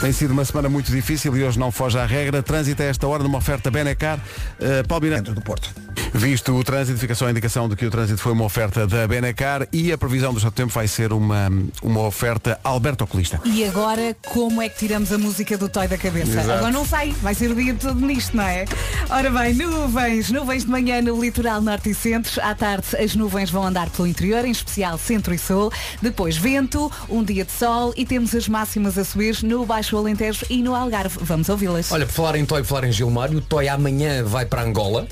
Tem 0.00 0.12
sido 0.12 0.30
uma 0.30 0.44
semana 0.44 0.68
muito 0.68 0.90
difícil 0.90 1.36
e 1.36 1.44
hoje 1.44 1.58
não 1.58 1.70
foge 1.70 1.98
à 1.98 2.06
regra. 2.06 2.42
Trânsito 2.42 2.82
a 2.82 2.86
esta 2.86 3.06
hora 3.06 3.22
numa 3.22 3.38
oferta 3.38 3.70
Benecar. 3.70 4.18
Uh, 4.58 4.86
Paulo 4.88 5.04
Miranda. 5.04 5.22
Dentro 5.22 5.34
do 5.34 5.42
Porto. 5.42 5.70
Visto 6.12 6.54
o 6.54 6.64
trânsito, 6.64 6.98
fica 6.98 7.14
só 7.14 7.26
a 7.26 7.30
indicação 7.30 7.68
de 7.68 7.76
que 7.76 7.86
o 7.86 7.90
trânsito 7.90 8.20
foi 8.20 8.32
uma 8.32 8.44
oferta 8.44 8.86
da 8.86 9.06
Benecar 9.06 9.66
e 9.72 9.92
a 9.92 9.98
previsão 9.98 10.32
do 10.32 10.38
estado 10.38 10.52
do 10.52 10.56
tempo 10.56 10.72
vai 10.72 10.88
ser 10.88 11.12
uma, 11.12 11.48
uma 11.82 12.00
oferta 12.00 12.58
Alberto 12.64 13.04
Oculista. 13.04 13.40
E 13.44 13.64
agora, 13.64 14.16
como 14.26 14.60
é 14.60 14.68
que 14.68 14.78
tiramos 14.78 15.12
a 15.12 15.18
música 15.18 15.56
do 15.56 15.68
Toy 15.68 15.86
da 15.86 15.96
cabeça? 15.96 16.32
Exato. 16.32 16.50
Agora 16.50 16.72
não 16.72 16.84
sei, 16.84 17.12
vai 17.22 17.34
ser 17.34 17.50
o 17.50 17.54
dia 17.54 17.74
todo 17.74 18.00
nisto, 18.00 18.36
não 18.36 18.44
é? 18.44 18.64
Ora 19.08 19.30
bem, 19.30 19.54
nuvens, 19.54 20.30
nuvens 20.30 20.64
de 20.64 20.70
manhã 20.70 21.00
no 21.00 21.20
litoral 21.20 21.60
norte 21.60 21.90
e 21.90 21.94
centro. 21.94 22.40
À 22.42 22.54
tarde 22.54 22.96
as 22.96 23.14
nuvens 23.14 23.50
vão 23.50 23.64
andar 23.64 23.88
pelo 23.90 24.08
interior, 24.08 24.44
em 24.44 24.50
especial 24.50 24.98
centro 24.98 25.32
e 25.32 25.38
sul. 25.38 25.72
Depois 26.02 26.36
vento, 26.36 26.90
um 27.08 27.22
dia 27.22 27.44
de 27.44 27.52
sol 27.52 27.94
e 27.96 28.04
temos 28.04 28.34
as 28.34 28.48
máximas 28.48 28.98
a 28.98 29.04
subir 29.04 29.42
no 29.42 29.64
Baixo 29.64 29.96
Alentejo 29.96 30.44
e 30.50 30.62
no 30.62 30.74
Algarve. 30.74 31.18
Vamos 31.20 31.48
ouvi-las. 31.48 31.90
Olha, 31.92 32.06
por 32.06 32.12
falar 32.12 32.36
em 32.36 32.44
Toy, 32.44 32.62
por 32.62 32.68
falar 32.68 32.84
em 32.84 32.92
Gilmário, 32.92 33.38
o 33.38 33.40
Toy 33.40 33.68
amanhã 33.68 34.24
vai 34.24 34.44
para 34.44 34.62
Angola, 34.62 35.06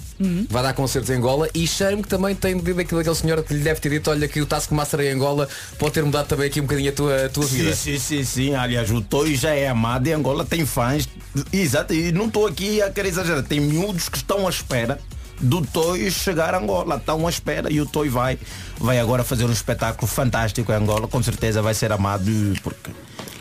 vai 0.49 0.63
dar 0.63 0.75
concertos 0.75 1.11
em 1.11 1.15
Angola 1.15 1.49
e 1.55 1.67
cheiro-me 1.67 2.03
que 2.03 2.09
também 2.09 2.35
tem 2.35 2.57
dito 2.57 2.81
aquilo 2.81 3.01
daquele 3.01 3.17
senhor 3.17 3.43
que 3.43 3.55
lhe 3.55 3.61
deve 3.61 3.81
ter 3.81 3.91
dito, 3.91 4.11
olha 4.11 4.27
que 4.27 4.41
o 4.41 4.47
Taskmaster 4.47 5.01
em 5.01 5.11
Angola 5.11 5.49
pode 5.79 5.93
ter 5.93 6.05
mudado 6.05 6.27
também 6.27 6.47
aqui 6.47 6.61
um 6.61 6.65
bocadinho 6.65 6.91
a 6.91 6.93
tua, 6.93 7.27
a 7.27 7.29
tua 7.29 7.47
vida. 7.47 7.75
Sim, 7.75 7.99
sim, 7.99 7.99
sim, 7.99 8.25
sim. 8.25 8.55
Aliás, 8.55 8.91
o 8.91 9.01
Toy 9.01 9.35
já 9.35 9.55
é 9.55 9.69
amado 9.69 10.07
e 10.07 10.13
Angola 10.13 10.45
tem 10.45 10.67
fãs. 10.67 11.09
Exato, 11.53 11.95
e 11.95 12.11
não 12.13 12.27
estou 12.27 12.47
aqui 12.47 12.83
a 12.83 12.91
querer 12.91 13.09
exagerar. 13.09 13.43
Tem 13.43 13.61
miúdos 13.61 14.09
que 14.09 14.17
estão 14.17 14.47
à 14.47 14.51
espera 14.51 14.99
do 15.41 15.63
Toy 15.63 16.11
chegar 16.11 16.55
a 16.55 16.59
Angola. 16.59 16.97
Estão 16.97 17.27
à 17.27 17.31
espera 17.31 17.73
e 17.73 17.81
o 17.81 17.87
Toy 17.87 18.09
vai, 18.09 18.39
vai 18.79 18.99
agora 18.99 19.23
fazer 19.23 19.45
um 19.45 19.53
espetáculo 19.53 20.07
fantástico 20.07 20.73
em 20.73 20.75
Angola. 20.75 21.07
Com 21.07 21.23
certeza 21.23 21.63
vai 21.63 21.75
ser 21.75 21.93
amado 21.93 22.25
porque 22.63 22.91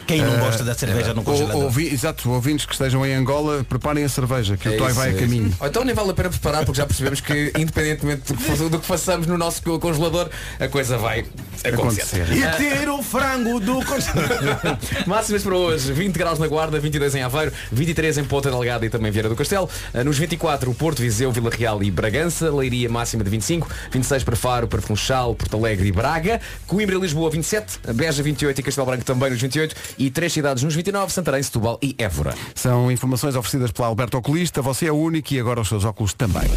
quem 0.08 0.22
não 0.22 0.38
gosta 0.39 0.64
da 0.64 0.74
cerveja 0.74 1.14
no 1.14 1.20
Ou- 1.20 1.26
congelador. 1.26 1.64
ouvi- 1.66 1.93
exato, 1.93 2.30
ouvintes 2.32 2.66
que 2.66 2.72
estejam 2.74 3.05
em 3.05 3.14
Angola, 3.14 3.64
preparem 3.68 4.03
a 4.03 4.10
cerveja, 4.10 4.55
que 4.58 4.68
o 4.70 4.74
É 4.74 4.78
Toy 4.78 4.88
isso, 4.88 4.95
vai 4.95 5.08
é 5.08 5.10
a 5.10 5.14
isso. 5.14 5.22
caminho. 5.22 5.53
Ou 5.60 5.68
então 5.68 5.84
nem 5.84 5.93
vale 5.93 6.12
a 6.12 6.14
pena 6.14 6.30
preparar 6.30 6.66
porque 6.66 6.78
já 6.80 6.86
percebemos 6.88 7.20
que 7.22 7.51
independentemente 7.58 8.34
do 8.34 8.38
que, 8.38 8.70
do 8.70 8.80
que 8.80 8.86
façamos 8.86 9.28
no 9.28 9.38
nosso 9.38 9.62
co- 9.62 9.78
congelador, 9.80 10.30
a 10.60 10.68
coisa 10.68 10.97
vai 10.97 11.26
acontecer. 11.64 12.22
Acontecer. 12.24 12.28
E 12.32 12.58
tira 12.80 12.93
o 12.93 13.03
frango 13.03 13.60
do 13.60 13.84
congelador. 13.86 14.78
Máximas 15.05 15.43
para 15.43 15.55
hoje, 15.55 15.91
20 15.91 16.16
graus 16.16 16.39
na 16.39 16.47
Guarda, 16.47 16.80
22 16.80 17.14
em 17.16 17.24
Aveiro, 17.24 17.51
23 17.72 18.18
em 18.18 18.24
Ponta 18.24 18.49
Delgada 18.49 18.86
e 18.86 18.89
também 18.89 19.12
Vieira 19.12 19.28
do 19.30 19.36
Castelo. 19.36 19.70
Ah, 19.93 20.03
Nos 20.03 20.18
24, 20.18 20.72
o 20.72 20.74
Porto, 20.76 21.01
Viseu, 21.01 21.32
Vila 21.32 21.49
Real 21.49 21.84
e 21.84 21.91
Bragança. 21.91 22.49
Leiria 22.53 22.89
máxima 22.89 23.24
de 23.24 23.30
25, 23.30 23.70
26 23.91 24.24
para 24.24 24.36
Faro, 24.36 24.68
para 24.68 24.82
Funchal, 24.82 25.36
Porto 25.36 25.58
Alegre 25.58 25.88
e 25.88 25.91
Braga. 25.91 26.39
Coimbra 26.66 26.95
e 26.95 26.99
Lisboa 26.99 27.30
27, 27.30 27.80
Beja 27.93 28.24
28 28.24 28.60
e 28.60 28.64
Castelo 28.64 28.88
Branco 28.88 29.03
também 29.03 29.30
nos 29.32 29.41
28 29.41 29.76
e 29.98 30.10
três 30.12 30.34
cidades 30.34 30.64
nos 30.64 30.76
29, 30.76 31.12
Santarém, 31.12 31.41
Setúbal 31.41 31.80
e 31.82 31.95
Évora. 31.98 32.34
São 32.56 32.91
informações 32.91 33.36
oferecidas 33.36 33.72
pela 33.72 33.88
Alberto 33.88 34.18
Oculista. 34.18 34.62
Você 34.62 34.88
é 34.88 34.91
o 34.91 34.95
único 34.95 35.34
e 35.34 35.39
agora 35.39 35.62
os 35.62 35.68
seus 35.68 35.86
óculos 35.86 36.14
também. 36.14 36.50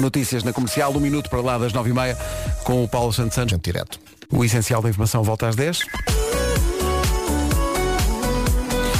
Notícias 0.00 0.42
na 0.42 0.52
comercial, 0.52 0.92
um 0.92 1.00
minuto 1.00 1.28
para 1.28 1.40
lá 1.40 1.58
das 1.58 1.72
9h30 1.72 2.16
com 2.64 2.82
o 2.82 2.88
Paulo 2.88 3.12
Santos 3.12 3.34
Santos. 3.34 3.58
Direto. 3.60 3.98
O 4.30 4.44
essencial 4.44 4.82
da 4.82 4.88
informação 4.88 5.22
volta 5.22 5.48
às 5.48 5.56
10. 5.56 5.80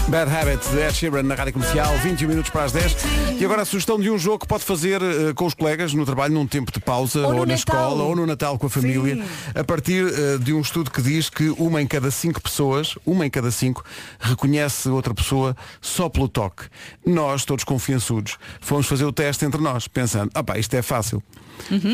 Bad 0.09 0.31
Habit 0.31 0.69
de 0.69 0.79
Ed 0.79 0.93
Sheeran 0.95 1.23
na 1.23 1.35
Rádio 1.35 1.55
Comercial, 1.55 1.97
21 1.99 2.29
minutos 2.29 2.51
para 2.51 2.65
as 2.65 2.73
10. 2.73 2.97
E 3.41 3.45
agora 3.45 3.63
a 3.63 3.65
sugestão 3.65 3.99
de 3.99 4.11
um 4.11 4.19
jogo 4.19 4.41
que 4.41 4.47
pode 4.47 4.63
fazer 4.65 5.01
eh, 5.01 5.33
com 5.35 5.47
os 5.47 5.55
colegas 5.55 5.95
no 5.95 6.05
trabalho, 6.05 6.35
num 6.35 6.47
tempo 6.47 6.71
de 6.71 6.81
pausa, 6.81 7.21
Ou 7.21 7.27
ou, 7.27 7.33
na 7.33 7.39
Natal. 7.41 7.55
escola, 7.57 8.03
ou 8.03 8.15
no 8.17 8.27
Natal 8.27 8.59
com 8.59 8.67
a 8.67 8.71
família, 8.71 9.17
Sim. 9.17 9.25
a 9.55 9.65
partir 9.65 10.05
eh, 10.07 10.39
de 10.39 10.53
um 10.53 10.61
estudo 10.61 10.91
que 10.91 11.01
diz 11.01 11.31
que 11.31 11.49
uma 11.57 11.81
em 11.81 11.87
cada 11.87 12.11
cinco 12.11 12.43
pessoas, 12.43 12.95
uma 13.07 13.25
em 13.25 13.31
cada 13.31 13.51
cinco, 13.51 13.83
reconhece 14.21 14.89
outra 14.91 15.15
pessoa 15.15 15.57
só 15.81 16.09
pelo 16.11 16.29
toque. 16.29 16.65
Nós, 17.07 17.45
todos 17.47 17.65
confiançudos, 17.65 18.37
fomos 18.61 18.87
fazer 18.87 19.05
o 19.05 19.13
teste 19.13 19.45
entre 19.47 19.61
nós, 19.63 19.89
pensando, 19.89 20.31
ah 20.35 20.43
pá, 20.43 20.59
isto 20.59 20.75
é 20.75 20.83
fácil. 20.83 21.23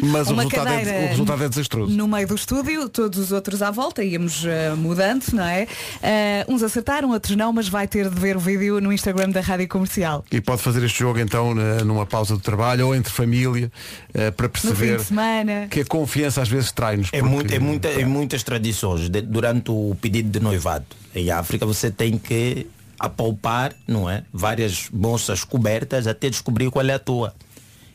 Mas 0.03 0.29
o 0.29 0.33
Uma 0.33 0.43
resultado, 0.43 0.69
é, 0.69 0.77
cadeira 0.77 1.05
o 1.05 1.09
resultado 1.09 1.45
é 1.45 1.49
desastroso. 1.49 1.93
No 1.97 2.09
meio 2.09 2.27
do 2.27 2.35
estúdio, 2.35 2.89
todos 2.89 3.19
os 3.19 3.33
outros 3.33 3.63
à 3.63 3.71
volta, 3.71 4.03
íamos 4.03 4.45
eh, 4.45 4.75
mudando, 4.75 5.25
não 5.33 5.45
é? 5.45 5.67
Eh, 6.03 6.45
uns 6.49 6.63
acertaram, 6.63 7.11
outros 7.11 7.37
não, 7.37 7.53
mas 7.53 7.69
vai 7.69 7.87
ter 7.87 8.09
de 8.09 8.19
ver 8.21 8.37
o 8.37 8.41
vídeo 8.41 8.81
no 8.81 8.93
Instagram 8.93 9.31
da 9.31 9.41
Rádio 9.41 9.69
Comercial. 9.69 10.25
E 10.33 10.41
pode 10.41 10.63
fazer 10.63 10.83
este 10.85 10.99
jogo 11.01 11.19
então 11.21 11.55
numa 11.85 12.07
pausa 12.07 12.35
do 12.35 12.41
trabalho 12.41 12.87
ou 12.89 12.95
entre 12.95 13.13
família 13.13 13.71
eh, 14.15 14.31
para 14.31 14.49
perceber 14.49 14.97
de 14.99 15.05
semana. 15.05 15.67
que 15.71 15.81
a 15.81 15.85
confiança 15.85 16.43
às 16.43 16.49
vezes 16.49 16.73
trai-nos. 16.73 17.09
É, 17.13 17.19
porque- 17.21 17.29
muito, 17.35 17.55
é, 17.55 17.59
muita, 17.59 17.89
é 17.89 18.05
muitas 18.05 18.43
tradições. 18.43 19.09
De- 19.09 19.21
durante 19.23 19.71
o 19.71 19.97
pedido 20.01 20.31
de 20.31 20.41
noivado 20.41 20.87
em 21.15 21.31
África 21.31 21.65
você 21.67 21.91
tem 21.91 22.17
que 22.19 22.67
apalpar, 22.99 23.73
não 23.87 24.11
é? 24.11 24.25
Várias 24.33 24.89
bolsas 24.93 25.45
cobertas 25.45 26.07
até 26.07 26.29
descobrir 26.29 26.71
qual 26.71 26.85
é 26.87 26.95
a 26.95 26.99
tua. 26.99 27.33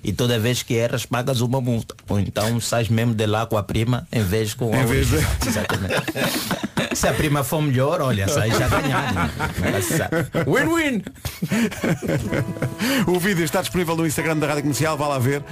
E 0.04 0.12
toda 0.12 0.38
vez 0.40 0.62
que 0.62 0.76
erras 0.76 1.06
pagas 1.06 1.42
uma 1.42 1.62
multa. 1.62 1.96
Ou 2.10 2.20
então 2.20 2.60
sais 2.60 2.90
mesmo 2.90 3.14
de 3.14 3.26
lá 3.26 3.46
com 3.46 3.58
a 3.58 3.64
prima 3.64 4.08
em 4.12 4.22
vez 4.22 4.54
com 4.54 4.74
a 4.74 4.78
Em 4.80 4.86
vez 4.86 5.08
de-. 5.08 5.18
Se 6.96 7.08
a 7.08 7.14
prima 7.14 7.44
for 7.44 7.62
melhor, 7.62 8.02
olha, 8.02 8.28
sai 8.28 8.52
já 8.52 8.68
ganhado. 8.68 9.32
Win-win! 10.46 11.04
o 13.08 13.20
vídeo 13.20 13.44
está 13.44 13.62
disponível 13.62 13.96
no 13.96 14.06
Instagram 14.06 14.38
da 14.38 14.48
Rádio 14.48 14.64
Comercial, 14.64 14.98
vá 14.98 15.08
lá 15.08 15.20
ver 15.20 15.44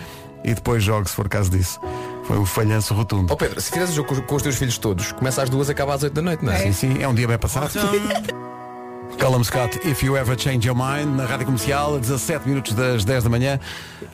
e 0.44 0.54
depois 0.54 0.84
jogue 0.84 1.10
se 1.10 1.16
for 1.16 1.30
caso 1.30 1.50
disso. 1.50 1.80
Foi 2.26 2.38
um 2.38 2.46
falhanço 2.46 2.94
rotundo. 2.94 3.34
Ó 3.34 3.36
Pedro, 3.36 3.60
se 3.60 3.70
fizeres 3.70 3.92
o 3.92 3.96
jogo 3.96 4.22
com, 4.22 4.36
os 4.36 4.42
teus 4.42 4.56
filhos 4.56 4.78
todos, 4.78 5.12
começa 5.12 5.42
às 5.42 5.50
duas, 5.50 5.70
acaba 5.70 5.94
às 5.94 6.04
8 6.04 6.14
da 6.14 6.22
noite, 6.22 6.46
não 6.46 6.52
é? 6.52 6.60
Sim, 6.60 6.74
sim, 6.74 7.02
é 7.02 7.08
um 7.08 7.14
dia 7.14 7.28
bem 7.28 7.38
passado. 7.38 7.72
Callum 9.18 9.44
Scott, 9.44 9.80
If 9.88 10.02
You 10.04 10.18
Ever 10.18 10.36
Change 10.38 10.68
Your 10.68 10.76
Mind, 10.76 11.16
na 11.16 11.26
Rádio 11.26 11.46
Comercial, 11.46 11.96
a 11.96 12.00
17 12.00 12.48
minutos 12.50 12.74
das 12.74 13.06
10 13.06 13.24
da 13.26 13.30
manhã. 13.30 13.60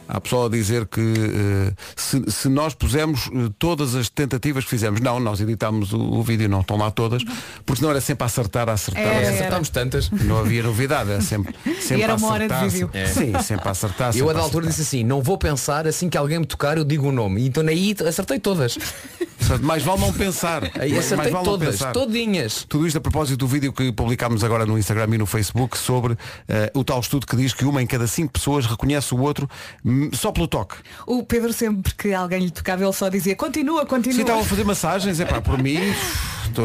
Há 0.08 0.20
pessoal 0.20 0.48
a 0.48 0.50
dizer 0.50 0.86
que 0.86 1.00
eh, 1.02 1.74
se, 1.96 2.24
se 2.30 2.50
nós 2.50 2.74
pusemos 2.74 3.28
eh, 3.34 3.50
todas 3.58 3.96
as 3.96 4.10
tentativas 4.10 4.66
que 4.66 4.70
fizemos, 4.70 5.00
não, 5.00 5.18
nós 5.20 5.40
editámos 5.40 5.94
o, 5.94 5.98
o 6.00 6.22
vídeo, 6.24 6.50
não 6.50 6.60
estão 6.62 6.76
lá 6.78 6.92
todas, 6.92 7.24
porque 7.66 7.78
senão 7.80 7.92
era 7.92 8.02
sempre 8.02 8.24
a 8.24 8.26
acertar, 8.26 8.68
a 8.70 8.74
acertar, 8.74 9.02
É, 9.04 9.08
a 9.08 9.12
acertar. 9.20 9.34
Acertámos 9.36 9.70
tantas. 9.70 10.10
Não 10.12 10.40
havia 10.40 10.64
novidade, 10.64 11.10
era 11.12 11.22
sempre, 11.22 11.56
sempre 11.80 11.98
E 12.00 12.04
era 12.04 12.14
a 12.14 12.16
uma 12.18 12.28
hora 12.28 12.48
de 12.48 12.54
acertar, 12.54 12.70
vídeo. 12.70 12.90
sempre- 12.94 13.38
Sim, 13.40 13.44
sempre 13.44 13.68
a 13.68 13.72
acertar. 13.72 14.08
Eu 14.10 14.14
sempre 14.14 14.30
a 14.30 14.34
da 14.34 14.40
altura 14.42 14.68
disse 14.68 14.82
assim, 14.82 15.04
não 15.06 15.22
vou 15.22 15.38
pensar, 15.38 15.88
assim 15.88 16.10
que 16.10 16.18
alguém 16.18 16.40
me 16.40 16.46
tocar 16.46 16.78
eu 16.78 16.84
digo 16.84 17.08
o 17.08 17.12
nome. 17.14 17.42
E 17.42 17.48
então 17.48 17.66
aí 17.66 17.96
acertei 18.06 18.40
todas. 18.40 18.78
Portanto, 19.48 19.66
Mais 19.66 19.82
vale 19.84 20.02
não 20.02 20.12
pensar. 20.14 20.64
Aí 20.80 20.92
Mais 20.92 21.10
vale 21.10 21.32
não 21.32 21.44
todas, 21.44 21.70
pensar. 21.70 21.92
todinhas. 21.94 22.66
Tudo 22.68 22.86
isto 22.86 22.98
a 22.98 23.02
propósito 23.02 23.38
do 23.38 23.48
vídeo 23.48 23.72
que 23.72 23.92
publicámos 23.92 24.44
agora 24.44 24.66
no 24.66 24.78
Instagram 24.78 25.16
e 25.16 25.18
no 25.18 25.26
Facebook 25.26 25.78
sobre 25.78 26.18
eh, 26.48 26.72
o 26.76 26.84
tal 26.84 27.00
estudo 27.00 27.26
que 27.26 27.36
diz 27.36 27.54
que 27.54 27.64
uma 27.66 27.82
em 27.82 27.88
cada 27.88 28.08
cinco 28.08 28.34
pessoas 28.34 28.66
reconhece 28.66 29.14
o 29.16 29.20
outro 29.20 29.50
hum, 29.86 30.10
só 30.14 30.32
pelo 30.32 30.48
toque. 30.48 30.76
O 31.06 31.24
Pedro 31.24 31.54
sempre 31.54 31.94
que 31.96 32.14
alguém 32.14 32.40
lhe 32.42 32.52
tocava, 32.52 32.84
ele 32.84 32.94
só 32.94 33.08
dizia 33.10 33.36
continua, 33.36 33.82
Se 33.82 33.88
continua. 33.88 34.20
estavam 34.22 34.42
a 34.42 34.46
fazer 34.46 34.64
massagens, 34.66 35.20
é 35.20 35.26
pá, 35.26 35.40
por 35.42 35.62
mim, 35.62 35.80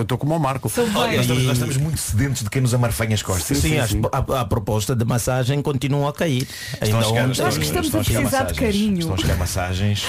estou 0.00 0.18
como 0.18 0.34
o 0.34 0.40
Marco. 0.40 0.70
Olha, 0.96 1.12
nós 1.16 1.20
estamos, 1.22 1.44
nós 1.44 1.52
estamos 1.54 1.76
muito 1.76 1.98
sedentos 1.98 2.42
de 2.42 2.50
quem 2.50 2.62
nos 2.62 2.74
amarfanha 2.74 3.14
as 3.14 3.22
costas. 3.22 3.58
Sim, 3.58 3.80
sim, 3.80 3.86
sim. 3.86 4.02
A, 4.12 4.40
a 4.40 4.44
proposta 4.44 4.96
de 4.96 5.04
massagem 5.04 5.60
continua 5.62 6.10
a 6.10 6.12
cair. 6.12 6.46
Estão 6.80 6.98
Ainda 6.98 7.02
chegar- 7.08 7.30
estão- 7.30 7.46
acho 7.46 7.58
que 7.58 7.64
estamos 7.66 7.94
a 7.94 7.98
precisar 7.98 8.42
de 8.44 8.54
carinho. 8.54 8.98
Estão 9.00 9.14
a 9.14 9.18
chegar 9.18 9.36
massagens. 9.36 10.04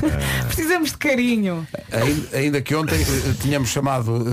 Precisamos 0.48 0.90
de 0.90 0.96
carinho. 0.98 1.66
Ainda, 2.18 2.36
ainda 2.36 2.60
que 2.62 2.74
ontem 2.74 3.00
eh, 3.00 3.34
tínhamos 3.40 3.68
chamado 3.70 4.24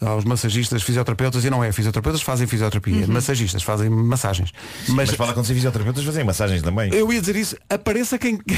eh, 0.00 0.06
aos 0.06 0.24
massagistas 0.24 0.82
fisioterapeutas 0.82 1.44
e 1.44 1.50
não 1.50 1.62
é, 1.62 1.70
fisioterapeutas 1.72 2.22
fazem 2.22 2.46
fisioterapia, 2.46 3.06
massagistas 3.06 3.62
fazem 3.62 3.88
massagens. 3.88 4.52
Mas, 4.88 5.08
Mas 5.10 5.14
pode 5.14 5.30
acontecer 5.30 5.54
fisioterapeutas 5.54 6.04
fazem 6.04 6.24
massagens 6.24 6.62
também. 6.62 6.92
eu 6.92 7.12
ia 7.12 7.20
dizer 7.20 7.36
isso, 7.36 7.56
apareça 7.68 8.18
quem, 8.18 8.38
quem 8.46 8.56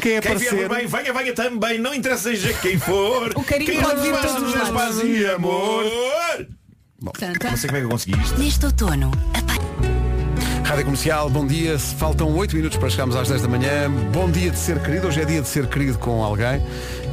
Quem 0.00 0.16
aparecer. 0.18 0.54
vier 0.54 0.68
por 0.68 0.76
bem, 0.76 0.86
venha, 0.86 1.12
venha 1.12 1.32
também, 1.32 1.78
não 1.78 1.94
interessa 1.94 2.24
seja 2.24 2.52
quem 2.54 2.78
for. 2.78 3.32
O 3.34 3.44
carinho 3.44 3.70
quem 3.70 3.82
pode 3.82 3.96
nos 3.96 4.04
vir 4.04 4.16
todos 4.16 4.54
os 4.54 5.04
e 5.04 5.26
amor. 5.26 5.84
Tanta. 7.18 7.50
Não 7.50 7.56
sei 7.56 7.68
como 7.68 7.76
é 7.76 7.80
que 7.80 7.86
eu 7.86 7.90
consegui 7.90 8.18
isto. 8.18 8.38
Neste 8.38 8.64
outono, 8.64 9.10
Rádio 10.64 10.86
Comercial, 10.86 11.28
bom 11.28 11.46
dia. 11.46 11.78
Faltam 11.78 12.34
8 12.34 12.56
minutos 12.56 12.78
para 12.78 12.88
chegarmos 12.88 13.14
às 13.14 13.28
10 13.28 13.42
da 13.42 13.48
manhã. 13.48 13.90
Bom 14.12 14.30
dia 14.30 14.50
de 14.50 14.58
ser 14.58 14.80
querido. 14.82 15.08
Hoje 15.08 15.20
é 15.20 15.24
dia 15.24 15.42
de 15.42 15.46
ser 15.46 15.66
querido 15.68 15.98
com 15.98 16.24
alguém. 16.24 16.62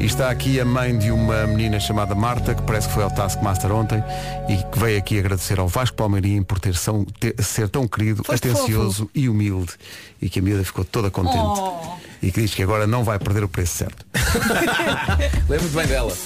E 0.02 0.06
está 0.06 0.32
aqui 0.32 0.60
a 0.60 0.66
mãe 0.66 0.98
de 0.98 1.12
uma 1.12 1.46
menina 1.46 1.80
chamada 1.80 2.16
Marta, 2.16 2.56
que 2.56 2.62
parece 2.64 2.88
que 2.88 2.94
foi 2.96 3.04
ao 3.04 3.12
Taskmaster 3.12 3.72
ontem 3.72 4.04
e 4.50 4.58
que 4.58 4.80
veio 4.80 4.98
aqui 4.98 5.20
agradecer 5.20 5.60
ao 5.60 5.68
Vasco 5.68 5.96
Palmeirim 5.96 6.42
por 6.42 6.60
ter, 6.60 6.74
são, 6.76 7.06
ter- 7.20 7.36
ser 7.40 7.70
tão 7.70 7.88
querido, 7.88 8.24
Foste 8.24 8.50
atencioso 8.50 9.08
e 9.14 9.30
humilde. 9.30 9.74
E 10.20 10.28
que 10.28 10.40
a 10.40 10.42
miúda 10.42 10.64
ficou 10.64 10.84
toda 10.84 11.12
contente. 11.12 11.38
Oh. 11.38 12.01
E 12.22 12.32
que 12.32 12.42
diz 12.42 12.54
que 12.54 12.62
agora 12.62 12.86
não 12.86 13.04
vai 13.04 13.18
perder 13.18 13.44
o 13.44 13.50
preço 13.50 13.78
certo. 13.78 14.06
Lembro 15.50 15.64
muito 15.70 15.76
bem 15.76 15.88
dela. 15.88 16.14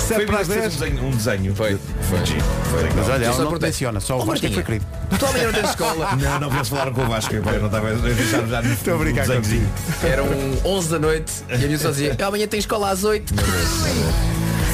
Sete 0.00 0.24
para 0.26 0.40
as 0.40 0.48
Um 0.48 0.52
10. 0.54 0.76
desenho. 0.76 1.04
Um 1.04 1.10
desenho. 1.10 1.54
Foi. 1.54 1.78
Foi. 2.08 2.18
foi. 2.18 2.88
Mas 2.96 3.08
olha, 3.10 3.24
ela 3.26 3.34
não 3.34 3.44
perguntei. 3.44 3.68
menciona, 3.68 4.00
só 4.00 4.18
o 4.18 4.24
Vasco 4.24 4.46
é 4.46 4.48
que 4.48 4.54
foi 4.54 4.64
querido. 4.64 4.86
Tu 5.18 5.26
amanhã 5.26 5.52
tens 5.52 5.68
escola. 5.70 6.16
Não, 6.16 6.40
não 6.40 6.54
eles 6.56 6.68
falaram 6.68 6.94
com 6.94 7.02
o 7.02 7.08
Vasco. 7.08 7.34
Eu 7.34 7.42
não 7.42 7.66
estava 7.66 7.88
a 7.90 7.92
deixar 7.92 8.46
já 8.46 8.62
no 8.62 8.72
Estou 8.72 8.94
a 8.94 8.98
brincar 8.98 9.26
desenhozinho. 9.26 9.70
Eram 10.02 10.26
11 10.64 10.88
da 10.88 10.98
noite 10.98 11.32
e 11.50 11.54
a 11.54 11.58
minha 11.58 11.78
só 11.78 11.90
dizia, 11.90 12.16
"Eu 12.18 12.26
amanhã 12.26 12.46
tem 12.46 12.58
escola 12.60 12.90
às 12.90 13.04
8. 13.04 13.34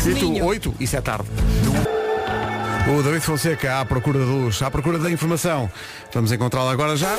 E 0.07 0.15
tu, 0.15 0.45
8, 0.45 0.75
isso 0.79 0.97
é 0.97 1.01
tarde. 1.01 1.25
O 2.87 3.03
David 3.03 3.23
Fonseca 3.25 3.81
à 3.81 3.85
procura 3.85 4.19
da 4.21 4.25
luz, 4.27 4.61
à 4.63 4.71
procura 4.71 4.99
da 4.99 5.11
informação. 5.11 5.69
Vamos 6.13 6.31
encontrá-la 6.31 6.71
agora 6.71 6.97
já. 6.97 7.19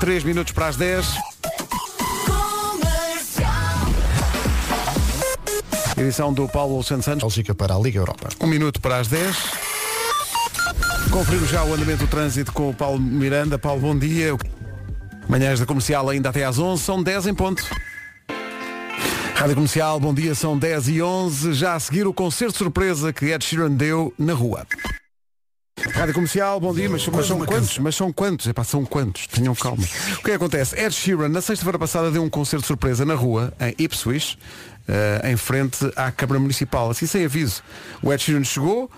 3 0.00 0.24
minutos 0.24 0.54
para 0.54 0.68
as 0.68 0.76
10. 0.76 1.06
Comercial. 2.24 3.50
Edição 5.98 6.32
do 6.32 6.48
Paulo 6.48 6.82
Santos 6.82 7.04
Santos. 7.04 7.22
Bélgica 7.22 7.54
para 7.54 7.74
a 7.74 7.78
Liga 7.78 7.98
Europa. 7.98 8.30
Um 8.40 8.46
minuto 8.46 8.80
para 8.80 8.96
as 8.96 9.08
10. 9.08 9.36
Conferimos 11.10 11.50
já 11.50 11.62
o 11.64 11.74
andamento 11.74 12.06
do 12.06 12.08
trânsito 12.08 12.50
com 12.50 12.70
o 12.70 12.74
Paulo 12.74 12.98
Miranda. 12.98 13.58
Paulo, 13.58 13.82
bom 13.82 13.98
dia. 13.98 14.34
Manhãs 15.28 15.60
da 15.60 15.66
comercial 15.66 16.08
ainda 16.08 16.30
até 16.30 16.44
às 16.46 16.58
11, 16.58 16.82
são 16.82 17.02
10 17.02 17.26
em 17.26 17.34
ponto. 17.34 17.62
Rádio 19.34 19.54
Comercial, 19.54 20.00
bom 20.00 20.14
dia, 20.14 20.34
são 20.34 20.58
10 20.58 20.88
e 20.88 21.02
11. 21.02 21.52
Já 21.52 21.74
a 21.74 21.80
seguir 21.80 22.06
o 22.06 22.14
concerto 22.14 22.56
surpresa 22.56 23.12
que 23.12 23.26
Ed 23.26 23.44
Sheeran 23.44 23.72
deu 23.72 24.14
na 24.18 24.32
rua. 24.32 24.66
Rádio 25.88 26.14
Comercial, 26.14 26.60
bom 26.60 26.74
dia, 26.74 26.88
mas, 26.88 27.06
mas 27.08 27.26
são 27.26 27.44
quantos? 27.44 27.78
Mas 27.78 27.96
são 27.96 28.12
quantos? 28.12 28.46
Epá, 28.46 28.64
são 28.64 28.84
quantos? 28.84 29.26
Tenham 29.26 29.54
calma. 29.54 29.82
O 29.82 30.16
que 30.22 30.26
é 30.26 30.30
que 30.30 30.32
acontece? 30.32 30.78
Ed 30.78 30.94
Sheeran, 30.94 31.28
na 31.28 31.40
sexta-feira 31.40 31.78
passada, 31.78 32.10
deu 32.10 32.22
um 32.22 32.28
concerto 32.30 32.66
surpresa 32.66 33.04
na 33.04 33.14
rua, 33.14 33.52
em 33.60 33.74
Ipswich, 33.82 34.38
eh, 34.86 35.30
em 35.32 35.36
frente 35.36 35.78
à 35.96 36.10
Câmara 36.12 36.38
Municipal, 36.38 36.90
assim 36.90 37.06
sem 37.06 37.24
aviso. 37.24 37.62
O 38.02 38.12
Ed 38.12 38.22
Sheeran 38.22 38.44
chegou, 38.44 38.90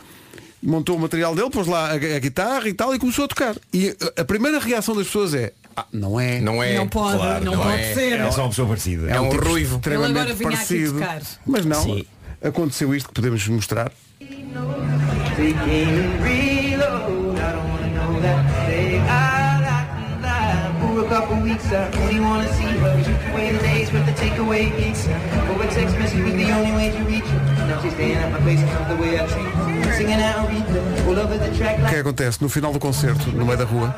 montou 0.63 0.97
o 0.97 1.01
material 1.01 1.35
dele, 1.35 1.51
pôs 1.51 1.67
lá 1.67 1.91
a, 1.91 1.95
a 1.95 2.19
guitarra 2.19 2.69
e 2.69 2.75
tal, 2.75 2.95
e 2.95 2.99
começou 2.99 3.25
a 3.25 3.29
tocar. 3.29 3.55
E 3.73 3.89
eh, 3.89 4.21
a 4.21 4.25
primeira 4.25 4.59
reação 4.59 4.95
das 4.97 5.07
pessoas 5.07 5.35
é, 5.35 5.53
ah, 5.77 5.87
não 5.93 6.21
é. 6.21 6.41
Não 6.41 6.63
é. 6.63 6.75
Não 6.75 6.89
pode, 6.89 7.17
Claro, 7.17 7.45
não, 7.45 7.55
não 7.57 7.63
pode 7.63 7.81
é. 7.83 7.95
ser. 7.95 8.21
É 8.21 8.31
só 8.31 8.43
uma 8.43 8.51
pessoa 8.51 8.69
parecida. 8.69 9.09
É 9.11 9.21
um 9.21 9.31
tipo 9.31 9.49
ruivo. 9.49 9.81
Ele 9.87 9.95
agora 9.95 10.35
vinha 10.35 10.51
aqui 10.51 10.57
parecido. 10.57 10.93
tocar. 10.95 11.23
Mas 11.47 11.65
não, 11.65 11.83
Sim. 11.83 12.05
aconteceu 12.43 12.95
isto 12.95 13.09
que 13.09 13.15
podemos 13.15 13.47
mostrar. 13.49 13.91
O 31.85 31.89
que 31.89 31.95
é 31.95 31.95
que 31.95 31.97
acontece? 31.97 32.43
No 32.43 32.49
final 32.49 32.73
do 32.73 32.79
concerto, 32.79 33.31
no 33.31 33.45
meio 33.45 33.59
da 33.59 33.65
rua, 33.65 33.95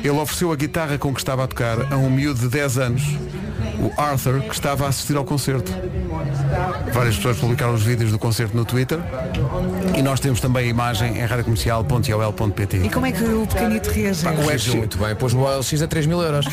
ele 0.00 0.10
ofereceu 0.10 0.52
a 0.52 0.56
guitarra 0.56 0.98
com 0.98 1.12
que 1.12 1.20
estava 1.20 1.44
a 1.44 1.46
tocar 1.46 1.92
a 1.92 1.96
um 1.96 2.10
miúdo 2.10 2.40
de 2.40 2.48
10 2.48 2.78
anos, 2.78 3.02
o 3.80 4.00
Arthur, 4.00 4.40
que 4.40 4.54
estava 4.54 4.86
a 4.86 4.88
assistir 4.88 5.16
ao 5.16 5.24
concerto. 5.24 5.72
Várias 6.92 7.16
pessoas 7.16 7.38
publicaram 7.38 7.74
os 7.74 7.82
vídeos 7.82 8.10
do 8.10 8.18
concerto 8.18 8.56
no 8.56 8.64
Twitter 8.64 8.98
e 9.96 10.02
nós 10.02 10.20
temos 10.20 10.40
também 10.40 10.66
a 10.66 10.68
imagem 10.68 11.18
em 11.18 11.24
radiocomercial.ol.pt. 11.24 12.76
E 12.78 12.90
como 12.90 13.06
é 13.06 13.12
que 13.12 13.24
o 13.24 13.46
pequenito 13.46 13.88
reagiu? 13.90 14.74
o 14.74 14.76
muito 14.76 14.98
bem. 14.98 15.14
Pôs 15.14 15.34
no 15.34 15.42
OLX 15.42 15.82
a 15.82 15.86
3 15.86 16.06
mil 16.06 16.20
euros. 16.20 16.46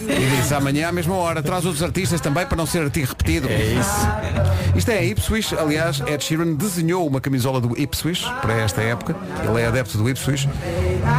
e 0.00 0.36
diz 0.36 0.52
amanhã 0.52 0.88
à 0.88 0.92
mesma 0.92 1.14
hora, 1.14 1.42
traz 1.42 1.64
outros 1.64 1.82
artistas 1.82 2.20
também 2.20 2.46
para 2.46 2.56
não 2.56 2.66
ser 2.66 2.82
artigo 2.82 3.08
repetido. 3.08 3.48
É 3.48 3.74
isso. 3.74 4.08
Isto 4.74 4.90
é 4.90 5.04
Ipswich, 5.04 5.54
aliás, 5.56 6.00
Ed 6.06 6.24
Sheeran 6.24 6.54
desenhou 6.54 7.06
uma 7.06 7.20
camisola 7.20 7.60
do 7.60 7.78
Ipswich 7.78 8.24
para 8.40 8.54
esta 8.54 8.80
época. 8.80 9.14
Ele 9.46 9.60
é 9.60 9.66
adepto 9.66 9.98
do 9.98 10.08
Ipswich 10.08 10.48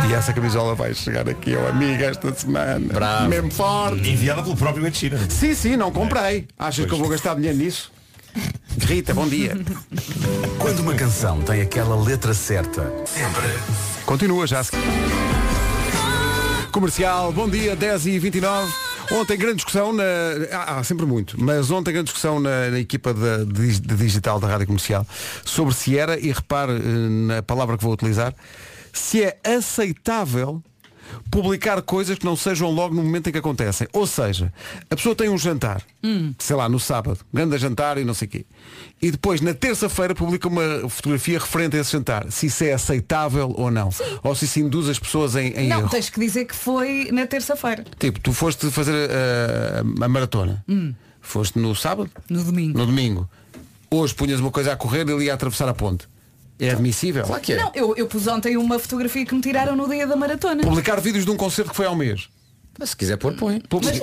e 0.09 0.13
essa 0.13 0.33
camisola 0.33 0.75
vai 0.75 0.93
chegar 0.93 1.27
aqui 1.27 1.55
ao 1.55 1.67
amigo 1.67 2.03
esta 2.03 2.33
semana. 2.33 2.93
Bravo. 2.93 3.27
Mesmo 3.29 3.51
forte. 3.51 4.09
Enviada 4.09 4.41
pelo 4.43 4.55
próprio 4.55 4.85
Ed 4.87 4.95
Sheeran. 4.97 5.29
Sim, 5.29 5.53
sim, 5.53 5.75
não 5.77 5.91
comprei. 5.91 6.47
Achas 6.57 6.85
que 6.85 6.93
eu 6.93 6.97
vou 6.97 7.09
gastar 7.09 7.35
dinheiro 7.35 7.57
nisso? 7.57 7.91
Rita, 8.79 9.13
bom 9.13 9.27
dia. 9.27 9.55
Quando 10.57 10.79
uma 10.79 10.93
canção 10.95 11.41
tem 11.41 11.61
aquela 11.61 11.95
letra 12.01 12.33
certa, 12.33 12.91
sempre. 13.05 13.43
Continua 14.05 14.47
já. 14.47 14.61
Comercial, 16.71 17.31
bom 17.31 17.47
dia, 17.47 17.75
10 17.75 18.07
e 18.07 18.19
29 18.19 18.71
Ontem 19.11 19.37
grande 19.37 19.55
discussão 19.57 19.91
na. 19.93 20.03
Há 20.65 20.83
sempre 20.83 21.05
muito, 21.05 21.35
mas 21.39 21.69
ontem 21.69 21.91
grande 21.91 22.05
discussão 22.05 22.39
na, 22.39 22.69
na 22.69 22.79
equipa 22.79 23.13
de, 23.13 23.45
de- 23.45 23.79
de 23.81 23.95
digital 23.95 24.39
da 24.39 24.47
Rádio 24.47 24.65
Comercial 24.65 25.05
sobre 25.43 25.73
se 25.75 25.97
era, 25.99 26.17
e 26.17 26.31
repare 26.31 26.71
eh, 26.71 26.77
na 26.79 27.43
palavra 27.43 27.77
que 27.77 27.83
vou 27.83 27.91
utilizar, 27.93 28.33
se 28.93 29.23
é 29.23 29.37
aceitável 29.43 30.63
publicar 31.29 31.81
coisas 31.81 32.17
que 32.17 32.25
não 32.25 32.35
sejam 32.35 32.71
logo 32.71 32.95
no 32.95 33.03
momento 33.03 33.27
em 33.27 33.31
que 33.31 33.37
acontecem. 33.37 33.87
Ou 33.93 34.07
seja, 34.07 34.51
a 34.89 34.95
pessoa 34.95 35.13
tem 35.13 35.29
um 35.29 35.37
jantar, 35.37 35.81
sei 36.39 36.55
lá, 36.55 36.69
no 36.69 36.79
sábado, 36.79 37.19
grande 37.31 37.57
jantar 37.57 37.97
e 37.97 38.05
não 38.05 38.13
sei 38.13 38.27
o 38.27 38.31
quê. 38.31 38.45
E 39.01 39.11
depois, 39.11 39.41
na 39.41 39.53
terça-feira, 39.53 40.15
publica 40.15 40.47
uma 40.47 40.87
fotografia 40.89 41.37
referente 41.37 41.75
a 41.75 41.81
esse 41.81 41.91
jantar. 41.91 42.31
Se 42.31 42.47
isso 42.47 42.63
é 42.63 42.71
aceitável 42.73 43.53
ou 43.57 43.69
não. 43.69 43.89
Ou 44.23 44.33
se 44.33 44.45
isso 44.45 44.59
induz 44.59 44.87
as 44.89 44.97
pessoas 44.97 45.35
em, 45.35 45.47
em 45.49 45.67
Não, 45.67 45.81
erro. 45.81 45.89
tens 45.89 46.09
que 46.09 46.19
dizer 46.19 46.45
que 46.45 46.55
foi 46.55 47.09
na 47.11 47.27
terça-feira. 47.27 47.83
Tipo, 47.99 48.19
tu 48.19 48.31
foste 48.31 48.71
fazer 48.71 49.09
eh, 49.09 49.83
a 50.01 50.07
maratona. 50.07 50.63
Foste 51.21 51.59
no 51.59 51.75
sábado? 51.75 52.09
No 52.29 52.43
domingo. 52.43 52.77
No 52.77 52.85
domingo. 52.85 53.29
Hoje 53.91 54.13
punhas 54.15 54.39
uma 54.39 54.51
coisa 54.51 54.71
a 54.73 54.75
correr 54.75 55.07
e 55.07 55.11
ele 55.11 55.25
ia 55.25 55.33
atravessar 55.33 55.67
a 55.69 55.73
ponte. 55.73 56.07
É 56.65 56.71
admissível? 56.71 57.23
Claro 57.23 57.41
que 57.41 57.53
é. 57.53 57.57
Não, 57.57 57.71
eu, 57.75 57.95
eu 57.95 58.07
pus 58.07 58.25
ontem 58.27 58.55
uma 58.57 58.77
fotografia 58.79 59.25
que 59.25 59.33
me 59.35 59.41
tiraram 59.41 59.75
no 59.75 59.87
dia 59.89 60.05
da 60.07 60.15
maratona. 60.15 60.63
Publicar 60.63 60.99
vídeos 61.01 61.25
de 61.25 61.31
um 61.31 61.35
concerto 61.37 61.71
que 61.71 61.75
foi 61.75 61.85
ao 61.85 61.95
mês. 61.95 62.27
Mas 62.79 62.89
se 62.91 62.97
quiser 62.97 63.17
pôr, 63.17 63.33
põe. 63.35 63.61
Mas, 63.71 64.01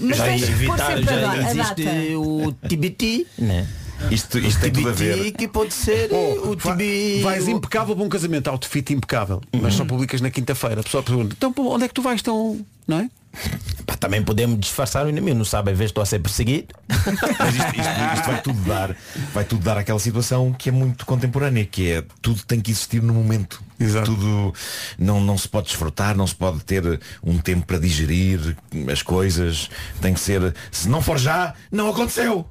mas 0.00 0.16
já 0.18 0.24
tens 0.24 0.40
que 0.44 0.46
pôr 0.66 0.74
evitar, 0.74 0.96
sempre 0.96 1.14
a, 1.14 1.16
da- 1.16 1.20
já 1.20 1.32
a 1.32 1.50
existe 1.50 1.84
data. 1.84 2.18
o 2.18 2.52
TBT, 2.52 3.26
né? 3.38 3.66
Isto, 4.10 4.38
isto 4.38 4.60
tem 4.60 4.72
tudo 4.72 4.88
a 4.88 4.92
TBT 4.92 5.22
ver. 5.22 5.32
que 5.32 5.46
pode 5.48 5.72
ser 5.72 6.10
Oh, 6.12 6.48
o 6.50 6.56
TB. 6.56 7.20
vais 7.22 7.46
impecável 7.46 7.94
para 7.94 8.04
um 8.04 8.08
casamento, 8.08 8.48
outfit 8.48 8.92
impecável, 8.92 9.40
mas 9.60 9.74
só 9.74 9.84
publicas 9.84 10.20
na 10.20 10.28
quinta-feira. 10.30 10.80
A 10.80 10.82
pessoa 10.82 11.02
pergunta, 11.04 11.34
então 11.38 11.52
pô, 11.52 11.72
onde 11.72 11.84
é 11.84 11.88
que 11.88 11.94
tu 11.94 12.02
vais 12.02 12.20
tão. 12.20 12.60
Não 12.86 12.98
é? 12.98 13.08
Também 14.02 14.20
podemos 14.22 14.58
disfarçar 14.58 15.06
o 15.06 15.08
inimigo, 15.08 15.38
não 15.38 15.44
sabe, 15.44 15.70
às 15.70 15.78
vezes 15.78 15.90
estou 15.90 16.02
a 16.02 16.06
ser 16.06 16.18
perseguido. 16.18 16.74
Mas 16.88 17.54
isto, 17.54 17.68
isto- 17.80 18.14
isto 18.14 18.26
vai 18.26 18.42
tudo 18.42 18.60
dar, 18.62 18.96
vai 19.32 19.44
tudo 19.44 19.62
dar 19.62 19.78
aquela 19.78 19.98
situação 20.00 20.52
que 20.52 20.70
é 20.70 20.72
muito 20.72 21.06
contemporânea, 21.06 21.64
que 21.64 21.88
é 21.92 22.04
tudo 22.20 22.42
tem 22.44 22.60
que 22.60 22.72
existir 22.72 23.00
no 23.00 23.14
momento. 23.14 23.62
Exato. 23.78 24.06
Tudo 24.12 24.52
não, 24.98 25.20
não 25.20 25.38
se 25.38 25.48
pode 25.48 25.68
desfrutar, 25.68 26.16
não 26.16 26.26
se 26.26 26.34
pode 26.34 26.58
ter 26.64 27.00
um 27.22 27.38
tempo 27.38 27.64
para 27.64 27.78
digerir 27.78 28.56
as 28.92 29.02
coisas. 29.02 29.70
Tem 30.00 30.12
que 30.12 30.20
ser, 30.20 30.52
se 30.72 30.88
não 30.88 31.00
for 31.00 31.16
já, 31.16 31.54
não 31.70 31.88
aconteceu. 31.88 32.44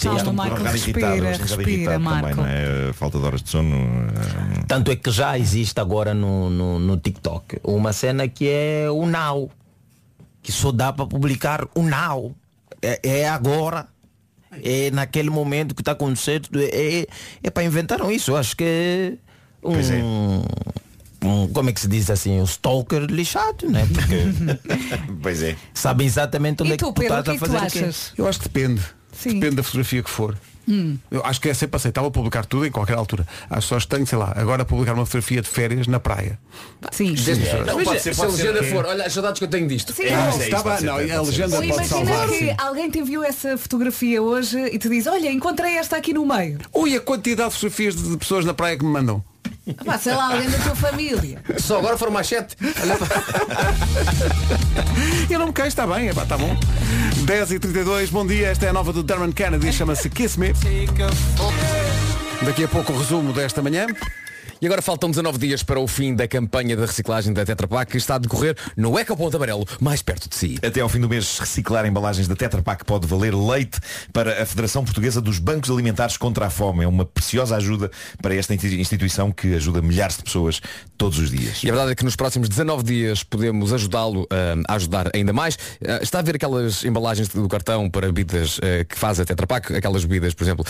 Calma, 0.00 0.22
um 0.22 0.32
Marco, 0.32 0.56
bocado 0.56 0.76
respira, 0.76 1.16
irritado, 1.16 1.42
respira, 1.56 1.92
também, 1.94 1.98
Marco. 2.22 2.36
não 2.36 2.46
é? 2.46 2.92
Falta 2.92 3.18
de 3.18 3.24
horas 3.24 3.42
de 3.42 3.50
sono. 3.50 3.74
eh, 3.76 4.64
Tanto 4.68 4.88
é 4.92 4.94
que 4.94 5.10
já 5.10 5.36
existe 5.36 5.80
agora 5.80 6.14
no, 6.14 6.48
no, 6.48 6.78
no 6.78 6.96
TikTok 6.96 7.58
uma 7.64 7.92
cena 7.92 8.28
que 8.28 8.48
é 8.48 8.86
o 8.88 9.04
now. 9.04 9.50
Que 10.42 10.50
só 10.52 10.72
dá 10.72 10.92
para 10.92 11.06
publicar 11.06 11.66
o 11.74 11.82
now. 11.82 12.34
É, 12.82 13.00
é 13.20 13.28
agora. 13.28 13.86
É 14.64 14.90
naquele 14.90 15.30
momento 15.30 15.74
que 15.74 15.82
está 15.82 15.92
acontecendo. 15.92 16.48
É, 16.56 17.06
é 17.42 17.50
para 17.50 17.62
inventaram 17.62 18.10
isso. 18.10 18.32
Eu 18.32 18.36
acho 18.36 18.56
que 18.56 18.64
é 18.64 19.12
um, 19.62 19.74
é. 19.74 21.26
um- 21.26 21.48
Como 21.52 21.70
é 21.70 21.72
que 21.72 21.80
se 21.80 21.86
diz 21.88 22.10
assim? 22.10 22.40
Um 22.40 22.44
stalker 22.44 23.02
lixado, 23.02 23.68
né? 23.70 23.86
Porque 23.92 24.16
Pois 25.22 25.42
é. 25.42 25.56
sabem 25.74 26.06
exatamente 26.06 26.62
onde 26.62 26.72
E 26.72 26.74
é 26.74 26.76
que 26.76 26.84
tu, 26.84 26.92
tu 26.92 27.02
estás 27.02 27.28
a 27.28 27.32
é 27.34 27.38
tu 27.38 27.46
fazer? 27.46 27.94
Eu 28.16 28.26
acho 28.26 28.40
que 28.40 28.48
depende. 28.48 28.82
Sim. 29.12 29.34
Depende 29.34 29.56
da 29.56 29.62
fotografia 29.62 30.02
que 30.02 30.10
for. 30.10 30.36
Eu 31.10 31.24
acho 31.24 31.40
que 31.40 31.48
é 31.48 31.54
sempre 31.54 31.76
aceitável 31.76 32.10
publicar 32.10 32.44
tudo 32.44 32.66
em 32.66 32.70
qualquer 32.70 32.96
altura. 32.96 33.26
Acho 33.48 33.68
só 33.68 33.78
estranho, 33.78 34.06
sei 34.06 34.18
lá, 34.18 34.32
agora 34.36 34.64
publicar 34.64 34.94
uma 34.94 35.04
fotografia 35.04 35.42
de 35.42 35.48
férias 35.48 35.86
na 35.86 36.00
praia. 36.00 36.38
Sim. 36.92 37.14
Desde, 37.14 37.44
Não, 37.64 37.76
Mas 37.76 37.84
pode 37.84 37.96
é, 37.96 38.00
ser, 38.00 38.14
se 38.14 38.22
a 38.22 38.26
legenda 38.26 38.62
for, 38.64 38.86
olha 38.86 39.04
as 39.04 39.12
saudades 39.12 39.38
que 39.38 39.44
eu 39.44 39.48
tenho 39.48 39.68
disto. 39.68 39.92
Sim. 39.92 40.04
Ah, 40.06 40.30
é 40.38 40.48
pode 40.50 40.64
bem, 40.64 40.78
ser, 40.78 40.86
não, 40.86 40.94
a 40.94 41.22
legenda 41.22 41.56
pode 41.56 41.66
imagina 41.68 41.84
salvar. 41.84 42.28
que 42.28 42.38
sim. 42.38 42.54
alguém 42.58 42.90
te 42.90 42.98
enviou 42.98 43.24
essa 43.24 43.56
fotografia 43.58 44.22
hoje 44.22 44.58
e 44.58 44.78
te 44.78 44.88
diz, 44.88 45.06
olha, 45.06 45.30
encontrei 45.30 45.76
esta 45.76 45.96
aqui 45.96 46.12
no 46.12 46.26
meio. 46.26 46.58
Ui, 46.72 46.94
a 46.96 47.00
quantidade 47.00 47.50
de 47.50 47.54
fotografias 47.56 47.96
de 47.96 48.16
pessoas 48.16 48.44
na 48.44 48.54
praia 48.54 48.76
que 48.76 48.84
me 48.84 48.90
mandam. 48.90 49.22
Pá, 49.84 49.98
sei 49.98 50.14
lá, 50.14 50.32
alguém 50.32 50.48
da 50.50 50.58
tua 50.58 50.74
família. 50.74 51.42
Só 51.58 51.78
agora 51.78 51.96
foram 51.96 52.12
mais 52.12 52.26
sete. 52.26 52.56
Olha 52.82 52.96
para- 52.96 53.74
Eu 55.30 55.38
não 55.38 55.46
me 55.48 55.52
queixo, 55.52 55.68
está 55.68 55.86
bem, 55.86 56.06
está 56.08 56.36
bom. 56.36 56.56
10 57.24 57.52
e 57.52 57.58
32 57.58 58.10
bom 58.10 58.26
dia, 58.26 58.48
esta 58.48 58.66
é 58.66 58.70
a 58.70 58.72
nova 58.72 58.92
do 58.92 59.02
Derman 59.02 59.30
Kennedy, 59.32 59.72
chama-se 59.72 60.08
Kiss 60.10 60.38
Me. 60.38 60.52
Daqui 62.42 62.64
a 62.64 62.68
pouco 62.68 62.92
o 62.92 62.98
resumo 62.98 63.32
desta 63.32 63.60
manhã. 63.62 63.86
E 64.62 64.66
agora 64.66 64.82
faltam 64.82 65.08
19 65.08 65.38
dias 65.38 65.62
para 65.62 65.80
o 65.80 65.86
fim 65.88 66.14
da 66.14 66.28
campanha 66.28 66.76
de 66.76 66.82
reciclagem 66.84 67.32
da 67.32 67.46
Tetra 67.46 67.66
Pak 67.66 67.90
que 67.92 67.96
está 67.96 68.16
a 68.16 68.18
decorrer 68.18 68.54
no 68.76 68.98
Ecoponto 68.98 69.34
Amarelo, 69.38 69.66
mais 69.80 70.02
perto 70.02 70.28
de 70.28 70.36
si. 70.36 70.58
Até 70.62 70.82
ao 70.82 70.88
fim 70.88 71.00
do 71.00 71.08
mês, 71.08 71.38
reciclar 71.38 71.86
embalagens 71.86 72.28
da 72.28 72.36
Tetra 72.36 72.60
Pak 72.60 72.84
pode 72.84 73.06
valer 73.06 73.34
leite 73.34 73.78
para 74.12 74.42
a 74.42 74.44
Federação 74.44 74.84
Portuguesa 74.84 75.18
dos 75.18 75.38
Bancos 75.38 75.70
Alimentares 75.70 76.18
contra 76.18 76.44
a 76.46 76.50
Fome. 76.50 76.84
É 76.84 76.86
uma 76.86 77.06
preciosa 77.06 77.56
ajuda 77.56 77.90
para 78.20 78.34
esta 78.34 78.54
insti- 78.54 78.78
instituição 78.78 79.32
que 79.32 79.54
ajuda 79.54 79.80
milhares 79.80 80.18
de 80.18 80.24
pessoas 80.24 80.60
todos 80.98 81.18
os 81.18 81.30
dias. 81.30 81.62
E 81.64 81.68
a 81.68 81.72
verdade 81.72 81.92
é 81.92 81.94
que 81.94 82.04
nos 82.04 82.14
próximos 82.14 82.46
19 82.46 82.82
dias 82.82 83.22
podemos 83.24 83.72
ajudá-lo 83.72 84.26
ah, 84.30 84.56
a 84.68 84.74
ajudar 84.74 85.10
ainda 85.14 85.32
mais. 85.32 85.56
Ah, 85.82 86.00
está 86.02 86.18
a 86.18 86.22
ver 86.22 86.34
aquelas 86.36 86.84
embalagens 86.84 87.28
do 87.28 87.48
cartão 87.48 87.88
para 87.88 88.08
bebidas 88.08 88.60
ah, 88.62 88.84
que 88.84 88.98
faz 88.98 89.18
a 89.20 89.24
Tetra 89.24 89.46
Pak, 89.46 89.74
aquelas 89.74 90.04
bebidas, 90.04 90.34
por 90.34 90.44
exemplo, 90.44 90.66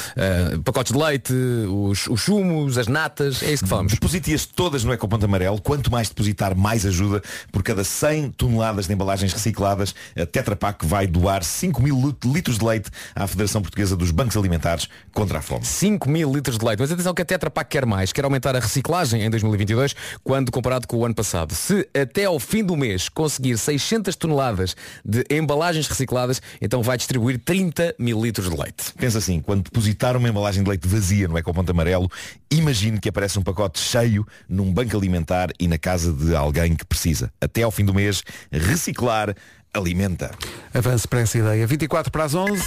pacotes 0.65 0.93
de 0.93 0.99
leite, 0.99 1.33
os, 1.69 2.07
os 2.07 2.21
chumos, 2.21 2.79
as 2.79 2.87
natas, 2.87 3.43
é 3.43 3.53
isso 3.53 3.65
que 3.65 3.80
falamos. 3.81 3.93
Deposite-as 3.93 4.47
todas 4.47 4.85
no 4.85 4.93
Ecoponto 4.93 5.25
Amarelo. 5.25 5.61
Quanto 5.61 5.91
mais 5.91 6.09
depositar, 6.09 6.57
mais 6.57 6.85
ajuda. 6.87 7.23
Por 7.51 7.63
cada 7.63 7.83
100 7.85 8.31
toneladas 8.33 8.87
de 8.87 8.93
embalagens 8.93 9.33
recicladas, 9.33 9.95
a 10.17 10.27
Tetra 10.27 10.55
Pak 10.57 10.85
vai 10.87 11.07
doar 11.07 11.43
5 11.43 11.83
mil 11.83 11.97
lit- 12.01 12.25
litros 12.25 12.59
de 12.59 12.65
leite 12.65 12.91
à 13.15 13.27
Federação 13.27 13.63
Portuguesa 13.63 13.97
dos 13.97 14.11
Bancos 14.11 14.37
Alimentares 14.37 14.89
contra 15.13 15.39
a 15.39 15.43
fome. 15.43 15.65
5 15.65 16.09
mil 16.09 16.33
litros 16.33 16.59
de 16.59 16.65
leite. 16.65 16.81
Mas 16.81 16.93
atenção 16.93 17.15
que 17.15 17.23
a 17.23 17.25
Tetra 17.25 17.51
Pak 17.51 17.71
quer 17.71 17.87
mais. 17.87 18.13
Quer 18.13 18.25
aumentar 18.25 18.55
a 18.55 18.61
reciclagem 18.61 19.23
em 19.23 19.31
2022, 19.31 19.95
quando 20.23 20.51
comparado 20.53 20.87
com 20.87 20.97
o 20.99 21.05
ano 21.05 21.15
passado. 21.15 21.55
Se 21.55 21.89
até 21.95 22.25
ao 22.25 22.39
fim 22.39 22.63
do 22.65 22.77
mês 22.77 23.09
conseguir 23.09 23.57
600 23.59 24.15
toneladas 24.17 24.77
de 25.05 25.25
embalagens 25.31 25.87
recicladas, 25.87 26.41
então 26.61 26.83
vai 26.83 26.97
distribuir 26.97 27.39
30 27.45 27.95
mil 27.99 28.21
litros 28.23 28.49
de 28.51 28.57
leite. 28.57 28.93
Pensa 28.97 29.19
assim, 29.19 29.41
quando 29.41 29.63
depositar 29.65 30.17
uma 30.17 30.29
embalagem 30.29 30.63
de 30.63 30.69
leite 30.69 30.87
vazia 30.87 31.29
no 31.29 31.39
Ecoponto 31.39 31.71
Amarelo, 31.71 32.11
imagine 32.51 32.99
que 32.99 33.09
aparece 33.09 33.39
um 33.39 33.43
pacote 33.43 33.70
cheio 33.79 34.27
num 34.49 34.73
banco 34.73 34.97
alimentar 34.97 35.51
e 35.59 35.69
na 35.69 35.79
casa 35.79 36.13
de 36.13 36.35
alguém 36.35 36.75
que 36.75 36.85
precisa. 36.85 37.33
Até 37.41 37.63
ao 37.63 37.71
fim 37.71 37.85
do 37.85 37.95
mês, 37.95 38.23
reciclar 38.51 39.35
alimenta. 39.73 40.31
Avance 40.75 41.07
para 41.07 41.21
essa 41.21 41.39
ideia. 41.39 41.67
24 41.67 42.11
para 42.11 42.25
as 42.25 42.35
11. 42.35 42.63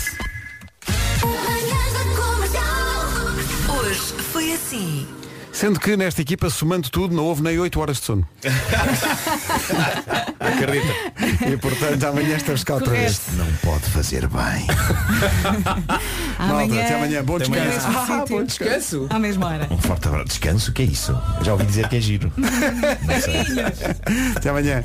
Hoje 3.70 4.14
foi 4.32 4.54
assim. 4.54 5.08
Sendo 5.54 5.80
que 5.80 5.96
nesta 5.96 6.20
equipa, 6.22 6.50
somando 6.50 6.90
tudo, 6.90 7.16
não 7.16 7.26
houve 7.26 7.44
nem 7.44 7.58
8 7.60 7.80
horas 7.80 7.98
de 7.98 8.04
sono. 8.06 8.28
Acredita. 10.40 10.94
E 11.48 11.56
portanto 11.58 12.04
amanhã 12.06 12.36
estamos 12.36 12.64
cá 12.64 12.74
outra 12.76 12.90
vez. 12.92 13.22
Não 13.34 13.46
pode 13.64 13.84
fazer 13.86 14.28
bem. 14.28 14.66
Malta, 16.40 16.74
até 16.82 16.96
amanhã. 16.96 17.24
Bom 17.24 17.36
Até 17.38 17.46
amanhã. 17.46 17.66
descanso. 17.70 17.98
Ah, 18.12 18.26
bom 18.28 18.44
descanso. 18.44 19.08
À 19.10 19.20
mesma 19.20 19.46
hora. 19.48 19.68
Um 19.70 19.78
forte 19.78 20.08
abraço. 20.08 20.26
Descanso, 20.26 20.72
o 20.72 20.74
que 20.74 20.82
é 20.82 20.86
isso? 20.86 21.16
Já 21.44 21.54
ouvi 21.54 21.66
dizer 21.66 21.88
que 21.88 21.98
é 21.98 22.02
giro. 22.02 22.32
Não 22.36 23.22
sei. 23.22 23.46
Até 24.36 24.50
amanhã. 24.50 24.84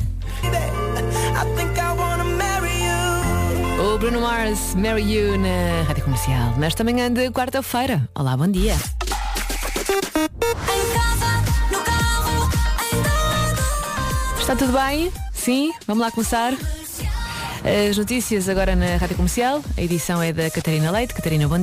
O 3.81 3.99
Bruno 3.99 4.21
Mars, 4.21 4.75
Marry 4.77 5.13
You 5.13 5.39
na 5.39 5.83
Rádio 5.89 6.05
Comercial. 6.05 6.55
Nesta 6.59 6.85
manhã 6.85 7.11
de 7.11 7.31
quarta-feira. 7.31 8.09
Olá, 8.15 8.37
bom 8.37 8.49
dia. 8.49 8.77
Está 14.39 14.57
tudo 14.57 14.73
bem? 14.73 15.13
Sim? 15.33 15.73
Vamos 15.87 16.03
lá 16.03 16.11
começar? 16.11 16.53
As 17.65 17.97
notícias 17.97 18.49
agora 18.49 18.77
na 18.77 18.97
Rádio 18.97 19.17
Comercial. 19.17 19.63
A 19.77 19.83
edição 19.83 20.23
é 20.23 20.33
da 20.33 20.51
Catarina 20.51 20.91
Leite. 20.91 21.15
Catarina, 21.15 21.49
bom 21.49 21.55
dia. 21.55 21.57